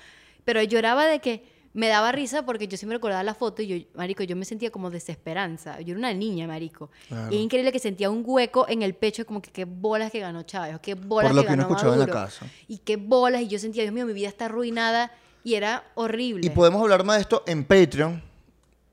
Pero 0.45 0.61
lloraba 0.63 1.07
de 1.07 1.21
que 1.21 1.54
me 1.75 1.89
daba 1.89 2.13
risa 2.13 2.47
porque 2.47 2.69
yo 2.69 2.77
siempre 2.77 2.97
recordaba 2.97 3.23
la 3.25 3.35
foto 3.35 3.61
y 3.61 3.67
yo, 3.67 3.87
marico, 3.95 4.23
yo 4.23 4.37
me 4.37 4.45
sentía 4.45 4.71
como 4.71 4.91
desesperanza. 4.91 5.81
Yo 5.81 5.91
era 5.91 5.99
una 5.99 6.15
niña, 6.15 6.47
marico. 6.47 6.89
Claro. 7.09 7.33
Y 7.33 7.37
es 7.37 7.43
increíble 7.43 7.73
que 7.73 7.81
sentía 7.81 8.11
un 8.11 8.23
hueco 8.25 8.65
en 8.69 8.83
el 8.83 8.95
pecho, 8.95 9.27
como 9.27 9.43
que 9.43 9.51
qué 9.51 9.65
bolas 9.65 10.13
que 10.13 10.21
ganó 10.21 10.45
Chávez, 10.45 10.77
o 10.77 10.81
qué 10.81 10.95
bolas 10.95 11.31
Por 11.31 11.37
lo 11.37 11.43
que 11.43 11.49
que 11.49 11.55
uno 11.55 11.63
ganó 11.65 11.75
escuchaba 11.75 11.95
en 11.95 12.01
la 12.01 12.07
casa. 12.07 12.47
Y 12.69 12.79
qué 12.79 12.97
bolas, 12.97 13.43
y 13.43 13.49
yo 13.49 13.59
sentía, 13.59 13.83
Dios 13.83 13.93
mío, 13.93 14.07
mi 14.07 14.13
vida 14.13 14.29
está 14.29 14.45
arruinada 14.47 15.11
y 15.43 15.55
era 15.55 15.85
horrible. 15.97 16.47
Y 16.47 16.51
podemos 16.51 16.81
hablar 16.81 17.03
más 17.05 17.17
de 17.17 17.23
esto 17.23 17.43
en 17.47 17.65
Patreon, 17.65 18.23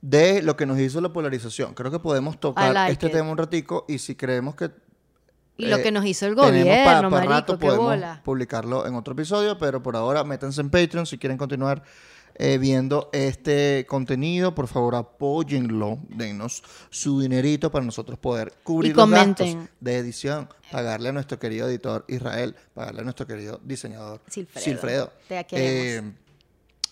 de 0.02 0.42
lo 0.42 0.58
que 0.58 0.66
nos 0.66 0.80
hizo 0.80 1.00
la 1.02 1.14
polarización. 1.14 1.76
Creo 1.76 1.92
que 1.92 2.00
podemos 2.00 2.40
tocar 2.40 2.74
like 2.74 2.94
este 2.94 3.06
it. 3.08 3.14
tema 3.14 3.30
un 3.30 3.38
ratico 3.38 3.86
y 3.88 4.00
si 4.00 4.16
creemos 4.16 4.56
que 4.56 4.72
Y 5.58 5.68
lo 5.68 5.78
eh, 5.78 5.84
que 5.84 5.92
nos 5.92 6.04
hizo 6.06 6.26
el 6.26 6.34
gobierno, 6.34 7.10
pa 7.10 7.10
marico, 7.10 7.32
rato, 7.32 7.60
qué 7.60 7.66
podemos 7.68 7.86
bola. 7.86 8.22
publicarlo 8.26 8.88
en 8.88 8.96
otro 8.96 9.14
episodio, 9.14 9.60
pero 9.60 9.84
por 9.84 9.96
ahora 9.96 10.24
métanse 10.24 10.62
en 10.62 10.72
Patreon 10.72 11.06
si 11.06 11.20
quieren 11.20 11.38
continuar 11.38 11.84
eh, 12.36 12.58
viendo 12.58 13.10
este 13.14 13.86
contenido. 13.88 14.56
Por 14.56 14.68
favor, 14.68 14.96
apóyenlo, 14.96 16.00
denos 16.10 16.64
su 16.90 17.20
dinerito 17.22 17.72
para 17.72 17.86
nosotros 17.86 18.18
poder 18.20 18.54
cubrir 18.64 18.92
Y 18.92 18.94
los 18.96 19.10
gastos 19.10 19.56
de 19.80 19.98
edición, 19.98 20.50
pagarle 20.72 21.10
a 21.10 21.12
nuestro 21.12 21.40
querido 21.40 21.68
editor 21.68 22.06
Israel, 22.08 22.56
pagarle 22.74 23.02
a 23.02 23.04
nuestro 23.04 23.28
querido 23.28 23.60
diseñador 23.64 24.22
Silfredo. 24.28 24.64
Silfredo. 24.64 25.14
Te 25.28 25.44
queremos. 25.46 26.14
Eh, 26.14 26.14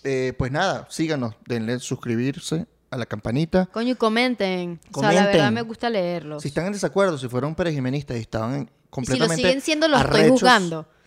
eh, 0.02 0.32
pues 0.38 0.50
nada, 0.50 0.86
síganos, 0.90 1.34
denle 1.46 1.78
suscribirse 1.78 2.66
a 2.90 2.96
la 2.96 3.06
campanita. 3.06 3.66
Coño, 3.66 3.92
y 3.92 3.94
comenten. 3.96 4.80
O 4.92 5.00
sea, 5.00 5.12
la 5.12 5.26
verdad 5.26 5.52
me 5.52 5.62
gusta 5.62 5.90
leerlos. 5.90 6.42
Si 6.42 6.48
están 6.48 6.66
en 6.66 6.72
desacuerdo, 6.72 7.18
si 7.18 7.28
fueron 7.28 7.54
perejimenistas 7.54 8.16
y 8.16 8.20
estaban 8.20 8.54
en- 8.54 8.60
Y 8.62 8.64
si 8.64 8.68
lo 8.68 8.90
completamente 8.90 9.36
siguen 9.36 9.60
siendo, 9.60 9.86
los 9.88 10.00
estoy 10.00 10.20
arrechos, 10.20 10.42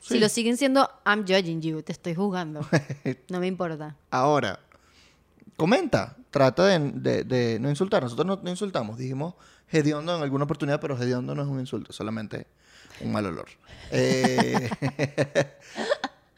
Si 0.05 0.19
lo 0.19 0.27
siguen 0.29 0.57
siendo, 0.57 0.89
I'm 1.05 1.21
judging 1.21 1.61
you. 1.61 1.81
Te 1.81 1.91
estoy 1.93 2.13
juzgando. 2.15 2.61
No 3.29 3.39
me 3.39 3.47
importa. 3.47 3.95
Ahora, 4.11 4.59
comenta, 5.55 6.17
trata 6.29 6.65
de, 6.65 6.79
de- 6.93 7.23
de 7.23 7.59
no 7.59 7.69
insultar. 7.69 8.03
Nosotros 8.03 8.25
no, 8.27 8.39
no 8.43 8.49
insultamos, 8.49 8.97
dijimos 8.97 9.35
hediondo 9.69 10.15
en 10.15 10.21
alguna 10.23 10.43
oportunidad, 10.43 10.79
pero 10.81 10.97
hediondo 11.01 11.33
no 11.35 11.41
es 11.43 11.47
un 11.47 11.59
insulto, 11.59 11.93
solamente 11.93 12.47
un 13.01 13.11
mal 13.11 13.25
olor. 13.25 13.47
Eh, 13.91 14.69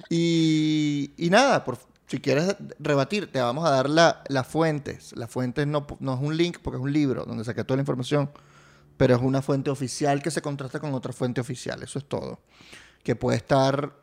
y, 0.09 1.11
y 1.17 1.29
nada, 1.29 1.63
por, 1.63 1.77
si 2.07 2.19
quieres 2.19 2.55
rebatir, 2.79 3.31
te 3.31 3.41
vamos 3.41 3.65
a 3.65 3.71
dar 3.71 3.89
la- 3.89 4.23
las 4.27 4.47
fuentes. 4.47 5.11
Las 5.15 5.29
fuentes 5.29 5.65
no, 5.67 5.85
no 5.99 6.13
es 6.13 6.19
un 6.21 6.37
link 6.37 6.59
porque 6.61 6.77
es 6.77 6.83
un 6.83 6.93
libro 6.93 7.25
donde 7.25 7.43
saqué 7.43 7.63
toda 7.63 7.77
la 7.77 7.81
información, 7.81 8.29
pero 8.97 9.15
es 9.15 9.21
una 9.21 9.41
fuente 9.41 9.69
oficial 9.69 10.21
que 10.21 10.31
se 10.31 10.41
contrasta 10.41 10.79
con 10.79 10.93
otra 10.93 11.11
fuente 11.13 11.41
oficial. 11.41 11.81
Eso 11.83 11.99
es 11.99 12.05
todo. 12.05 12.39
Que 13.05 13.15
puede 13.15 13.37
estar 13.37 13.93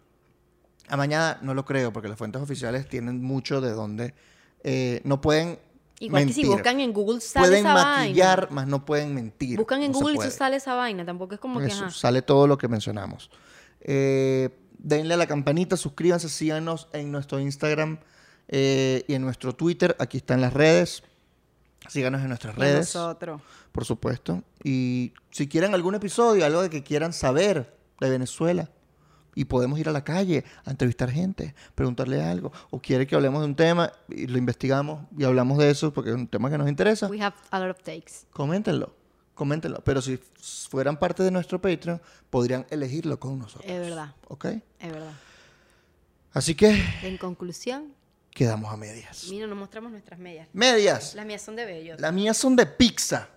a 0.89 0.97
mañana 0.97 1.39
no 1.43 1.55
lo 1.55 1.65
creo, 1.65 1.93
porque 1.93 2.09
las 2.09 2.17
fuentes 2.17 2.41
oficiales 2.41 2.89
tienen 2.89 3.23
mucho 3.23 3.61
de 3.61 3.73
donde 3.73 4.15
eh, 4.63 5.01
no 5.05 5.21
pueden 5.21 5.59
Igual 5.99 6.27
que 6.27 6.33
si 6.33 6.45
buscan 6.45 6.81
en 6.81 6.93
Google 6.93 7.21
sale 7.21 7.47
Pueden 7.49 7.67
esa 7.67 7.75
maquillar, 7.75 8.41
vaina. 8.41 8.55
más 8.55 8.67
no 8.67 8.85
pueden 8.85 9.15
mentir. 9.15 9.57
Buscan 9.57 9.83
en 9.83 9.93
No 9.93 9.99
Google 10.01 10.27
y 10.27 10.31
sale 10.31 10.57
esa 10.57 10.75
vaina. 10.75 11.05
Tampoco 11.05 11.35
es 11.35 11.41
como 11.41 11.61
que... 11.61 11.67
Ajá. 11.67 11.91
sale 11.91 12.23
todo 12.23 12.47
lo 12.47 12.59
que 12.59 12.67
mencionamos. 12.67 13.31
Eh, 13.81 14.51
denle 14.79 15.15
a 15.15 15.17
la 15.17 15.27
campanita, 15.27 15.77
suscríbanse, 15.77 16.29
síganos 16.29 16.89
en 16.93 17.13
nuestro 17.13 17.39
Instagram 17.39 17.99
eh, 18.49 19.05
y 19.07 19.15
en 19.15 19.23
nuestro 19.23 19.55
Twitter. 19.55 19.95
Aquí 20.01 20.17
están 20.17 20.41
las 20.41 20.53
redes. 20.53 21.05
Síganos 21.89 22.21
en 22.23 22.29
nuestras 22.29 22.57
Y 22.57 22.61
redes, 22.61 22.95
nosotros. 22.95 23.41
por 23.71 23.85
supuesto. 23.85 24.43
Y 24.65 25.13
si 25.31 25.49
quieren 25.49 25.73
algún 25.73 25.95
episodio, 25.95 26.45
algo 26.45 26.63
de 26.63 26.71
que 26.71 26.83
quieran 26.83 27.13
saber 27.13 27.77
de 28.01 28.11
Venezuela, 28.11 28.71
y 29.35 29.45
podemos 29.47 29.79
ir 29.79 29.89
a 29.89 29.93
la 29.93 30.05
calle 30.05 30.45
a 30.65 30.71
entrevistar 30.71 31.11
gente, 31.11 31.55
preguntarle 31.75 32.23
algo, 32.23 32.53
o 32.71 32.81
quiere 32.81 33.07
que 33.07 33.15
hablemos 33.15 33.41
de 33.41 33.47
un 33.47 33.55
tema 33.57 33.93
y 34.09 34.27
lo 34.27 34.39
investigamos 34.39 35.07
y 35.17 35.25
hablamos 35.25 35.59
de 35.59 35.71
eso 35.71 35.93
porque 35.93 36.11
es 36.11 36.17
un 36.17 36.29
tema 36.29 36.51
que 36.51 36.59
nos 36.59 36.69
interesa, 36.69 37.07
We 37.09 37.21
have 37.23 37.35
a 37.51 37.59
lot 37.61 37.71
of 37.71 37.83
takes. 37.83 38.27
coméntenlo, 38.33 38.95
coméntenlo. 39.35 39.81
Pero 39.85 40.03
si 40.03 40.19
fueran 40.71 40.99
parte 40.99 41.23
de 41.23 41.31
nuestro 41.31 41.61
Patreon, 41.61 42.01
podrían 42.31 42.67
elegirlo 42.71 43.19
con 43.19 43.39
nosotros. 43.39 43.71
Es 43.71 43.79
verdad. 43.81 44.15
¿Ok? 44.29 44.45
Es 44.47 44.93
verdad. 44.93 45.13
Así 46.35 46.55
que 46.55 46.83
En 47.03 47.17
conclusión, 47.19 47.93
quedamos 48.31 48.73
a 48.73 48.77
medias. 48.77 49.27
mira, 49.31 49.47
nos 49.47 49.59
mostramos 49.59 49.93
nuestras 49.93 50.19
medias. 50.19 50.49
Medias. 50.53 51.15
Las 51.15 51.27
mías 51.27 51.43
son 51.43 51.57
de 51.57 51.65
bellos. 51.67 52.01
Las 52.01 52.13
mías 52.13 52.37
son 52.37 52.57
de 52.57 52.67
pizza. 52.67 53.29